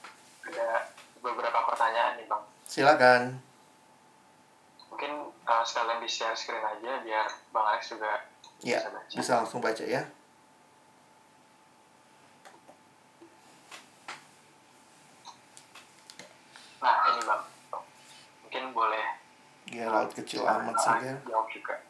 ada 0.47 0.91
beberapa 1.23 1.59
pertanyaan 1.69 2.19
nih 2.19 2.27
Bang. 2.27 2.43
Silakan. 2.67 3.39
Mungkin 4.91 5.13
uh, 5.47 5.65
sekalian 5.67 6.03
di 6.03 6.11
share 6.11 6.37
screen 6.37 6.63
aja 6.63 7.03
biar 7.03 7.27
Bang 7.55 7.67
Alex 7.69 7.93
juga 7.93 8.27
ya, 8.63 8.79
bisa 8.79 8.91
baca. 8.91 9.15
Bisa 9.19 9.33
langsung 9.43 9.61
baca 9.63 9.85
ya. 9.85 10.03
Nah, 16.83 16.97
ini 17.15 17.23
Bang. 17.27 17.43
Mungkin 18.47 18.65
boleh 18.75 19.07
Ya, 19.73 19.89
laut 19.89 20.13
kecil 20.13 20.45
amat 20.45 20.77
sih 20.77 20.97
ya. 21.01 21.15
Jawab 21.25 21.49
juga. 21.49 21.81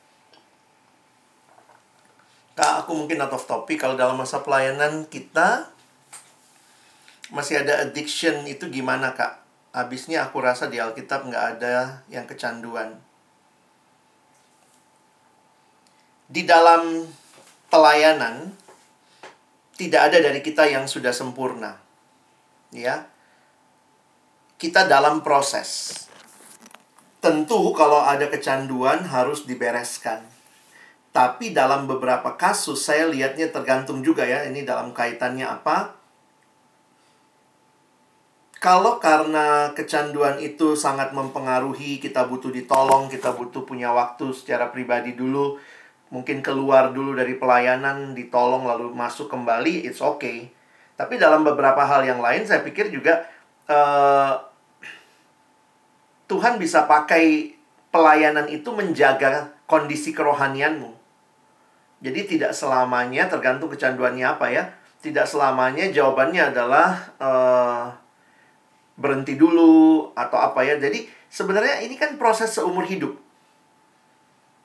Aku 2.82 2.98
mungkin 2.98 3.22
out 3.22 3.30
of 3.30 3.46
topic 3.46 3.78
kalau 3.78 3.94
dalam 3.94 4.18
masa 4.18 4.42
pelayanan 4.42 5.06
kita 5.06 5.70
masih 7.30 7.62
ada 7.62 7.86
addiction 7.86 8.42
itu 8.50 8.66
gimana 8.66 9.14
kak? 9.14 9.38
Habisnya 9.70 10.26
aku 10.26 10.42
rasa 10.42 10.66
di 10.66 10.82
Alkitab 10.82 11.30
nggak 11.30 11.46
ada 11.56 12.02
yang 12.10 12.26
kecanduan. 12.26 12.98
Di 16.26 16.42
dalam 16.42 17.06
pelayanan 17.70 18.50
tidak 19.78 20.10
ada 20.10 20.18
dari 20.18 20.42
kita 20.42 20.66
yang 20.66 20.90
sudah 20.90 21.14
sempurna. 21.14 21.78
Ya. 22.74 23.06
Kita 24.58 24.90
dalam 24.90 25.22
proses. 25.22 26.02
Tentu 27.22 27.70
kalau 27.78 28.02
ada 28.02 28.26
kecanduan 28.26 29.06
harus 29.06 29.46
dibereskan. 29.46 30.31
Tapi 31.12 31.52
dalam 31.52 31.84
beberapa 31.84 32.34
kasus 32.40 32.88
saya 32.88 33.04
lihatnya 33.06 33.52
tergantung 33.52 34.00
juga 34.00 34.24
ya 34.24 34.48
ini 34.48 34.64
dalam 34.64 34.96
kaitannya 34.96 35.44
apa 35.44 36.02
kalau 38.62 39.02
karena 39.02 39.74
kecanduan 39.74 40.38
itu 40.38 40.78
sangat 40.78 41.10
mempengaruhi, 41.10 41.98
kita 41.98 42.30
butuh 42.30 42.54
ditolong, 42.54 43.10
kita 43.10 43.34
butuh 43.34 43.66
punya 43.66 43.90
waktu 43.90 44.30
secara 44.30 44.70
pribadi 44.70 45.18
dulu, 45.18 45.58
mungkin 46.14 46.46
keluar 46.46 46.94
dulu 46.94 47.18
dari 47.18 47.34
pelayanan, 47.34 48.14
ditolong 48.14 48.62
lalu 48.62 48.94
masuk 48.94 49.26
kembali, 49.26 49.82
it's 49.82 49.98
okay. 49.98 50.46
Tapi 50.94 51.18
dalam 51.18 51.42
beberapa 51.42 51.82
hal 51.82 52.06
yang 52.06 52.22
lain, 52.22 52.46
saya 52.46 52.62
pikir 52.62 52.94
juga 52.94 53.26
uh, 53.66 54.38
Tuhan 56.30 56.62
bisa 56.62 56.86
pakai 56.86 57.58
pelayanan 57.90 58.46
itu 58.46 58.70
menjaga 58.70 59.58
kondisi 59.66 60.14
kerohanianmu. 60.14 61.01
Jadi 62.02 62.20
tidak 62.26 62.52
selamanya 62.52 63.30
tergantung 63.30 63.70
kecanduannya 63.70 64.26
apa 64.26 64.50
ya. 64.50 64.64
Tidak 64.98 65.22
selamanya 65.22 65.86
jawabannya 65.90 66.50
adalah 66.50 66.98
uh, 67.22 67.94
berhenti 68.98 69.38
dulu 69.38 70.10
atau 70.18 70.38
apa 70.42 70.66
ya. 70.66 70.82
Jadi 70.82 71.06
sebenarnya 71.30 71.86
ini 71.86 71.94
kan 71.94 72.18
proses 72.18 72.50
seumur 72.50 72.82
hidup. 72.84 73.14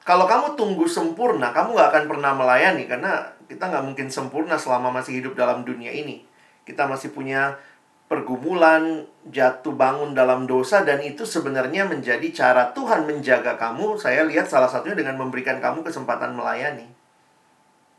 Kalau 0.02 0.24
kamu 0.24 0.58
tunggu 0.58 0.88
sempurna, 0.88 1.52
kamu 1.52 1.78
nggak 1.78 1.90
akan 1.94 2.06
pernah 2.08 2.32
melayani 2.34 2.88
karena 2.88 3.28
kita 3.46 3.68
nggak 3.70 3.86
mungkin 3.86 4.08
sempurna 4.08 4.56
selama 4.56 4.90
masih 4.90 5.20
hidup 5.20 5.38
dalam 5.38 5.62
dunia 5.62 5.92
ini. 5.94 6.24
Kita 6.64 6.88
masih 6.88 7.12
punya 7.12 7.60
pergumulan, 8.08 9.04
jatuh 9.28 9.76
bangun 9.76 10.16
dalam 10.16 10.48
dosa 10.48 10.88
dan 10.88 11.04
itu 11.04 11.28
sebenarnya 11.28 11.84
menjadi 11.86 12.24
cara 12.32 12.72
Tuhan 12.72 13.04
menjaga 13.04 13.60
kamu. 13.60 14.00
Saya 14.00 14.24
lihat 14.24 14.48
salah 14.48 14.72
satunya 14.72 14.96
dengan 14.96 15.20
memberikan 15.20 15.60
kamu 15.60 15.84
kesempatan 15.84 16.34
melayani. 16.40 16.97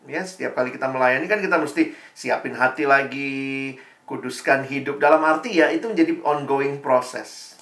Ya, 0.08 0.24
setiap 0.24 0.56
kali 0.56 0.72
kita 0.72 0.88
melayani 0.88 1.28
kan 1.28 1.44
kita 1.44 1.60
mesti 1.60 1.92
siapin 2.16 2.56
hati 2.56 2.88
lagi, 2.88 3.76
kuduskan 4.08 4.64
hidup 4.64 4.96
dalam 4.96 5.20
arti 5.20 5.60
ya 5.60 5.68
itu 5.68 5.84
menjadi 5.84 6.16
ongoing 6.24 6.80
proses. 6.80 7.60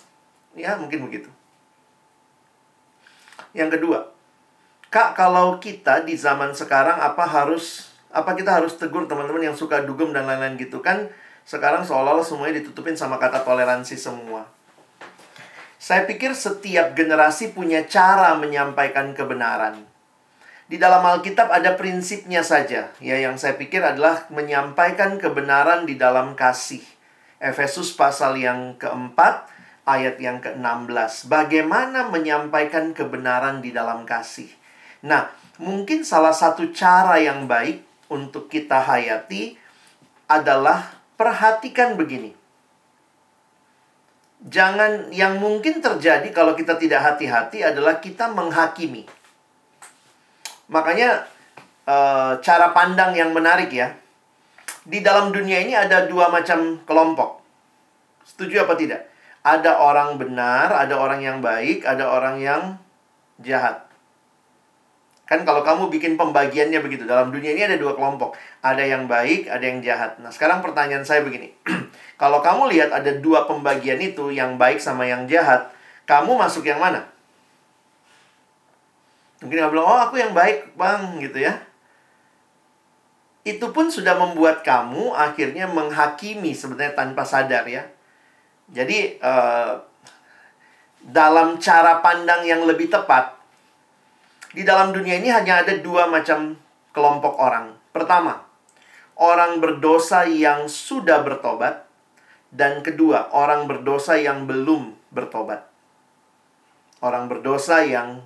Ya, 0.55 0.79
mungkin 0.79 1.11
begitu. 1.11 1.27
Yang 3.51 3.83
kedua, 3.83 3.99
Kak, 4.95 5.19
kalau 5.19 5.59
kita 5.59 6.07
di 6.07 6.15
zaman 6.15 6.55
sekarang 6.55 7.03
apa 7.03 7.27
harus 7.27 7.91
apa 8.15 8.33
kita 8.39 8.55
harus 8.63 8.79
tegur 8.79 9.11
teman-teman 9.11 9.51
yang 9.51 9.57
suka 9.59 9.83
dugem 9.83 10.15
dan 10.15 10.31
lain-lain 10.31 10.55
gitu 10.57 10.79
kan? 10.79 11.11
Sekarang 11.43 11.83
seolah-olah 11.83 12.23
semuanya 12.23 12.63
ditutupin 12.63 12.95
sama 12.95 13.19
kata 13.19 13.43
toleransi 13.43 13.99
semua. 13.99 14.47
Saya 15.77 16.07
pikir 16.07 16.35
setiap 16.35 16.95
generasi 16.95 17.51
punya 17.51 17.85
cara 17.87 18.39
menyampaikan 18.39 19.13
kebenaran. 19.13 19.96
Di 20.67 20.83
dalam 20.83 20.99
Alkitab 21.07 21.47
ada 21.47 21.79
prinsipnya 21.79 22.43
saja, 22.43 22.91
ya 22.99 23.17
yang 23.23 23.39
saya 23.39 23.55
pikir 23.55 23.79
adalah 23.79 24.27
menyampaikan 24.35 25.15
kebenaran 25.15 25.87
di 25.87 25.95
dalam 25.95 26.35
kasih. 26.35 26.83
Efesus 27.39 27.95
pasal 27.95 28.35
yang 28.35 28.75
keempat, 28.75 29.47
ayat 29.87 30.19
yang 30.19 30.43
ke-16. 30.43 31.31
Bagaimana 31.31 32.11
menyampaikan 32.11 32.91
kebenaran 32.91 33.63
di 33.63 33.71
dalam 33.71 34.03
kasih? 34.03 34.51
Nah, 35.07 35.31
mungkin 35.63 36.03
salah 36.03 36.35
satu 36.35 36.75
cara 36.75 37.23
yang 37.23 37.47
baik 37.47 37.87
untuk 38.11 38.51
kita 38.51 38.83
hayati 38.83 39.55
adalah 40.27 40.99
perhatikan 41.15 41.95
begini. 41.95 42.35
Jangan 44.43 45.15
yang 45.15 45.39
mungkin 45.39 45.79
terjadi 45.79 46.27
kalau 46.35 46.59
kita 46.59 46.75
tidak 46.75 47.07
hati-hati 47.07 47.63
adalah 47.63 48.03
kita 48.03 48.35
menghakimi. 48.35 49.07
Makanya 50.67 51.27
uh, 51.87 52.39
cara 52.43 52.75
pandang 52.75 53.15
yang 53.15 53.31
menarik 53.31 53.71
ya. 53.71 53.95
Di 54.87 55.03
dalam 55.03 55.35
dunia 55.35 55.63
ini 55.63 55.75
ada 55.75 56.07
dua 56.07 56.31
macam 56.31 56.83
kelompok. 56.87 57.43
Setuju 58.23 58.67
apa 58.67 58.75
tidak? 58.79 59.11
Ada 59.47 59.79
orang 59.79 60.19
benar, 60.19 60.75
ada 60.75 60.95
orang 60.99 61.23
yang 61.23 61.39
baik, 61.39 61.87
ada 61.87 62.11
orang 62.11 62.43
yang 62.43 62.63
jahat. 63.43 63.87
Kan 65.27 65.43
kalau 65.43 65.67
kamu 65.67 65.91
bikin 65.91 66.15
pembagiannya 66.15 66.79
begitu, 66.79 67.03
dalam 67.03 67.35
dunia 67.35 67.51
ini 67.51 67.67
ada 67.67 67.75
dua 67.75 67.99
kelompok. 67.99 68.39
Ada 68.63 68.87
yang 68.87 69.11
baik, 69.11 69.51
ada 69.51 69.63
yang 69.63 69.83
jahat. 69.83 70.23
Nah, 70.23 70.31
sekarang 70.31 70.63
pertanyaan 70.63 71.03
saya 71.03 71.27
begini. 71.27 71.51
kalau 72.23 72.39
kamu 72.39 72.71
lihat 72.71 72.95
ada 72.95 73.11
dua 73.19 73.43
pembagian 73.51 73.99
itu, 73.99 74.31
yang 74.31 74.55
baik 74.55 74.79
sama 74.79 75.03
yang 75.03 75.27
jahat, 75.27 75.67
kamu 76.07 76.39
masuk 76.39 76.63
yang 76.63 76.79
mana? 76.79 77.11
Mungkin 79.45 79.57
nggak 79.61 79.73
bilang, 79.73 79.89
oh 79.89 80.01
aku 80.09 80.17
yang 80.17 80.33
baik 80.33 80.73
bang, 80.77 81.21
gitu 81.21 81.39
ya. 81.45 81.61
Itu 83.47 83.71
pun 83.71 83.93
sudah 83.93 84.17
membuat 84.19 84.65
kamu 84.67 85.13
akhirnya 85.15 85.71
menghakimi 85.71 86.57
sebenarnya 86.57 86.99
tanpa 86.99 87.23
sadar 87.23 87.69
ya. 87.69 87.85
Jadi, 88.73 89.21
uh, 89.23 89.79
dalam 91.07 91.61
cara 91.63 92.03
pandang 92.03 92.43
yang 92.43 92.67
lebih 92.67 92.91
tepat, 92.91 93.39
di 94.51 94.65
dalam 94.65 94.91
dunia 94.91 95.21
ini 95.21 95.29
hanya 95.31 95.63
ada 95.63 95.77
dua 95.79 96.09
macam 96.09 96.57
kelompok 96.97 97.37
orang. 97.37 97.77
Pertama, 97.93 98.41
orang 99.21 99.61
berdosa 99.61 100.25
yang 100.25 100.65
sudah 100.67 101.21
bertobat. 101.21 101.85
Dan 102.47 102.81
kedua, 102.81 103.29
orang 103.37 103.69
berdosa 103.69 104.17
yang 104.17 104.49
belum 104.49 104.97
bertobat. 105.13 105.69
Orang 107.05 107.29
berdosa 107.29 107.85
yang 107.85 108.25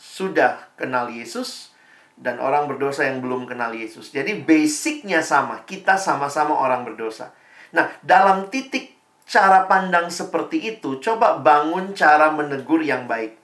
sudah 0.00 0.72
kenal 0.80 1.12
Yesus 1.12 1.76
dan 2.16 2.40
orang 2.40 2.64
berdosa 2.64 3.04
yang 3.04 3.20
belum 3.20 3.44
kenal 3.44 3.76
Yesus. 3.76 4.16
Jadi 4.16 4.40
basicnya 4.40 5.20
sama, 5.20 5.60
kita 5.68 6.00
sama-sama 6.00 6.56
orang 6.56 6.88
berdosa. 6.88 7.36
Nah, 7.76 7.92
dalam 8.00 8.48
titik 8.48 8.96
cara 9.28 9.68
pandang 9.68 10.08
seperti 10.08 10.76
itu, 10.76 10.96
coba 11.04 11.36
bangun 11.36 11.92
cara 11.92 12.32
menegur 12.32 12.80
yang 12.80 13.04
baik. 13.04 13.36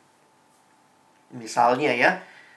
Misalnya 1.36 1.92
ya, 1.92 2.10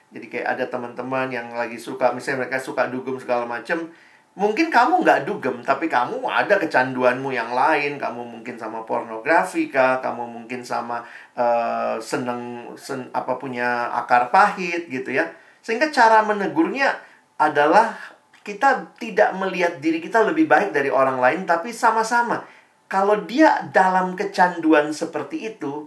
jadi 0.08 0.26
kayak 0.32 0.48
ada 0.56 0.64
teman-teman 0.72 1.28
yang 1.28 1.52
lagi 1.52 1.76
suka, 1.76 2.16
misalnya 2.16 2.48
mereka 2.48 2.56
suka 2.56 2.88
dugem 2.88 3.20
segala 3.20 3.44
macam, 3.44 3.92
Mungkin 4.38 4.70
kamu 4.70 5.02
nggak 5.02 5.26
dugem, 5.26 5.58
tapi 5.66 5.90
kamu 5.90 6.22
ada 6.22 6.54
kecanduanmu 6.54 7.34
yang 7.34 7.50
lain. 7.50 7.98
Kamu 7.98 8.22
mungkin 8.22 8.54
sama 8.54 8.86
pornografi 8.86 9.66
kah? 9.66 9.98
Kamu 9.98 10.22
mungkin 10.22 10.62
sama 10.62 11.02
uh, 11.34 12.00
seneng 12.00 12.72
sen, 12.78 13.10
apa 13.12 13.36
punya 13.36 13.90
akar 13.94 14.30
pahit 14.32 14.88
gitu 14.88 15.12
ya. 15.12 15.30
Sehingga 15.60 15.92
cara 15.92 16.24
menegurnya 16.24 16.96
adalah 17.36 17.94
kita 18.40 18.96
tidak 18.96 19.36
melihat 19.36 19.78
diri 19.78 20.00
kita 20.00 20.24
lebih 20.24 20.48
baik 20.48 20.72
dari 20.72 20.88
orang 20.88 21.20
lain, 21.20 21.44
tapi 21.44 21.70
sama-sama. 21.74 22.42
Kalau 22.90 23.22
dia 23.28 23.68
dalam 23.70 24.16
kecanduan 24.16 24.90
seperti 24.90 25.54
itu, 25.54 25.86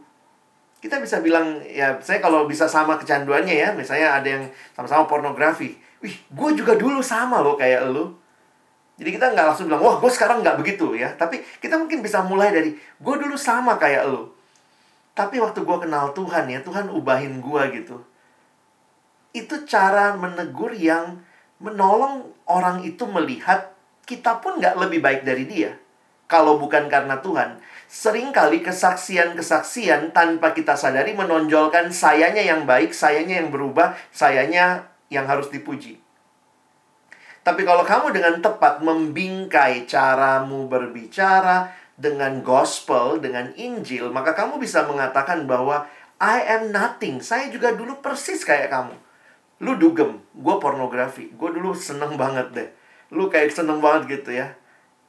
Kita 0.83 0.99
bisa 0.99 1.23
bilang, 1.23 1.63
ya 1.63 1.95
saya 2.03 2.19
kalau 2.19 2.43
bisa 2.43 2.67
sama 2.67 2.99
kecanduannya 2.99 3.55
ya, 3.55 3.71
misalnya 3.71 4.19
ada 4.19 4.27
yang 4.27 4.43
sama-sama 4.75 5.07
pornografi. 5.07 5.79
Wih, 6.03 6.11
gue 6.27 6.49
juga 6.59 6.75
dulu 6.75 6.99
sama 6.99 7.39
loh 7.39 7.55
kayak 7.55 7.87
lu. 7.87 8.11
Jadi 8.99 9.15
kita 9.15 9.31
nggak 9.31 9.47
langsung 9.47 9.71
bilang, 9.71 9.79
wah 9.79 9.95
gue 10.03 10.11
sekarang 10.11 10.43
nggak 10.43 10.59
begitu 10.59 10.91
ya. 10.99 11.15
Tapi 11.15 11.39
kita 11.63 11.79
mungkin 11.79 12.03
bisa 12.03 12.19
mulai 12.27 12.51
dari, 12.51 12.75
gue 12.75 13.15
dulu 13.15 13.39
sama 13.39 13.79
kayak 13.79 14.11
lu. 14.11 14.32
Tapi 15.14 15.38
waktu 15.38 15.61
gue 15.61 15.78
kenal 15.78 16.09
Tuhan 16.18 16.49
ya, 16.49 16.59
Tuhan 16.66 16.89
ubahin 16.89 17.38
gue 17.38 17.64
gitu. 17.78 18.01
Itu 19.34 19.66
cara 19.70 20.18
menegur 20.18 20.74
yang 20.74 21.22
menolong 21.61 22.34
orang 22.49 22.82
itu 22.82 23.05
melihat 23.05 23.74
kita 24.09 24.41
pun 24.41 24.57
nggak 24.57 24.76
lebih 24.78 24.99
baik 24.99 25.22
dari 25.22 25.45
dia. 25.45 25.78
Kalau 26.26 26.57
bukan 26.57 26.89
karena 26.89 27.22
Tuhan. 27.22 27.61
Seringkali 27.86 28.66
kesaksian-kesaksian 28.66 30.18
tanpa 30.18 30.49
kita 30.57 30.74
sadari 30.74 31.14
menonjolkan 31.14 31.93
sayanya 31.93 32.41
yang 32.41 32.66
baik, 32.66 32.89
sayanya 32.89 33.38
yang 33.38 33.53
berubah, 33.53 33.93
sayanya 34.09 34.89
yang 35.14 35.30
harus 35.30 35.53
dipuji. 35.53 36.01
Tapi 37.43 37.61
kalau 37.68 37.86
kamu 37.86 38.16
dengan 38.16 38.36
tepat 38.41 38.82
membingkai 38.82 39.86
caramu 39.86 40.66
berbicara 40.66 41.70
dengan 41.99 42.41
gospel, 42.41 43.21
dengan 43.21 43.53
Injil, 43.53 44.09
maka 44.09 44.33
kamu 44.33 44.57
bisa 44.57 44.85
mengatakan 44.89 45.45
bahwa 45.45 45.85
I 46.17 46.41
am 46.57 46.73
nothing. 46.73 47.21
Saya 47.21 47.49
juga 47.53 47.73
dulu 47.75 48.01
persis 48.01 48.41
kayak 48.41 48.71
kamu. 48.71 48.95
Lu 49.61 49.77
dugem, 49.77 50.21
gue 50.33 50.55
pornografi. 50.57 51.29
Gue 51.35 51.53
dulu 51.53 51.77
seneng 51.77 52.17
banget 52.17 52.47
deh. 52.53 52.69
Lu 53.13 53.29
kayak 53.29 53.53
seneng 53.53 53.83
banget 53.83 54.19
gitu 54.19 54.33
ya. 54.33 54.57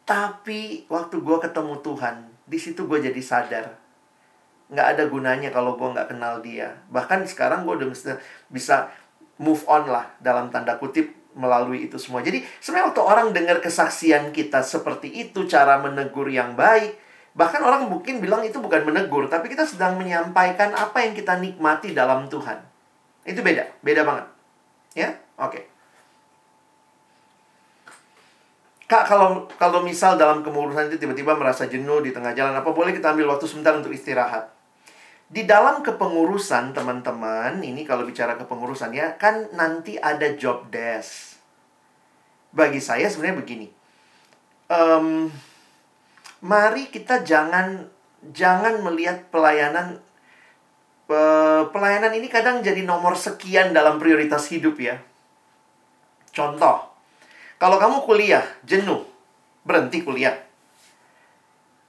Tapi 0.04 0.84
waktu 0.92 1.16
gue 1.24 1.36
ketemu 1.40 1.80
Tuhan, 1.80 2.16
di 2.44 2.58
situ 2.60 2.84
gue 2.84 3.00
jadi 3.00 3.22
sadar 3.24 3.84
nggak 4.72 4.88
ada 4.96 5.04
gunanya 5.12 5.52
kalau 5.52 5.76
gue 5.76 5.88
nggak 5.92 6.08
kenal 6.16 6.40
dia 6.40 6.72
bahkan 6.88 7.20
sekarang 7.28 7.68
gue 7.68 7.84
udah 7.84 7.88
bisa, 7.92 8.16
bisa 8.48 8.76
move 9.36 9.60
on 9.68 9.86
lah 9.86 10.08
dalam 10.24 10.48
tanda 10.48 10.80
kutip 10.80 11.12
melalui 11.34 11.90
itu 11.90 11.98
semua 11.98 12.22
jadi 12.22 12.42
sebenarnya 12.62 12.94
waktu 12.94 13.02
orang 13.02 13.26
dengar 13.34 13.58
kesaksian 13.60 14.30
kita 14.30 14.62
seperti 14.62 15.10
itu 15.10 15.44
cara 15.50 15.82
menegur 15.82 16.30
yang 16.30 16.54
baik 16.54 16.96
bahkan 17.34 17.60
orang 17.66 17.90
mungkin 17.90 18.22
bilang 18.22 18.46
itu 18.46 18.62
bukan 18.62 18.86
menegur 18.86 19.26
tapi 19.26 19.50
kita 19.50 19.66
sedang 19.66 19.98
menyampaikan 19.98 20.70
apa 20.72 21.02
yang 21.02 21.12
kita 21.18 21.34
nikmati 21.36 21.90
dalam 21.90 22.30
Tuhan 22.30 22.62
itu 23.26 23.42
beda 23.42 23.82
beda 23.82 24.02
banget 24.06 24.26
ya 24.94 25.10
oke 25.36 25.50
okay. 25.50 25.64
Kak, 28.84 29.10
kalau 29.10 29.50
kalau 29.58 29.82
misal 29.82 30.14
dalam 30.14 30.46
kemurusan 30.46 30.86
itu 30.86 31.02
tiba-tiba 31.02 31.34
merasa 31.34 31.66
jenuh 31.66 32.04
di 32.04 32.14
tengah 32.14 32.30
jalan, 32.36 32.54
apa 32.54 32.70
boleh 32.70 32.94
kita 32.94 33.10
ambil 33.10 33.34
waktu 33.34 33.48
sebentar 33.48 33.74
untuk 33.74 33.90
istirahat? 33.90 34.53
Di 35.28 35.48
dalam 35.48 35.80
kepengurusan, 35.80 36.76
teman-teman, 36.76 37.58
ini 37.64 37.82
kalau 37.82 38.04
bicara 38.04 38.36
kepengurusan 38.36 38.92
ya, 38.92 39.16
kan 39.16 39.50
nanti 39.56 39.96
ada 39.98 40.36
job 40.36 40.68
desk. 40.68 41.40
Bagi 42.54 42.78
saya 42.78 43.10
sebenarnya 43.10 43.40
begini. 43.40 43.66
Um, 44.70 45.28
mari 46.44 46.88
kita 46.92 47.24
jangan 47.24 47.88
jangan 48.32 48.80
melihat 48.80 49.28
pelayanan 49.28 50.00
pelayanan 51.68 52.16
ini 52.16 52.32
kadang 52.32 52.64
jadi 52.64 52.80
nomor 52.80 53.12
sekian 53.12 53.76
dalam 53.76 54.00
prioritas 54.00 54.48
hidup 54.48 54.80
ya. 54.80 54.96
Contoh, 56.32 56.80
kalau 57.60 57.76
kamu 57.76 58.02
kuliah, 58.08 58.44
jenuh, 58.64 59.04
berhenti 59.68 60.00
kuliah. 60.00 60.34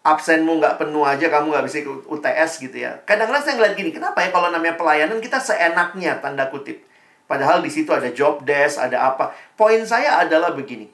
Absenmu 0.06 0.62
nggak 0.62 0.78
penuh 0.78 1.02
aja, 1.02 1.26
kamu 1.34 1.50
nggak 1.50 1.66
bisa 1.66 1.82
ikut 1.82 2.06
UTS 2.06 2.62
gitu 2.62 2.78
ya. 2.78 3.02
Kadang-kadang 3.10 3.42
saya 3.42 3.58
ngeliat 3.58 3.74
gini, 3.74 3.90
kenapa 3.90 4.22
ya 4.22 4.30
kalau 4.30 4.54
namanya 4.54 4.78
pelayanan 4.78 5.18
kita 5.18 5.42
seenaknya, 5.42 6.22
tanda 6.22 6.46
kutip. 6.54 6.86
Padahal 7.26 7.66
di 7.66 7.74
situ 7.74 7.90
ada 7.90 8.06
job 8.14 8.46
desk, 8.46 8.78
ada 8.78 9.10
apa. 9.10 9.34
Poin 9.58 9.82
saya 9.82 10.22
adalah 10.22 10.54
begini. 10.54 10.86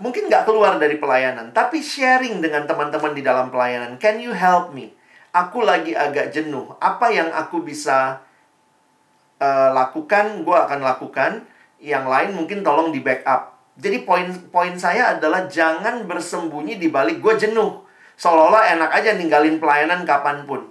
Mungkin 0.00 0.32
nggak 0.32 0.48
keluar 0.48 0.80
dari 0.80 0.96
pelayanan, 0.96 1.52
tapi 1.52 1.84
sharing 1.84 2.40
dengan 2.40 2.64
teman-teman 2.64 3.12
di 3.12 3.20
dalam 3.20 3.52
pelayanan. 3.52 4.00
Can 4.00 4.24
you 4.24 4.32
help 4.32 4.72
me? 4.72 4.96
Aku 5.36 5.60
lagi 5.60 5.92
agak 5.92 6.32
jenuh. 6.32 6.72
Apa 6.80 7.12
yang 7.12 7.28
aku 7.28 7.60
bisa 7.60 8.24
uh, 9.36 9.70
lakukan, 9.76 10.40
gue 10.48 10.56
akan 10.56 10.80
lakukan. 10.80 11.44
Yang 11.76 12.04
lain 12.08 12.30
mungkin 12.36 12.64
tolong 12.64 12.88
di 12.88 13.04
backup 13.04 13.60
jadi 13.80 14.04
poin 14.04 14.28
poin 14.52 14.76
saya 14.76 15.16
adalah 15.16 15.48
jangan 15.48 16.04
bersembunyi 16.04 16.76
di 16.76 16.92
balik 16.92 17.24
gue 17.24 17.34
jenuh. 17.40 17.80
Seolah-olah 18.20 18.76
enak 18.76 18.90
aja 18.92 19.16
ninggalin 19.16 19.56
pelayanan 19.56 20.04
kapan 20.04 20.44
pun. 20.44 20.68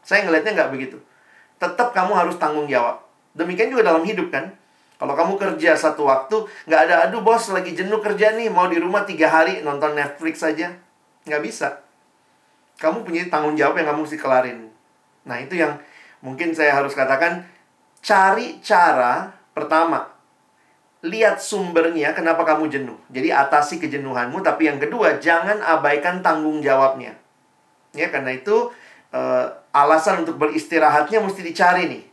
Saya 0.00 0.24
ngelihatnya 0.24 0.56
nggak 0.56 0.70
begitu. 0.72 0.96
Tetap 1.60 1.92
kamu 1.92 2.16
harus 2.16 2.40
tanggung 2.40 2.64
jawab. 2.64 3.04
Demikian 3.36 3.68
juga 3.68 3.92
dalam 3.92 4.00
hidup 4.08 4.32
kan. 4.32 4.56
Kalau 4.96 5.12
kamu 5.12 5.34
kerja 5.36 5.76
satu 5.76 6.08
waktu, 6.08 6.48
nggak 6.64 6.80
ada, 6.88 6.94
aduh 7.04 7.20
bos 7.20 7.50
lagi 7.52 7.76
jenuh 7.76 8.00
kerja 8.00 8.32
nih, 8.38 8.48
mau 8.48 8.70
di 8.72 8.78
rumah 8.80 9.04
tiga 9.04 9.28
hari 9.28 9.60
nonton 9.60 9.92
Netflix 9.92 10.40
saja. 10.40 10.72
Nggak 11.28 11.42
bisa. 11.42 11.68
Kamu 12.80 13.04
punya 13.04 13.28
tanggung 13.28 13.52
jawab 13.58 13.76
yang 13.76 13.92
kamu 13.92 14.08
mesti 14.08 14.16
kelarin. 14.16 14.72
Nah 15.28 15.36
itu 15.42 15.58
yang 15.58 15.76
mungkin 16.24 16.56
saya 16.56 16.78
harus 16.78 16.96
katakan, 16.96 17.44
cari 18.00 18.62
cara 18.64 19.34
pertama, 19.52 20.08
lihat 21.02 21.42
sumbernya 21.42 22.14
kenapa 22.14 22.46
kamu 22.46 22.70
jenuh. 22.70 22.98
Jadi 23.10 23.34
atasi 23.34 23.82
kejenuhanmu, 23.82 24.38
tapi 24.40 24.70
yang 24.70 24.78
kedua 24.78 25.18
jangan 25.18 25.58
abaikan 25.58 26.22
tanggung 26.22 26.62
jawabnya. 26.62 27.18
Ya, 27.92 28.08
karena 28.08 28.32
itu 28.38 28.70
uh, 29.10 29.46
alasan 29.74 30.22
untuk 30.22 30.38
beristirahatnya 30.38 31.18
mesti 31.18 31.42
dicari 31.42 31.90
nih. 31.90 32.04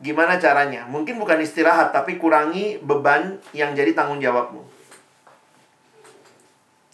Gimana 0.00 0.40
caranya? 0.40 0.88
Mungkin 0.88 1.20
bukan 1.20 1.44
istirahat, 1.44 1.92
tapi 1.92 2.16
kurangi 2.16 2.80
beban 2.80 3.36
yang 3.52 3.76
jadi 3.76 3.92
tanggung 3.92 4.18
jawabmu. 4.18 4.64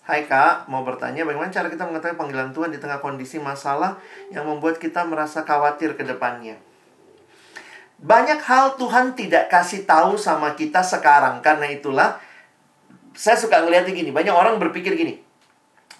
Hai 0.06 0.26
Kak, 0.26 0.70
mau 0.70 0.86
bertanya 0.86 1.26
bagaimana 1.26 1.50
cara 1.50 1.66
kita 1.66 1.82
mengetahui 1.82 2.14
panggilan 2.14 2.54
Tuhan 2.54 2.70
di 2.70 2.78
tengah 2.78 3.02
kondisi 3.02 3.42
masalah 3.42 3.98
yang 4.30 4.46
membuat 4.46 4.78
kita 4.78 5.02
merasa 5.02 5.42
khawatir 5.42 5.98
ke 5.98 6.06
depannya? 6.06 6.58
Banyak 7.96 8.44
hal 8.44 8.76
Tuhan 8.76 9.16
tidak 9.16 9.48
kasih 9.48 9.88
tahu 9.88 10.20
sama 10.20 10.52
kita 10.52 10.84
sekarang. 10.84 11.40
Karena 11.40 11.64
itulah, 11.72 12.20
saya 13.16 13.40
suka 13.40 13.64
ngeliatnya 13.64 13.96
gini. 13.96 14.12
Banyak 14.12 14.34
orang 14.36 14.60
berpikir 14.60 14.92
gini. 14.92 15.16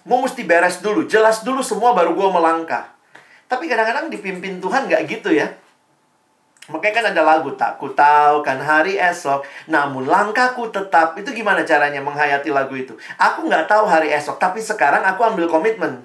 Gue 0.05 0.17
mesti 0.21 0.45
beres 0.45 0.79
dulu. 0.79 1.09
Jelas 1.09 1.41
dulu 1.41 1.65
semua 1.65 1.97
baru 1.97 2.13
gue 2.13 2.29
melangkah. 2.29 2.93
Tapi 3.49 3.65
kadang-kadang 3.65 4.13
dipimpin 4.13 4.61
Tuhan 4.61 4.85
nggak 4.85 5.01
gitu 5.09 5.33
ya. 5.33 5.49
Makanya 6.67 6.93
kan 6.99 7.05
ada 7.15 7.21
lagu, 7.23 7.55
tak 7.55 7.79
ku 7.79 7.95
tahu 7.95 8.43
kan 8.43 8.59
hari 8.59 8.99
esok, 8.99 9.47
namun 9.71 10.03
langkahku 10.03 10.67
tetap. 10.67 11.15
Itu 11.15 11.31
gimana 11.31 11.63
caranya 11.63 12.03
menghayati 12.03 12.51
lagu 12.51 12.75
itu? 12.75 12.91
Aku 13.15 13.47
nggak 13.47 13.71
tahu 13.71 13.87
hari 13.87 14.11
esok, 14.11 14.35
tapi 14.35 14.59
sekarang 14.59 14.99
aku 15.07 15.23
ambil 15.23 15.47
komitmen. 15.47 16.03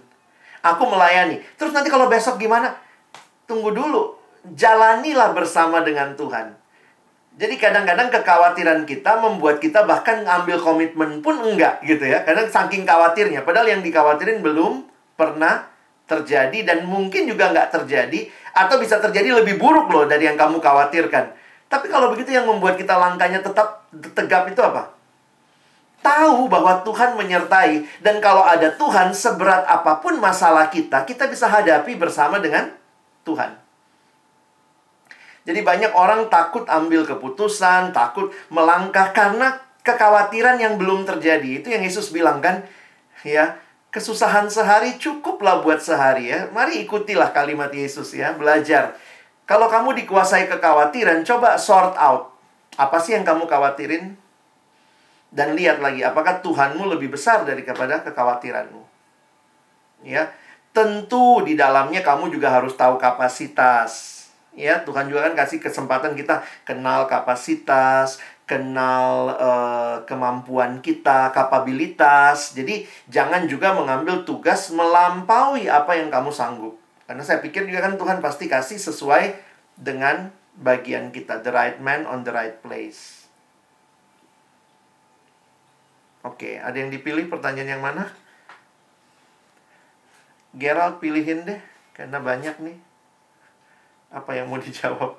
Aku 0.62 0.86
melayani. 0.86 1.43
Terus 1.59 1.74
nanti 1.74 1.90
kalau 1.90 2.07
besok 2.07 2.38
gimana? 2.38 2.78
Tunggu 3.51 3.74
dulu 3.74 4.21
jalanilah 4.51 5.30
bersama 5.30 5.80
dengan 5.86 6.18
Tuhan. 6.18 6.59
Jadi 7.32 7.57
kadang-kadang 7.57 8.12
kekhawatiran 8.12 8.84
kita 8.84 9.16
membuat 9.16 9.57
kita 9.57 9.88
bahkan 9.88 10.20
ngambil 10.20 10.61
komitmen 10.61 11.24
pun 11.24 11.40
enggak 11.40 11.80
gitu 11.80 12.05
ya. 12.05 12.20
Kadang 12.28 12.51
saking 12.53 12.84
khawatirnya. 12.84 13.40
Padahal 13.40 13.72
yang 13.72 13.80
dikhawatirin 13.80 14.45
belum 14.45 14.84
pernah 15.16 15.64
terjadi 16.05 16.61
dan 16.68 16.84
mungkin 16.84 17.24
juga 17.24 17.49
nggak 17.49 17.72
terjadi. 17.72 18.28
Atau 18.53 18.76
bisa 18.76 19.01
terjadi 19.01 19.32
lebih 19.32 19.57
buruk 19.57 19.88
loh 19.88 20.05
dari 20.05 20.28
yang 20.28 20.36
kamu 20.36 20.61
khawatirkan. 20.61 21.32
Tapi 21.72 21.88
kalau 21.88 22.12
begitu 22.12 22.36
yang 22.36 22.45
membuat 22.45 22.76
kita 22.76 23.01
langkahnya 23.01 23.40
tetap 23.40 23.88
tegap 24.12 24.45
itu 24.45 24.61
apa? 24.61 24.93
Tahu 26.05 26.53
bahwa 26.53 26.84
Tuhan 26.84 27.16
menyertai. 27.16 28.05
Dan 28.05 28.20
kalau 28.20 28.45
ada 28.45 28.68
Tuhan, 28.76 29.16
seberat 29.16 29.64
apa 29.64 30.05
pun 30.05 30.20
masalah 30.20 30.68
kita, 30.68 31.09
kita 31.09 31.30
bisa 31.32 31.49
hadapi 31.49 31.97
bersama 31.97 32.36
dengan 32.43 32.68
Tuhan. 33.24 33.61
Jadi 35.43 35.61
banyak 35.66 35.93
orang 35.99 36.30
takut 36.30 36.62
ambil 36.70 37.03
keputusan, 37.03 37.90
takut 37.90 38.30
melangkah 38.47 39.11
karena 39.11 39.59
kekhawatiran 39.82 40.62
yang 40.62 40.78
belum 40.78 41.03
terjadi. 41.03 41.59
Itu 41.59 41.74
yang 41.74 41.82
Yesus 41.82 42.14
bilang 42.14 42.38
kan, 42.38 42.62
ya, 43.26 43.59
kesusahan 43.90 44.47
sehari 44.47 45.03
cukuplah 45.03 45.59
buat 45.66 45.82
sehari 45.82 46.30
ya. 46.30 46.47
Mari 46.55 46.86
ikutilah 46.86 47.34
kalimat 47.34 47.74
Yesus 47.74 48.14
ya, 48.14 48.38
belajar. 48.38 48.95
Kalau 49.43 49.66
kamu 49.66 49.99
dikuasai 50.07 50.47
kekhawatiran, 50.47 51.26
coba 51.26 51.59
sort 51.59 51.99
out. 51.99 52.30
Apa 52.78 53.03
sih 53.03 53.18
yang 53.18 53.26
kamu 53.26 53.51
khawatirin? 53.51 54.14
Dan 55.34 55.59
lihat 55.59 55.82
lagi, 55.82 56.07
apakah 56.07 56.38
Tuhanmu 56.38 56.86
lebih 56.86 57.11
besar 57.18 57.43
daripada 57.43 57.99
kekhawatiranmu? 58.07 58.84
Ya, 60.07 60.30
tentu 60.70 61.43
di 61.43 61.59
dalamnya 61.59 62.07
kamu 62.07 62.30
juga 62.30 62.55
harus 62.55 62.78
tahu 62.78 62.95
kapasitas 62.95 64.21
ya 64.53 64.84
Tuhan 64.84 65.09
juga 65.09 65.28
kan 65.30 65.34
kasih 65.36 65.59
kesempatan 65.64 66.12
kita 66.12 66.44
kenal 66.68 67.09
kapasitas 67.09 68.20
kenal 68.44 69.32
uh, 69.38 69.96
kemampuan 70.05 70.84
kita 70.84 71.32
kapabilitas 71.32 72.53
jadi 72.53 72.84
jangan 73.09 73.48
juga 73.48 73.72
mengambil 73.72 74.28
tugas 74.28 74.68
melampaui 74.74 75.72
apa 75.72 75.96
yang 75.96 76.12
kamu 76.12 76.28
sanggup 76.28 76.82
Karena 77.12 77.28
saya 77.28 77.44
pikir 77.44 77.68
juga 77.68 77.84
kan 77.84 78.00
Tuhan 78.00 78.24
pasti 78.24 78.48
kasih 78.48 78.80
sesuai 78.80 79.36
dengan 79.76 80.32
bagian 80.57 81.12
kita. 81.12 81.44
The 81.44 81.53
right 81.53 81.78
man 81.82 82.09
on 82.09 82.24
the 82.24 82.32
right 82.32 82.57
place. 82.64 83.28
Oke, 86.22 86.57
ada 86.57 86.72
yang 86.72 86.88
dipilih 86.88 87.26
pertanyaan 87.26 87.76
yang 87.78 87.82
mana? 87.82 88.09
Gerald 90.55 91.03
pilihin 91.03 91.42
deh, 91.42 91.61
karena 91.92 92.22
banyak 92.22 92.55
nih. 92.62 92.78
Apa 94.12 94.36
yang 94.36 94.52
mau 94.52 94.60
dijawab? 94.60 95.16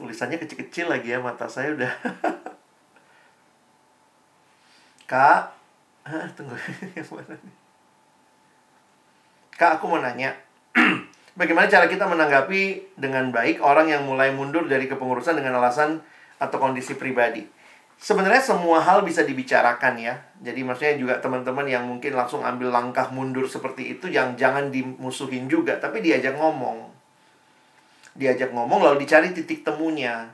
Tulisannya 0.00 0.40
kecil-kecil 0.40 0.88
lagi 0.88 1.12
ya, 1.12 1.20
mata 1.20 1.44
saya 1.44 1.76
udah. 1.76 1.92
Kak, 5.10 5.52
ah, 6.08 6.26
tunggu 6.32 6.56
yang 6.96 7.08
mana 7.12 7.34
nih? 7.36 7.56
Kak, 9.60 9.76
aku 9.76 9.92
mau 9.92 10.00
nanya. 10.00 10.32
Bagaimana 11.40 11.68
cara 11.68 11.84
kita 11.84 12.08
menanggapi 12.08 12.94
dengan 12.96 13.28
baik 13.28 13.60
orang 13.60 13.92
yang 13.92 14.08
mulai 14.08 14.32
mundur 14.32 14.64
dari 14.64 14.88
kepengurusan 14.88 15.36
dengan 15.36 15.60
alasan 15.60 16.00
atau 16.40 16.56
kondisi 16.56 16.96
pribadi? 16.96 17.44
Sebenarnya 18.00 18.40
semua 18.40 18.80
hal 18.80 19.04
bisa 19.04 19.26
dibicarakan 19.26 20.00
ya. 20.00 20.16
Jadi 20.40 20.64
maksudnya 20.64 20.96
juga 20.96 21.14
teman-teman 21.20 21.68
yang 21.68 21.84
mungkin 21.84 22.16
langsung 22.16 22.40
ambil 22.40 22.72
langkah 22.72 23.12
mundur 23.12 23.44
seperti 23.44 23.98
itu 23.98 24.08
yang 24.08 24.32
jangan 24.40 24.72
dimusuhin 24.72 25.50
juga, 25.50 25.76
tapi 25.76 26.00
diajak 26.00 26.38
ngomong. 26.40 26.89
Diajak 28.14 28.50
ngomong 28.54 28.82
lalu 28.82 29.06
dicari 29.06 29.30
titik 29.30 29.62
temunya. 29.62 30.30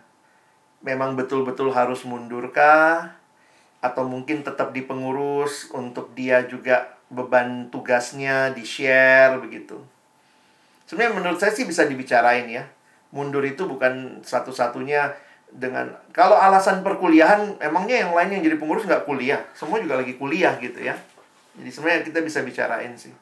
Memang 0.84 1.16
betul-betul 1.16 1.72
harus 1.72 2.04
mundurkah? 2.04 3.16
Atau 3.84 4.08
mungkin 4.08 4.42
tetap 4.42 4.72
di 4.72 4.82
pengurus 4.84 5.70
untuk 5.72 6.12
dia 6.16 6.44
juga 6.48 6.96
beban 7.12 7.70
tugasnya 7.70 8.50
di-share 8.50 9.38
begitu. 9.38 9.78
Sebenarnya 10.86 11.14
menurut 11.18 11.38
saya 11.38 11.52
sih 11.54 11.66
bisa 11.66 11.86
dibicarain 11.86 12.46
ya. 12.48 12.66
Mundur 13.14 13.46
itu 13.46 13.64
bukan 13.64 14.20
satu-satunya 14.26 15.14
dengan 15.52 15.94
kalau 16.10 16.34
alasan 16.34 16.82
perkuliahan 16.82 17.62
emangnya 17.62 18.02
yang 18.06 18.12
lain 18.12 18.30
yang 18.38 18.42
jadi 18.50 18.56
pengurus 18.58 18.84
nggak 18.84 19.06
kuliah 19.06 19.40
semua 19.54 19.78
juga 19.78 20.02
lagi 20.02 20.18
kuliah 20.18 20.58
gitu 20.58 20.82
ya 20.82 20.98
jadi 21.56 21.70
sebenarnya 21.70 22.00
kita 22.02 22.18
bisa 22.20 22.42
bicarain 22.42 22.92
sih 22.98 23.14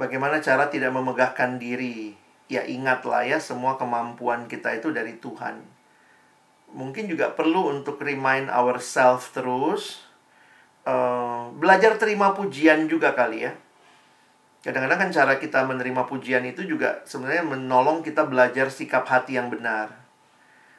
bagaimana 0.00 0.40
cara 0.40 0.72
tidak 0.72 0.96
memegahkan 0.96 1.60
diri? 1.60 2.16
Ya 2.48 2.64
ingatlah 2.64 3.28
ya 3.28 3.36
semua 3.36 3.76
kemampuan 3.76 4.48
kita 4.48 4.72
itu 4.72 4.88
dari 4.90 5.20
Tuhan. 5.20 5.60
Mungkin 6.72 7.06
juga 7.06 7.36
perlu 7.36 7.68
untuk 7.68 8.00
remind 8.00 8.48
ourselves 8.48 9.28
terus 9.30 10.00
uh, 10.88 11.52
belajar 11.52 12.00
terima 12.00 12.32
pujian 12.32 12.88
juga 12.88 13.12
kali 13.12 13.44
ya. 13.44 13.52
Kadang-kadang 14.64 15.08
kan 15.08 15.10
cara 15.12 15.32
kita 15.36 15.64
menerima 15.68 16.02
pujian 16.08 16.42
itu 16.48 16.64
juga 16.64 17.04
sebenarnya 17.04 17.44
menolong 17.44 18.00
kita 18.00 18.26
belajar 18.26 18.72
sikap 18.72 19.06
hati 19.06 19.36
yang 19.36 19.52
benar. 19.52 19.92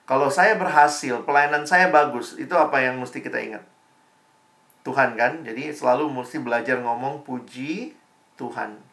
Kalau 0.05 0.27
saya 0.27 0.59
berhasil 0.59 1.23
pelayanan 1.23 1.63
saya 1.63 1.87
bagus 1.87 2.35
itu 2.35 2.51
apa 2.51 2.83
yang 2.83 2.99
mesti 2.99 3.23
kita 3.23 3.39
ingat? 3.39 3.63
Tuhan 4.83 5.15
kan? 5.15 5.45
Jadi 5.45 5.71
selalu 5.71 6.09
mesti 6.09 6.41
belajar 6.41 6.83
ngomong 6.83 7.23
puji 7.23 7.95
Tuhan 8.35 8.90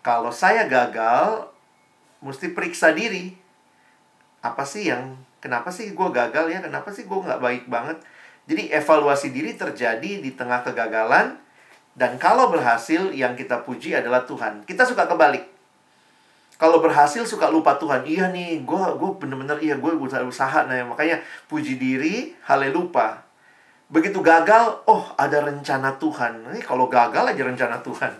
kalau 0.00 0.32
saya 0.32 0.64
gagal 0.64 1.48
mesti 2.20 2.52
periksa 2.52 2.92
diri 2.92 3.36
apa 4.40 4.64
sih 4.64 4.88
yang 4.88 5.16
Kenapa 5.40 5.72
sih 5.72 5.96
gue 5.96 6.08
gagal 6.12 6.52
ya? 6.52 6.60
Kenapa 6.60 6.92
sih 6.92 7.08
gue 7.08 7.16
nggak 7.16 7.40
baik 7.40 7.64
banget? 7.72 7.96
Jadi 8.44 8.68
evaluasi 8.68 9.32
diri 9.32 9.56
terjadi 9.56 10.20
di 10.20 10.30
tengah 10.36 10.60
kegagalan 10.60 11.40
dan 11.96 12.20
kalau 12.20 12.52
berhasil 12.52 13.08
yang 13.16 13.32
kita 13.32 13.64
puji 13.64 13.96
adalah 13.96 14.28
Tuhan. 14.28 14.68
Kita 14.68 14.84
suka 14.84 15.08
kebalik. 15.08 15.48
Kalau 16.60 16.76
berhasil 16.84 17.24
suka 17.24 17.48
lupa 17.48 17.80
Tuhan. 17.80 18.04
Iya 18.04 18.28
nih, 18.28 18.68
gue 18.68 18.82
gue 19.00 19.10
bener-bener 19.16 19.56
iya 19.64 19.80
gue 19.80 19.96
usaha 19.96 20.20
usaha 20.20 20.68
nah 20.68 20.76
makanya 20.84 21.24
puji 21.48 21.80
diri, 21.80 22.36
halelupa. 22.44 23.24
Begitu 23.88 24.20
gagal, 24.20 24.84
oh 24.84 25.08
ada 25.16 25.40
rencana 25.40 25.96
Tuhan. 25.96 26.52
Ini 26.52 26.60
kalau 26.60 26.84
gagal 26.92 27.32
aja 27.32 27.42
rencana 27.48 27.80
Tuhan. 27.80 28.12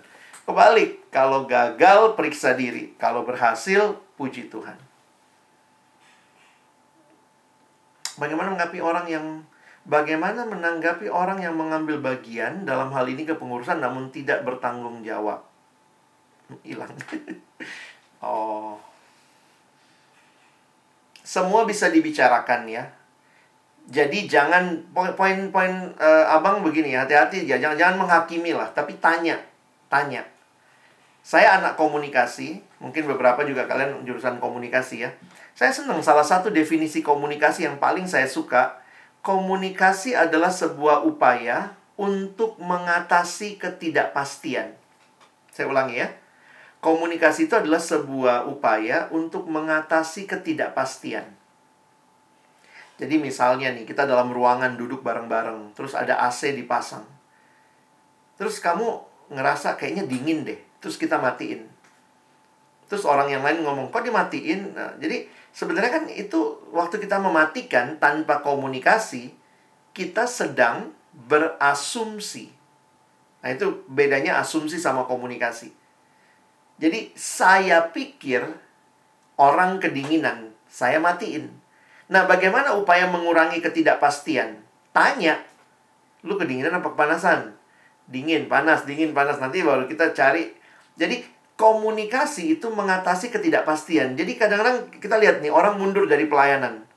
Kebalik, 0.48 1.12
kalau 1.12 1.46
gagal 1.46 2.18
periksa 2.18 2.56
diri, 2.56 2.94
kalau 2.96 3.22
berhasil 3.22 3.98
puji 4.18 4.50
Tuhan. 4.50 4.76
Bagaimana 8.20 8.52
menanggapi 8.52 8.78
orang 8.84 9.06
yang 9.08 9.26
bagaimana 9.88 10.44
menanggapi 10.44 11.08
orang 11.08 11.40
yang 11.40 11.56
mengambil 11.56 12.04
bagian 12.04 12.68
dalam 12.68 12.92
hal 12.92 13.08
ini 13.08 13.24
kepengurusan 13.24 13.80
namun 13.80 14.12
tidak 14.12 14.44
bertanggung 14.44 15.00
jawab? 15.00 15.40
Hilang. 16.66 16.92
oh. 18.26 18.76
Semua 21.24 21.64
bisa 21.64 21.88
dibicarakan 21.88 22.68
ya. 22.68 22.84
Jadi 23.88 24.28
jangan 24.28 24.84
poin-poin 24.92 25.96
uh, 25.96 26.26
abang 26.28 26.60
begini 26.60 26.92
hati-hati 26.92 27.48
ya 27.48 27.56
jangan 27.58 27.74
jangan 27.80 27.96
menghakimi 28.04 28.54
lah 28.54 28.70
tapi 28.70 28.94
tanya 29.02 29.34
tanya 29.90 30.24
saya 31.20 31.60
anak 31.60 31.76
komunikasi 31.76 32.64
mungkin 32.80 33.04
beberapa 33.04 33.44
juga 33.44 33.68
kalian 33.68 34.06
jurusan 34.08 34.40
komunikasi 34.40 35.04
ya 35.04 35.10
saya 35.60 35.76
senang 35.76 36.00
salah 36.00 36.24
satu 36.24 36.48
definisi 36.48 37.04
komunikasi 37.04 37.68
yang 37.68 37.76
paling 37.76 38.08
saya 38.08 38.24
suka, 38.24 38.80
komunikasi 39.20 40.16
adalah 40.16 40.48
sebuah 40.48 41.04
upaya 41.04 41.76
untuk 42.00 42.56
mengatasi 42.56 43.60
ketidakpastian. 43.60 44.72
Saya 45.52 45.66
ulangi 45.68 46.00
ya. 46.00 46.08
Komunikasi 46.80 47.44
itu 47.44 47.60
adalah 47.60 47.76
sebuah 47.76 48.48
upaya 48.48 49.12
untuk 49.12 49.44
mengatasi 49.52 50.24
ketidakpastian. 50.24 51.28
Jadi 52.96 53.20
misalnya 53.20 53.68
nih, 53.68 53.84
kita 53.84 54.08
dalam 54.08 54.32
ruangan 54.32 54.80
duduk 54.80 55.04
bareng-bareng, 55.04 55.76
terus 55.76 55.92
ada 55.92 56.24
AC 56.24 56.56
dipasang. 56.56 57.04
Terus 58.40 58.64
kamu 58.64 58.96
ngerasa 59.30 59.78
kayaknya 59.78 60.04
dingin 60.10 60.42
deh, 60.42 60.58
terus 60.82 60.98
kita 60.98 61.16
matiin. 61.16 61.64
Terus 62.90 63.06
orang 63.06 63.30
yang 63.30 63.46
lain 63.46 63.62
ngomong, 63.62 63.94
kok 63.94 64.02
dimatiin? 64.02 64.74
Nah, 64.74 64.98
jadi 64.98 65.30
Sebenarnya 65.50 65.90
kan 65.90 66.04
itu 66.06 66.62
waktu 66.70 67.02
kita 67.02 67.18
mematikan 67.18 67.98
tanpa 67.98 68.38
komunikasi, 68.38 69.34
kita 69.90 70.30
sedang 70.30 70.94
berasumsi. 71.26 72.54
Nah, 73.42 73.50
itu 73.50 73.82
bedanya 73.90 74.38
asumsi 74.38 74.78
sama 74.78 75.10
komunikasi. 75.10 75.74
Jadi, 76.80 77.12
saya 77.18 77.90
pikir 77.90 78.46
orang 79.36 79.82
kedinginan, 79.82 80.54
saya 80.70 81.02
matiin. 81.02 81.50
Nah, 82.08 82.30
bagaimana 82.30 82.78
upaya 82.78 83.10
mengurangi 83.10 83.58
ketidakpastian? 83.58 84.62
Tanya, 84.94 85.40
lu 86.22 86.38
kedinginan 86.38 86.78
apa 86.78 86.94
kepanasan? 86.94 87.59
Dingin, 88.10 88.50
panas, 88.50 88.82
dingin, 88.84 89.14
panas. 89.14 89.38
Nanti 89.38 89.62
baru 89.62 89.86
kita 89.86 90.10
cari. 90.10 90.50
Jadi, 90.98 91.22
komunikasi 91.60 92.56
itu 92.56 92.72
mengatasi 92.72 93.28
ketidakpastian. 93.28 94.16
Jadi 94.16 94.32
kadang-kadang 94.40 94.88
kita 94.96 95.20
lihat 95.20 95.44
nih 95.44 95.52
orang 95.52 95.76
mundur 95.76 96.08
dari 96.08 96.24
pelayanan. 96.24 96.88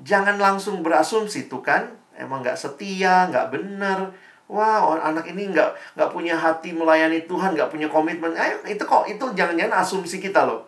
Jangan 0.00 0.40
langsung 0.40 0.80
berasumsi 0.80 1.46
tuh 1.52 1.60
kan, 1.60 1.92
emang 2.16 2.40
nggak 2.40 2.56
setia, 2.56 3.28
nggak 3.28 3.52
benar. 3.52 4.16
Wah, 4.48 4.96
wow, 4.96 4.96
anak 4.96 5.28
ini 5.28 5.52
nggak 5.52 5.96
nggak 5.96 6.10
punya 6.12 6.40
hati 6.40 6.72
melayani 6.72 7.28
Tuhan, 7.28 7.52
nggak 7.52 7.68
punya 7.68 7.88
komitmen. 7.92 8.32
Ayo, 8.32 8.64
itu 8.64 8.80
kok 8.80 9.04
itu 9.08 9.24
jangan-jangan 9.36 9.84
asumsi 9.84 10.24
kita 10.24 10.48
loh. 10.48 10.64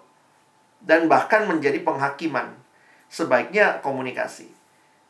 Dan 0.85 1.09
bahkan 1.09 1.49
menjadi 1.49 1.81
penghakiman. 1.81 2.53
Sebaiknya 3.09 3.81
komunikasi. 3.81 4.53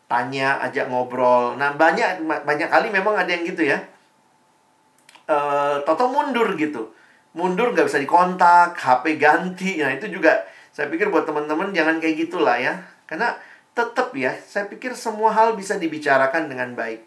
Tanya, 0.07 0.63
ajak 0.63 0.87
ngobrol. 0.87 1.59
Nah, 1.59 1.75
banyak 1.75 2.23
banyak 2.23 2.69
kali 2.71 2.95
memang 2.95 3.19
ada 3.19 3.27
yang 3.27 3.43
gitu 3.43 3.67
ya. 3.67 3.83
Uh, 5.27 5.83
Toto 5.83 6.07
mundur 6.07 6.55
gitu 6.55 6.97
mundur 7.37 7.77
nggak 7.77 7.87
bisa 7.87 8.01
dikontak, 8.01 8.81
HP 8.81 9.21
ganti. 9.21 9.77
Nah, 9.85 9.93
itu 9.93 10.09
juga 10.09 10.49
saya 10.73 10.89
pikir 10.89 11.13
buat 11.13 11.29
teman-teman 11.29 11.71
jangan 11.77 12.01
kayak 12.01 12.17
gitulah 12.27 12.57
ya. 12.57 12.81
Karena 13.05 13.37
tetap 13.77 14.17
ya, 14.17 14.33
saya 14.49 14.65
pikir 14.73 14.97
semua 14.97 15.37
hal 15.37 15.53
bisa 15.53 15.77
dibicarakan 15.77 16.49
dengan 16.49 16.73
baik. 16.73 17.05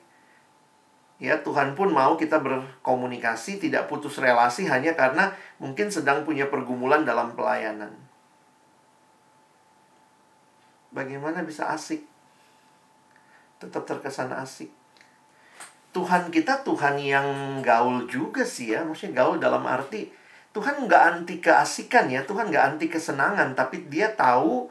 Ya, 1.20 1.42
Tuhan 1.44 1.76
pun 1.76 1.92
mau 1.92 2.16
kita 2.16 2.40
berkomunikasi, 2.40 3.60
tidak 3.60 3.92
putus 3.92 4.16
relasi 4.22 4.70
hanya 4.72 4.96
karena 4.96 5.36
mungkin 5.60 5.92
sedang 5.92 6.24
punya 6.24 6.48
pergumulan 6.48 7.04
dalam 7.04 7.36
pelayanan. 7.36 7.92
Bagaimana 10.96 11.44
bisa 11.44 11.68
asik? 11.76 12.08
Tetap 13.60 13.84
terkesan 13.84 14.32
asik. 14.32 14.72
Tuhan 15.90 16.30
kita 16.30 16.62
Tuhan 16.62 17.02
yang 17.02 17.28
gaul 17.66 18.06
juga 18.06 18.46
sih 18.46 18.74
ya. 18.78 18.86
Maksudnya 18.86 19.26
gaul 19.26 19.42
dalam 19.42 19.66
arti 19.66 20.20
Tuhan 20.50 20.90
nggak 20.90 21.04
anti 21.14 21.36
keasikan 21.38 22.10
ya, 22.10 22.26
Tuhan 22.26 22.50
nggak 22.50 22.66
anti 22.76 22.90
kesenangan, 22.90 23.54
tapi 23.54 23.86
dia 23.86 24.10
tahu 24.18 24.66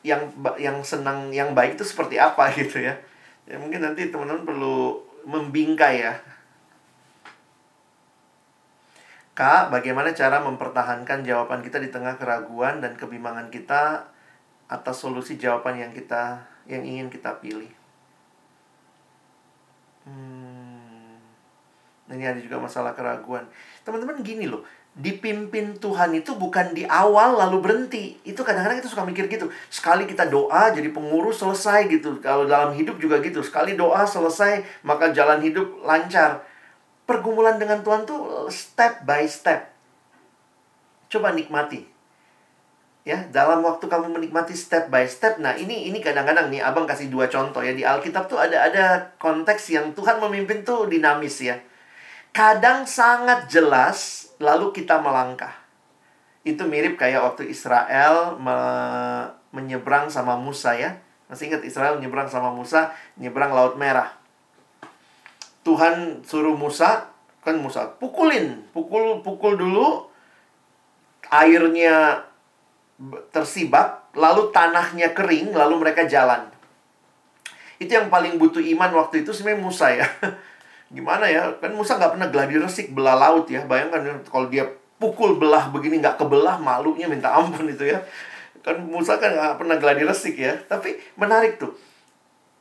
yang 0.00 0.32
yang 0.56 0.80
senang, 0.80 1.28
yang 1.28 1.52
baik 1.52 1.76
itu 1.76 1.84
seperti 1.84 2.16
apa 2.16 2.48
gitu 2.58 2.80
ya. 2.80 2.96
Ya 3.44 3.60
mungkin 3.60 3.84
nanti 3.84 4.08
teman-teman 4.08 4.48
perlu 4.48 4.96
membingkai 5.28 5.96
ya. 6.00 6.14
Kak, 9.36 9.72
bagaimana 9.72 10.12
cara 10.12 10.42
mempertahankan 10.44 11.24
jawaban 11.24 11.64
kita 11.64 11.80
di 11.80 11.88
tengah 11.88 12.16
keraguan 12.20 12.84
dan 12.84 12.92
kebimbangan 12.96 13.48
kita 13.48 14.04
atas 14.68 14.96
solusi 15.00 15.40
jawaban 15.40 15.80
yang 15.80 15.92
kita 15.96 16.44
yang 16.68 16.84
ingin 16.84 17.08
kita 17.08 17.40
pilih? 17.40 17.70
Hmm. 20.04 20.49
Ini 22.10 22.34
ada 22.34 22.40
juga 22.42 22.58
masalah 22.58 22.92
keraguan. 22.92 23.46
Teman-teman 23.86 24.18
gini 24.26 24.50
loh, 24.50 24.66
dipimpin 24.98 25.78
Tuhan 25.78 26.10
itu 26.18 26.34
bukan 26.34 26.74
di 26.74 26.82
awal 26.84 27.38
lalu 27.38 27.62
berhenti. 27.62 28.18
Itu 28.26 28.42
kadang-kadang 28.42 28.82
kita 28.82 28.90
suka 28.90 29.06
mikir 29.06 29.30
gitu. 29.30 29.46
Sekali 29.70 30.04
kita 30.10 30.26
doa 30.26 30.74
jadi 30.74 30.90
pengurus 30.90 31.38
selesai 31.38 31.86
gitu. 31.86 32.18
Kalau 32.18 32.50
dalam 32.50 32.74
hidup 32.74 32.98
juga 32.98 33.22
gitu. 33.22 33.40
Sekali 33.46 33.78
doa 33.78 34.02
selesai 34.02 34.82
maka 34.82 35.14
jalan 35.14 35.38
hidup 35.40 35.86
lancar. 35.86 36.42
Pergumulan 37.06 37.58
dengan 37.58 37.82
Tuhan 37.86 38.06
tuh 38.06 38.50
step 38.50 39.06
by 39.06 39.26
step. 39.30 39.70
Coba 41.10 41.34
nikmati. 41.34 41.86
Ya, 43.00 43.24
dalam 43.32 43.64
waktu 43.64 43.88
kamu 43.88 44.12
menikmati 44.12 44.52
step 44.52 44.92
by 44.92 45.08
step. 45.08 45.40
Nah, 45.40 45.56
ini 45.56 45.88
ini 45.88 46.04
kadang-kadang 46.04 46.52
nih 46.52 46.60
Abang 46.60 46.84
kasih 46.84 47.08
dua 47.08 47.32
contoh 47.32 47.64
ya 47.64 47.72
di 47.72 47.80
Alkitab 47.80 48.28
tuh 48.28 48.36
ada 48.36 48.68
ada 48.68 48.84
konteks 49.16 49.72
yang 49.72 49.96
Tuhan 49.96 50.20
memimpin 50.20 50.62
tuh 50.62 50.84
dinamis 50.86 51.40
ya. 51.40 51.56
Kadang 52.30 52.86
sangat 52.86 53.50
jelas 53.50 54.30
lalu 54.38 54.70
kita 54.70 55.02
melangkah. 55.02 55.52
Itu 56.46 56.64
mirip 56.64 56.96
kayak 56.96 57.34
waktu 57.34 57.50
Israel 57.50 58.38
me 58.38 58.58
menyeberang 59.50 60.06
sama 60.06 60.38
Musa 60.38 60.78
ya. 60.78 61.02
Masih 61.26 61.50
ingat 61.50 61.62
Israel 61.66 61.98
menyeberang 61.98 62.30
sama 62.30 62.54
Musa, 62.54 62.94
nyeberang 63.18 63.50
Laut 63.54 63.74
Merah. 63.74 64.14
Tuhan 65.66 66.22
suruh 66.22 66.54
Musa, 66.54 67.10
kan 67.42 67.58
Musa 67.58 67.98
pukulin, 67.98 68.64
pukul 68.72 69.20
pukul 69.20 69.58
dulu 69.58 70.08
airnya 71.30 72.26
tersibak, 73.30 74.10
lalu 74.12 74.50
tanahnya 74.50 75.14
kering, 75.14 75.54
lalu 75.54 75.80
mereka 75.80 76.04
jalan. 76.04 76.50
Itu 77.80 77.96
yang 77.96 78.12
paling 78.12 78.36
butuh 78.36 78.60
iman 78.60 78.92
waktu 78.92 79.24
itu 79.24 79.32
sebenarnya 79.32 79.62
Musa 79.64 79.86
ya. 79.88 80.06
gimana 80.90 81.26
ya? 81.30 81.54
Kan 81.62 81.72
Musa 81.72 81.96
nggak 81.96 82.18
pernah 82.18 82.28
gladi 82.28 82.54
resik 82.58 82.92
belah 82.92 83.16
laut 83.16 83.46
ya. 83.46 83.62
Bayangkan 83.64 84.00
ya, 84.02 84.14
kalau 84.26 84.46
dia 84.50 84.66
pukul 85.00 85.40
belah 85.40 85.70
begini 85.72 86.02
nggak 86.02 86.20
kebelah 86.20 86.60
malunya 86.60 87.06
minta 87.06 87.32
ampun 87.32 87.70
itu 87.70 87.88
ya. 87.88 88.02
Kan 88.60 88.84
Musa 88.84 89.16
kan 89.16 89.32
nggak 89.32 89.56
pernah 89.56 89.76
gladi 89.78 90.02
resik 90.04 90.36
ya. 90.36 90.58
Tapi 90.66 90.98
menarik 91.16 91.56
tuh. 91.56 91.72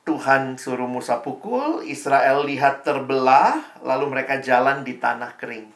Tuhan 0.07 0.57
suruh 0.57 0.89
Musa 0.89 1.21
pukul 1.21 1.85
Israel 1.85 2.41
lihat 2.41 2.81
terbelah 2.81 3.61
lalu 3.85 4.09
mereka 4.09 4.41
jalan 4.41 4.81
di 4.81 4.97
tanah 4.97 5.37
kering. 5.37 5.69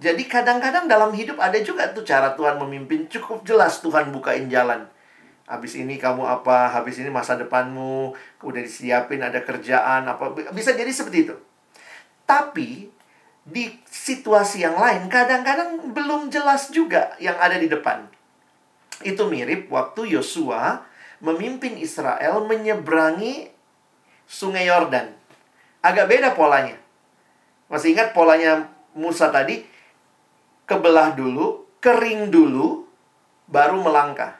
Jadi 0.00 0.26
kadang-kadang 0.26 0.90
dalam 0.90 1.14
hidup 1.14 1.38
ada 1.38 1.60
juga 1.62 1.92
tuh 1.94 2.02
cara 2.02 2.34
Tuhan 2.34 2.58
memimpin. 2.58 3.06
Cukup 3.06 3.46
jelas 3.46 3.78
Tuhan 3.84 4.10
bukain 4.10 4.50
jalan 4.50 4.88
habis 5.50 5.74
ini 5.74 5.98
kamu 5.98 6.22
apa, 6.22 6.70
habis 6.70 7.02
ini 7.02 7.10
masa 7.10 7.34
depanmu, 7.34 8.14
udah 8.46 8.62
disiapin 8.62 9.18
ada 9.18 9.42
kerjaan 9.42 10.06
apa, 10.06 10.30
bisa 10.54 10.78
jadi 10.78 10.88
seperti 10.94 11.26
itu. 11.26 11.36
Tapi 12.22 12.86
di 13.42 13.74
situasi 13.90 14.62
yang 14.62 14.78
lain 14.78 15.10
kadang-kadang 15.10 15.90
belum 15.90 16.30
jelas 16.30 16.70
juga 16.70 17.18
yang 17.18 17.34
ada 17.42 17.58
di 17.58 17.66
depan. 17.66 18.06
Itu 19.02 19.26
mirip 19.26 19.66
waktu 19.74 20.14
Yosua 20.14 20.86
memimpin 21.18 21.76
Israel 21.76 22.46
menyeberangi 22.46 23.50
Sungai 24.30 24.70
Yordan. 24.70 25.10
Agak 25.82 26.06
beda 26.06 26.38
polanya. 26.38 26.78
Masih 27.66 27.98
ingat 27.98 28.14
polanya 28.14 28.70
Musa 28.94 29.34
tadi? 29.34 29.66
Kebelah 30.70 31.18
dulu, 31.18 31.66
kering 31.82 32.30
dulu, 32.30 32.86
baru 33.50 33.82
melangkah. 33.82 34.39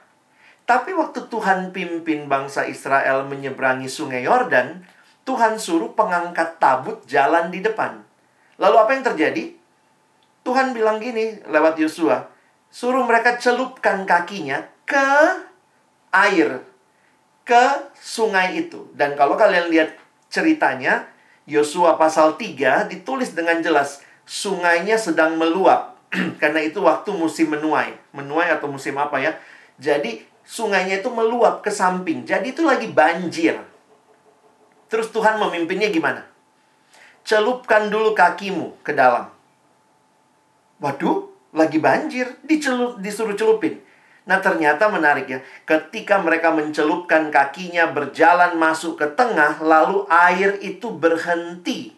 Tapi 0.65 0.95
waktu 0.95 1.27
Tuhan 1.27 1.75
pimpin 1.75 2.31
bangsa 2.31 2.63
Israel 2.69 3.27
menyeberangi 3.27 3.91
sungai 3.91 4.23
Yordan, 4.23 4.85
Tuhan 5.27 5.59
suruh 5.61 5.93
pengangkat 5.93 6.57
tabut 6.57 7.03
jalan 7.05 7.53
di 7.53 7.61
depan. 7.61 8.01
Lalu 8.57 8.75
apa 8.77 8.91
yang 8.93 9.05
terjadi? 9.05 9.43
Tuhan 10.41 10.73
bilang 10.73 10.97
gini 10.97 11.37
lewat 11.45 11.77
Yosua, 11.77 12.25
suruh 12.73 13.05
mereka 13.05 13.37
celupkan 13.37 14.05
kakinya 14.09 14.65
ke 14.89 15.09
air, 16.09 16.65
ke 17.45 17.63
sungai 17.93 18.65
itu. 18.65 18.89
Dan 18.97 19.13
kalau 19.13 19.37
kalian 19.37 19.69
lihat 19.69 19.93
ceritanya, 20.33 21.05
Yosua 21.45 21.99
pasal 21.99 22.39
3 22.39 22.89
ditulis 22.89 23.37
dengan 23.37 23.61
jelas, 23.61 24.01
sungainya 24.25 24.97
sedang 24.97 25.37
meluap. 25.37 25.99
Karena 26.41 26.59
itu 26.63 26.81
waktu 26.81 27.13
musim 27.13 27.53
menuai. 27.53 27.93
Menuai 28.15 28.49
atau 28.49 28.67
musim 28.71 28.97
apa 28.97 29.21
ya? 29.21 29.37
Jadi 29.77 30.30
sungainya 30.45 30.99
itu 30.99 31.09
meluap 31.09 31.61
ke 31.63 31.71
samping. 31.71 32.25
Jadi 32.25 32.53
itu 32.53 32.61
lagi 32.65 32.89
banjir. 32.89 33.57
Terus 34.91 35.07
Tuhan 35.13 35.39
memimpinnya 35.39 35.87
gimana? 35.87 36.27
Celupkan 37.23 37.87
dulu 37.87 38.11
kakimu 38.11 38.83
ke 38.83 38.91
dalam. 38.91 39.29
Waduh, 40.81 41.29
lagi 41.53 41.77
banjir, 41.77 42.41
dicelup, 42.43 42.99
disuruh 42.99 43.37
celupin. 43.37 43.79
Nah 44.25 44.41
ternyata 44.41 44.89
menarik 44.89 45.27
ya, 45.29 45.39
ketika 45.65 46.21
mereka 46.21 46.53
mencelupkan 46.53 47.29
kakinya 47.29 47.89
berjalan 47.89 48.57
masuk 48.57 48.97
ke 48.97 49.07
tengah, 49.13 49.61
lalu 49.61 50.05
air 50.09 50.57
itu 50.61 50.89
berhenti. 50.91 51.93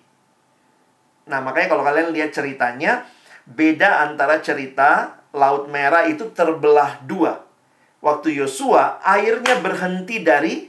Nah 1.26 1.40
makanya 1.40 1.72
kalau 1.72 1.84
kalian 1.88 2.12
lihat 2.12 2.36
ceritanya, 2.36 3.08
beda 3.48 4.08
antara 4.08 4.44
cerita 4.44 5.20
Laut 5.34 5.66
Merah 5.66 6.06
itu 6.06 6.30
terbelah 6.30 7.02
dua 7.10 7.42
waktu 8.04 8.36
Yosua 8.36 9.00
airnya 9.00 9.64
berhenti 9.64 10.20
dari 10.20 10.68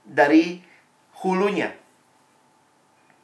dari 0.00 0.56
hulunya. 1.20 1.68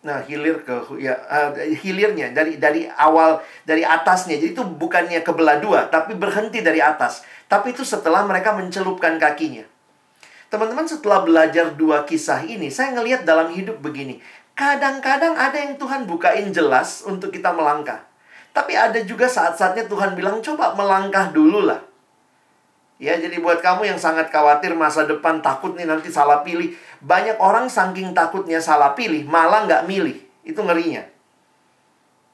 Nah, 0.00 0.24
hilir 0.24 0.64
ke 0.64 0.96
ya 0.96 1.12
uh, 1.28 1.52
hilirnya 1.56 2.32
dari 2.32 2.56
dari 2.56 2.88
awal 2.88 3.40
dari 3.64 3.84
atasnya. 3.84 4.36
Jadi 4.40 4.56
itu 4.56 4.64
bukannya 4.64 5.20
kebelah 5.20 5.60
dua, 5.60 5.88
tapi 5.92 6.16
berhenti 6.16 6.64
dari 6.64 6.80
atas. 6.80 7.24
Tapi 7.48 7.72
itu 7.76 7.84
setelah 7.84 8.24
mereka 8.24 8.56
mencelupkan 8.56 9.20
kakinya. 9.20 9.64
Teman-teman 10.48 10.88
setelah 10.88 11.20
belajar 11.22 11.76
dua 11.76 12.08
kisah 12.08 12.42
ini, 12.42 12.72
saya 12.72 12.96
ngelihat 12.96 13.28
dalam 13.28 13.52
hidup 13.52 13.78
begini. 13.84 14.24
Kadang-kadang 14.56 15.36
ada 15.36 15.56
yang 15.56 15.76
Tuhan 15.76 16.08
bukain 16.08 16.48
jelas 16.50 17.04
untuk 17.04 17.30
kita 17.30 17.52
melangkah. 17.52 18.02
Tapi 18.50 18.74
ada 18.74 18.98
juga 19.06 19.30
saat-saatnya 19.30 19.86
Tuhan 19.86 20.18
bilang, 20.18 20.42
coba 20.42 20.74
melangkah 20.74 21.30
dulu 21.30 21.70
lah. 21.70 21.89
Ya, 23.00 23.16
jadi 23.16 23.40
buat 23.40 23.64
kamu 23.64 23.88
yang 23.88 23.96
sangat 23.96 24.28
khawatir 24.28 24.76
masa 24.76 25.08
depan, 25.08 25.40
takut 25.40 25.72
nih 25.72 25.88
nanti 25.88 26.12
salah 26.12 26.44
pilih. 26.44 26.76
Banyak 27.00 27.40
orang 27.40 27.72
saking 27.72 28.12
takutnya 28.12 28.60
salah 28.60 28.92
pilih, 28.92 29.24
malah 29.24 29.64
nggak 29.64 29.88
milih. 29.88 30.20
Itu 30.44 30.60
ngerinya. 30.60 31.00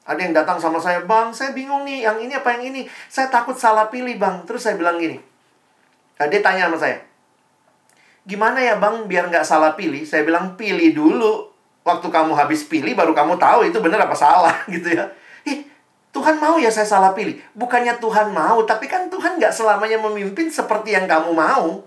Ada 0.03 0.27
yang 0.27 0.35
datang 0.35 0.59
sama 0.59 0.75
saya, 0.83 1.07
Bang, 1.07 1.31
saya 1.31 1.55
bingung 1.55 1.87
nih, 1.87 2.03
yang 2.03 2.19
ini 2.19 2.35
apa 2.35 2.59
yang 2.59 2.75
ini? 2.75 2.83
Saya 3.07 3.31
takut 3.31 3.55
salah 3.55 3.87
pilih, 3.87 4.19
Bang. 4.19 4.43
Terus 4.43 4.67
saya 4.67 4.75
bilang 4.75 4.99
gini. 4.99 5.23
Nah, 6.19 6.27
dia 6.27 6.43
tanya 6.43 6.67
sama 6.67 6.77
saya, 6.83 6.99
gimana 8.27 8.59
ya 8.59 8.75
Bang 8.75 9.07
biar 9.07 9.31
nggak 9.31 9.47
salah 9.47 9.71
pilih? 9.79 10.03
Saya 10.03 10.27
bilang, 10.27 10.59
pilih 10.59 10.91
dulu. 10.91 11.47
Waktu 11.87 12.11
kamu 12.11 12.35
habis 12.35 12.67
pilih, 12.67 12.91
baru 12.91 13.15
kamu 13.15 13.39
tahu 13.39 13.71
itu 13.71 13.79
benar 13.79 14.03
apa 14.03 14.15
salah 14.19 14.51
gitu 14.75 14.91
ya. 14.91 15.07
Tuhan 16.17 16.41
mau 16.41 16.57
ya 16.57 16.73
saya 16.73 16.89
salah 16.89 17.13
pilih. 17.13 17.37
Bukannya 17.53 18.01
Tuhan 18.01 18.33
mau, 18.33 18.65
tapi 18.65 18.89
kan 18.89 19.05
Tuhan 19.05 19.37
nggak 19.37 19.53
selamanya 19.53 20.01
memimpin 20.01 20.49
seperti 20.49 20.97
yang 20.97 21.05
kamu 21.05 21.29
mau. 21.29 21.85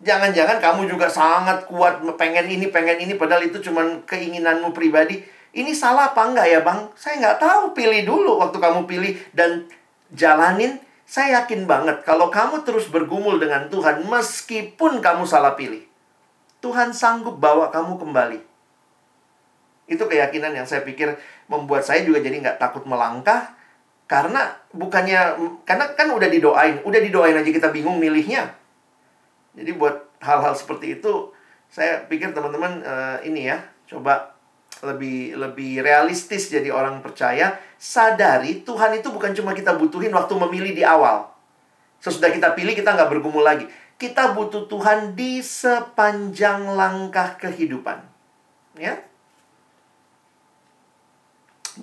Jangan-jangan 0.00 0.56
kamu 0.56 0.88
juga 0.88 1.12
sangat 1.12 1.68
kuat 1.68 2.00
pengen 2.16 2.48
ini, 2.48 2.72
pengen 2.72 3.04
ini, 3.04 3.20
padahal 3.20 3.44
itu 3.44 3.60
cuma 3.60 3.84
keinginanmu 4.08 4.72
pribadi. 4.72 5.20
Ini 5.52 5.70
salah 5.76 6.16
apa 6.16 6.24
enggak 6.24 6.48
ya 6.48 6.60
bang? 6.64 6.88
Saya 6.96 7.20
nggak 7.20 7.38
tahu, 7.44 7.62
pilih 7.76 8.08
dulu 8.08 8.40
waktu 8.40 8.56
kamu 8.56 8.88
pilih 8.88 9.12
dan 9.36 9.68
jalanin. 10.16 10.80
Saya 11.04 11.44
yakin 11.44 11.68
banget 11.68 12.00
kalau 12.08 12.32
kamu 12.32 12.64
terus 12.64 12.88
bergumul 12.88 13.36
dengan 13.36 13.68
Tuhan 13.68 14.08
meskipun 14.08 15.04
kamu 15.04 15.28
salah 15.28 15.52
pilih. 15.52 15.84
Tuhan 16.64 16.96
sanggup 16.96 17.36
bawa 17.36 17.68
kamu 17.68 18.00
kembali. 18.00 18.40
Itu 19.84 20.08
keyakinan 20.08 20.56
yang 20.56 20.64
saya 20.64 20.80
pikir 20.80 21.12
membuat 21.48 21.84
saya 21.84 22.04
juga 22.04 22.20
jadi 22.24 22.40
nggak 22.40 22.58
takut 22.60 22.84
melangkah. 22.88 23.54
Karena 24.04 24.52
bukannya 24.70 25.40
karena 25.64 25.96
kan 25.96 26.12
udah 26.12 26.28
didoain, 26.28 26.84
udah 26.84 27.00
didoain 27.00 27.36
aja 27.40 27.50
kita 27.50 27.72
bingung 27.72 27.96
milihnya. 27.96 28.52
Jadi 29.56 29.70
buat 29.72 29.96
hal-hal 30.20 30.52
seperti 30.52 31.00
itu 31.00 31.32
saya 31.74 32.06
pikir 32.06 32.30
teman-teman 32.30 32.86
uh, 32.86 33.18
ini 33.26 33.50
ya 33.50 33.58
coba 33.90 34.30
lebih 34.84 35.34
lebih 35.34 35.80
realistis 35.82 36.52
jadi 36.52 36.68
orang 36.70 37.00
percaya. 37.00 37.56
Sadari 37.80 38.62
Tuhan 38.62 39.00
itu 39.00 39.08
bukan 39.10 39.32
cuma 39.32 39.56
kita 39.56 39.74
butuhin 39.74 40.12
waktu 40.12 40.34
memilih 40.36 40.72
di 40.76 40.84
awal. 40.84 41.32
Sesudah 41.98 42.28
kita 42.28 42.52
pilih 42.52 42.76
kita 42.76 42.92
nggak 42.92 43.08
bergumul 43.08 43.42
lagi. 43.42 43.64
Kita 43.96 44.36
butuh 44.36 44.68
Tuhan 44.68 45.16
di 45.16 45.40
sepanjang 45.40 46.76
langkah 46.76 47.40
kehidupan. 47.40 48.04
Ya 48.76 49.00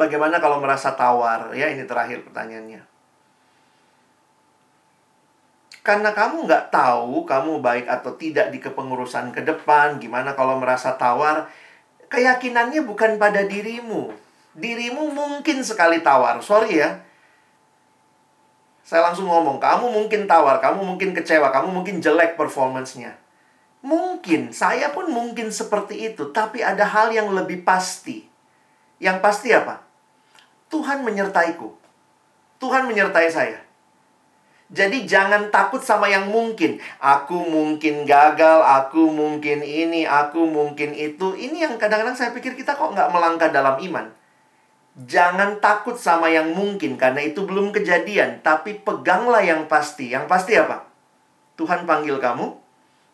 bagaimana 0.01 0.41
kalau 0.41 0.57
merasa 0.57 0.97
tawar? 0.97 1.53
Ya, 1.53 1.69
ini 1.69 1.85
terakhir 1.85 2.25
pertanyaannya. 2.25 2.81
Karena 5.81 6.13
kamu 6.13 6.45
nggak 6.45 6.69
tahu 6.73 7.25
kamu 7.25 7.61
baik 7.61 7.85
atau 7.89 8.13
tidak 8.17 8.49
di 8.53 8.57
kepengurusan 8.61 9.33
ke 9.33 9.41
depan, 9.45 9.97
gimana 10.01 10.33
kalau 10.37 10.57
merasa 10.57 10.93
tawar, 10.97 11.49
keyakinannya 12.09 12.85
bukan 12.85 13.17
pada 13.17 13.45
dirimu. 13.45 14.13
Dirimu 14.57 15.09
mungkin 15.09 15.65
sekali 15.65 16.01
tawar, 16.05 16.37
sorry 16.41 16.81
ya. 16.81 17.01
Saya 18.85 19.09
langsung 19.09 19.29
ngomong, 19.29 19.57
kamu 19.57 19.89
mungkin 19.89 20.29
tawar, 20.29 20.61
kamu 20.61 20.85
mungkin 20.85 21.17
kecewa, 21.17 21.49
kamu 21.49 21.69
mungkin 21.69 21.97
jelek 22.01 22.37
performance-nya. 22.37 23.17
Mungkin, 23.81 24.53
saya 24.53 24.93
pun 24.93 25.09
mungkin 25.09 25.49
seperti 25.49 26.13
itu, 26.13 26.29
tapi 26.29 26.61
ada 26.61 26.85
hal 26.85 27.09
yang 27.09 27.33
lebih 27.33 27.65
pasti. 27.65 28.29
Yang 29.01 29.17
pasti 29.25 29.49
apa? 29.49 29.90
Tuhan 30.71 31.03
menyertaiku. 31.03 31.69
Tuhan 32.57 32.87
menyertai 32.87 33.27
saya. 33.27 33.59
Jadi 34.71 35.03
jangan 35.03 35.51
takut 35.51 35.83
sama 35.83 36.07
yang 36.07 36.31
mungkin. 36.31 36.79
Aku 37.03 37.43
mungkin 37.43 38.07
gagal, 38.07 38.63
aku 38.63 39.11
mungkin 39.11 39.59
ini, 39.59 40.07
aku 40.07 40.47
mungkin 40.47 40.95
itu. 40.95 41.35
Ini 41.35 41.67
yang 41.67 41.73
kadang-kadang 41.75 42.15
saya 42.15 42.31
pikir 42.31 42.55
kita 42.55 42.79
kok 42.79 42.95
nggak 42.95 43.11
melangkah 43.11 43.51
dalam 43.51 43.75
iman. 43.83 44.07
Jangan 44.95 45.59
takut 45.59 45.99
sama 45.99 46.31
yang 46.31 46.55
mungkin, 46.55 46.95
karena 46.95 47.19
itu 47.19 47.43
belum 47.43 47.75
kejadian. 47.75 48.39
Tapi 48.39 48.79
peganglah 48.79 49.43
yang 49.43 49.67
pasti. 49.67 50.15
Yang 50.15 50.31
pasti 50.31 50.55
apa? 50.55 50.87
Tuhan 51.59 51.83
panggil 51.83 52.15
kamu, 52.23 52.55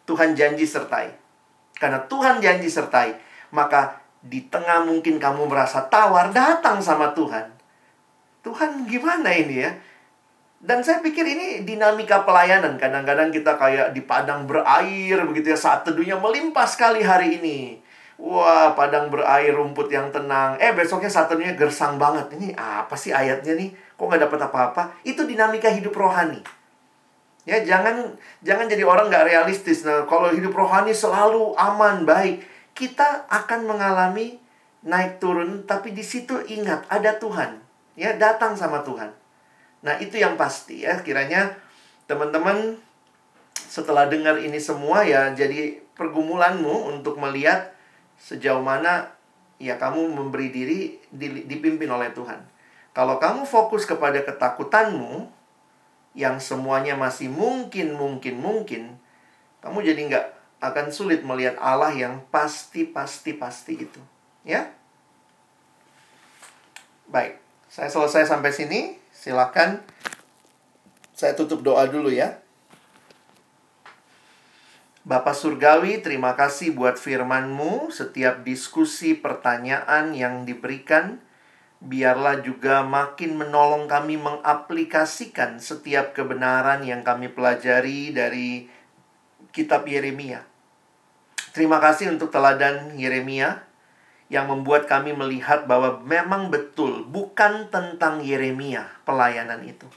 Tuhan 0.05 0.37
janji 0.37 0.69
sertai. 0.69 1.09
Karena 1.73 2.05
Tuhan 2.05 2.37
janji 2.37 2.69
sertai, 2.69 3.17
maka 3.49 3.97
di 4.21 4.45
tengah 4.49 4.83
mungkin 4.83 5.21
kamu 5.21 5.45
merasa 5.47 5.85
tawar, 5.87 6.33
datang 6.33 6.81
sama 6.81 7.13
Tuhan. 7.13 7.53
Tuhan 8.41 8.87
gimana 8.87 9.29
ini 9.35 9.55
ya? 9.63 9.71
Dan 10.57 10.81
saya 10.81 11.05
pikir 11.05 11.21
ini 11.21 11.61
dinamika 11.61 12.25
pelayanan. 12.25 12.81
Kadang-kadang 12.81 13.29
kita 13.29 13.61
kayak 13.61 13.93
di 13.93 14.01
padang 14.01 14.49
berair 14.49 15.21
begitu 15.29 15.53
ya. 15.53 15.59
Saat 15.59 15.85
teduhnya 15.85 16.17
melimpah 16.17 16.65
sekali 16.65 17.05
hari 17.05 17.37
ini. 17.37 17.59
Wah, 18.17 18.73
padang 18.73 19.13
berair, 19.13 19.53
rumput 19.53 19.93
yang 19.93 20.09
tenang. 20.09 20.57
Eh, 20.57 20.73
besoknya 20.73 21.13
saat 21.13 21.29
teduhnya 21.29 21.53
gersang 21.53 22.01
banget. 22.01 22.33
Ini 22.33 22.57
apa 22.57 22.97
sih 22.97 23.13
ayatnya 23.13 23.53
nih? 23.53 23.69
Kok 23.93 24.09
nggak 24.09 24.21
dapat 24.25 24.39
apa-apa? 24.49 24.83
Itu 25.05 25.29
dinamika 25.29 25.69
hidup 25.69 25.93
rohani. 25.93 26.41
Ya, 27.45 27.61
jangan 27.61 28.17
jangan 28.41 28.65
jadi 28.65 28.81
orang 28.81 29.13
nggak 29.13 29.29
realistis. 29.29 29.85
Nah, 29.85 30.09
kalau 30.09 30.33
hidup 30.33 30.57
rohani 30.57 30.91
selalu 30.91 31.53
aman, 31.53 32.01
baik. 32.01 32.41
Kita 32.77 33.25
akan 33.25 33.65
mengalami 33.65 34.37
naik 34.85 35.17
turun, 35.17 35.65
tapi 35.65 35.97
di 35.97 36.05
situ 36.05 36.37
ingat 36.45 36.85
ada 36.93 37.17
Tuhan. 37.17 37.57
Ya, 37.97 38.13
datang 38.13 38.53
sama 38.53 38.85
Tuhan. 38.85 39.09
Nah, 39.81 39.97
itu 39.97 40.21
yang 40.21 40.37
pasti 40.37 40.85
ya. 40.85 41.01
Kiranya 41.01 41.57
teman-teman 42.05 42.77
setelah 43.57 44.05
dengar 44.07 44.39
ini 44.39 44.61
semua 44.61 45.03
ya 45.03 45.33
jadi 45.35 45.81
pergumulanmu 45.97 46.87
untuk 46.93 47.19
melihat 47.19 47.75
sejauh 48.15 48.63
mana 48.63 49.11
ya 49.57 49.75
kamu 49.75 50.13
memberi 50.13 50.53
diri 50.53 50.79
dipimpin 51.45 51.89
oleh 51.89 52.13
Tuhan. 52.13 52.39
Kalau 52.93 53.21
kamu 53.21 53.45
fokus 53.45 53.85
kepada 53.85 54.23
ketakutanmu 54.25 55.29
yang 56.17 56.41
semuanya 56.41 56.97
masih 56.97 57.29
mungkin, 57.29 57.93
mungkin, 57.93 58.41
mungkin, 58.41 58.97
kamu 59.61 59.85
jadi 59.85 60.01
nggak 60.09 60.25
akan 60.57 60.89
sulit 60.89 61.21
melihat 61.21 61.57
Allah 61.61 61.93
yang 61.93 62.25
pasti, 62.33 62.85
pasti, 62.87 63.37
pasti 63.37 63.85
itu. 63.85 64.01
Ya? 64.41 64.73
Baik, 67.07 67.37
saya 67.69 67.87
selesai 67.87 68.27
sampai 68.27 68.51
sini. 68.51 68.81
Silakan 69.13 69.81
saya 71.17 71.33
tutup 71.33 71.65
doa 71.65 71.89
dulu 71.89 72.13
ya. 72.13 72.41
Bapak 75.07 75.39
Surgawi, 75.39 76.03
terima 76.03 76.35
kasih 76.35 76.75
buat 76.75 76.99
firman-Mu. 76.99 77.95
Setiap 77.95 78.43
diskusi 78.43 79.15
pertanyaan 79.15 80.11
yang 80.11 80.43
diberikan, 80.43 81.23
biarlah 81.79 82.43
juga 82.43 82.83
makin 82.83 83.39
menolong 83.39 83.87
kami 83.87 84.19
mengaplikasikan 84.19 85.63
setiap 85.63 86.11
kebenaran 86.11 86.83
yang 86.83 87.07
kami 87.07 87.31
pelajari 87.31 88.11
dari 88.11 88.67
kitab 89.51 89.87
Yeremia. 89.87 90.45
Terima 91.55 91.81
kasih 91.81 92.13
untuk 92.13 92.29
teladan 92.29 92.93
Yeremia 92.93 93.65
yang 94.27 94.51
membuat 94.51 94.85
kami 94.85 95.15
melihat 95.15 95.65
bahwa 95.65 96.03
memang 96.03 96.51
betul 96.51 97.07
bukan 97.07 97.71
tentang 97.71 98.19
Yeremia 98.19 98.87
pelayanan 99.07 99.63
itu. 99.63 99.87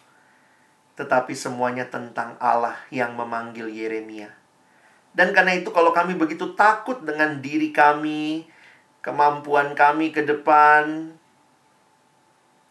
Tetapi 0.94 1.32
semuanya 1.34 1.88
tentang 1.88 2.38
Allah 2.38 2.78
yang 2.94 3.18
memanggil 3.18 3.66
Yeremia. 3.66 4.30
Dan 5.10 5.34
karena 5.34 5.58
itu 5.58 5.74
kalau 5.74 5.90
kami 5.90 6.14
begitu 6.14 6.54
takut 6.54 7.02
dengan 7.02 7.42
diri 7.42 7.74
kami, 7.74 8.46
kemampuan 9.02 9.74
kami 9.74 10.14
ke 10.14 10.22
depan, 10.22 11.10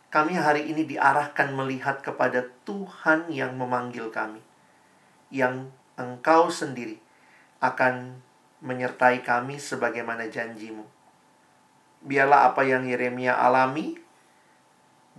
kami 0.09 0.33
hari 0.33 0.71
ini 0.71 0.87
diarahkan 0.87 1.53
melihat 1.53 2.01
kepada 2.01 2.47
Tuhan 2.63 3.27
yang 3.29 3.59
memanggil 3.59 4.07
kami. 4.09 4.41
Yang 5.29 5.69
engkau 5.99 6.47
sendiri 6.47 6.95
akan 7.59 8.23
menyertai 8.63 9.19
kami 9.21 9.59
sebagaimana 9.59 10.31
janjimu 10.31 10.87
biarlah 12.03 12.51
apa 12.51 12.63
yang 12.63 12.87
Yeremia 12.87 13.35
alami, 13.35 13.99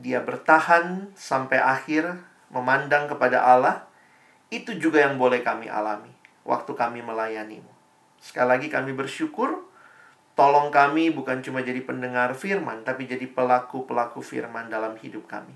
dia 0.01 0.25
bertahan 0.25 1.13
sampai 1.13 1.61
akhir 1.61 2.17
memandang 2.49 3.07
kepada 3.07 3.45
Allah, 3.45 3.85
itu 4.49 4.75
juga 4.81 5.05
yang 5.05 5.21
boleh 5.21 5.45
kami 5.45 5.69
alami 5.69 6.11
waktu 6.43 6.73
kami 6.73 7.05
melayanimu. 7.05 7.69
Sekali 8.21 8.49
lagi 8.49 8.67
kami 8.73 8.97
bersyukur, 8.97 9.65
tolong 10.35 10.73
kami 10.73 11.13
bukan 11.13 11.45
cuma 11.45 11.61
jadi 11.61 11.85
pendengar 11.85 12.33
firman, 12.33 12.83
tapi 12.83 13.05
jadi 13.05 13.29
pelaku-pelaku 13.29 14.25
firman 14.25 14.73
dalam 14.73 14.97
hidup 14.99 15.29
kami. 15.29 15.55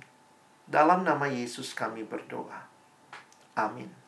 Dalam 0.64 1.04
nama 1.04 1.28
Yesus 1.28 1.76
kami 1.76 2.04
berdoa. 2.04 2.68
Amin. 3.56 4.03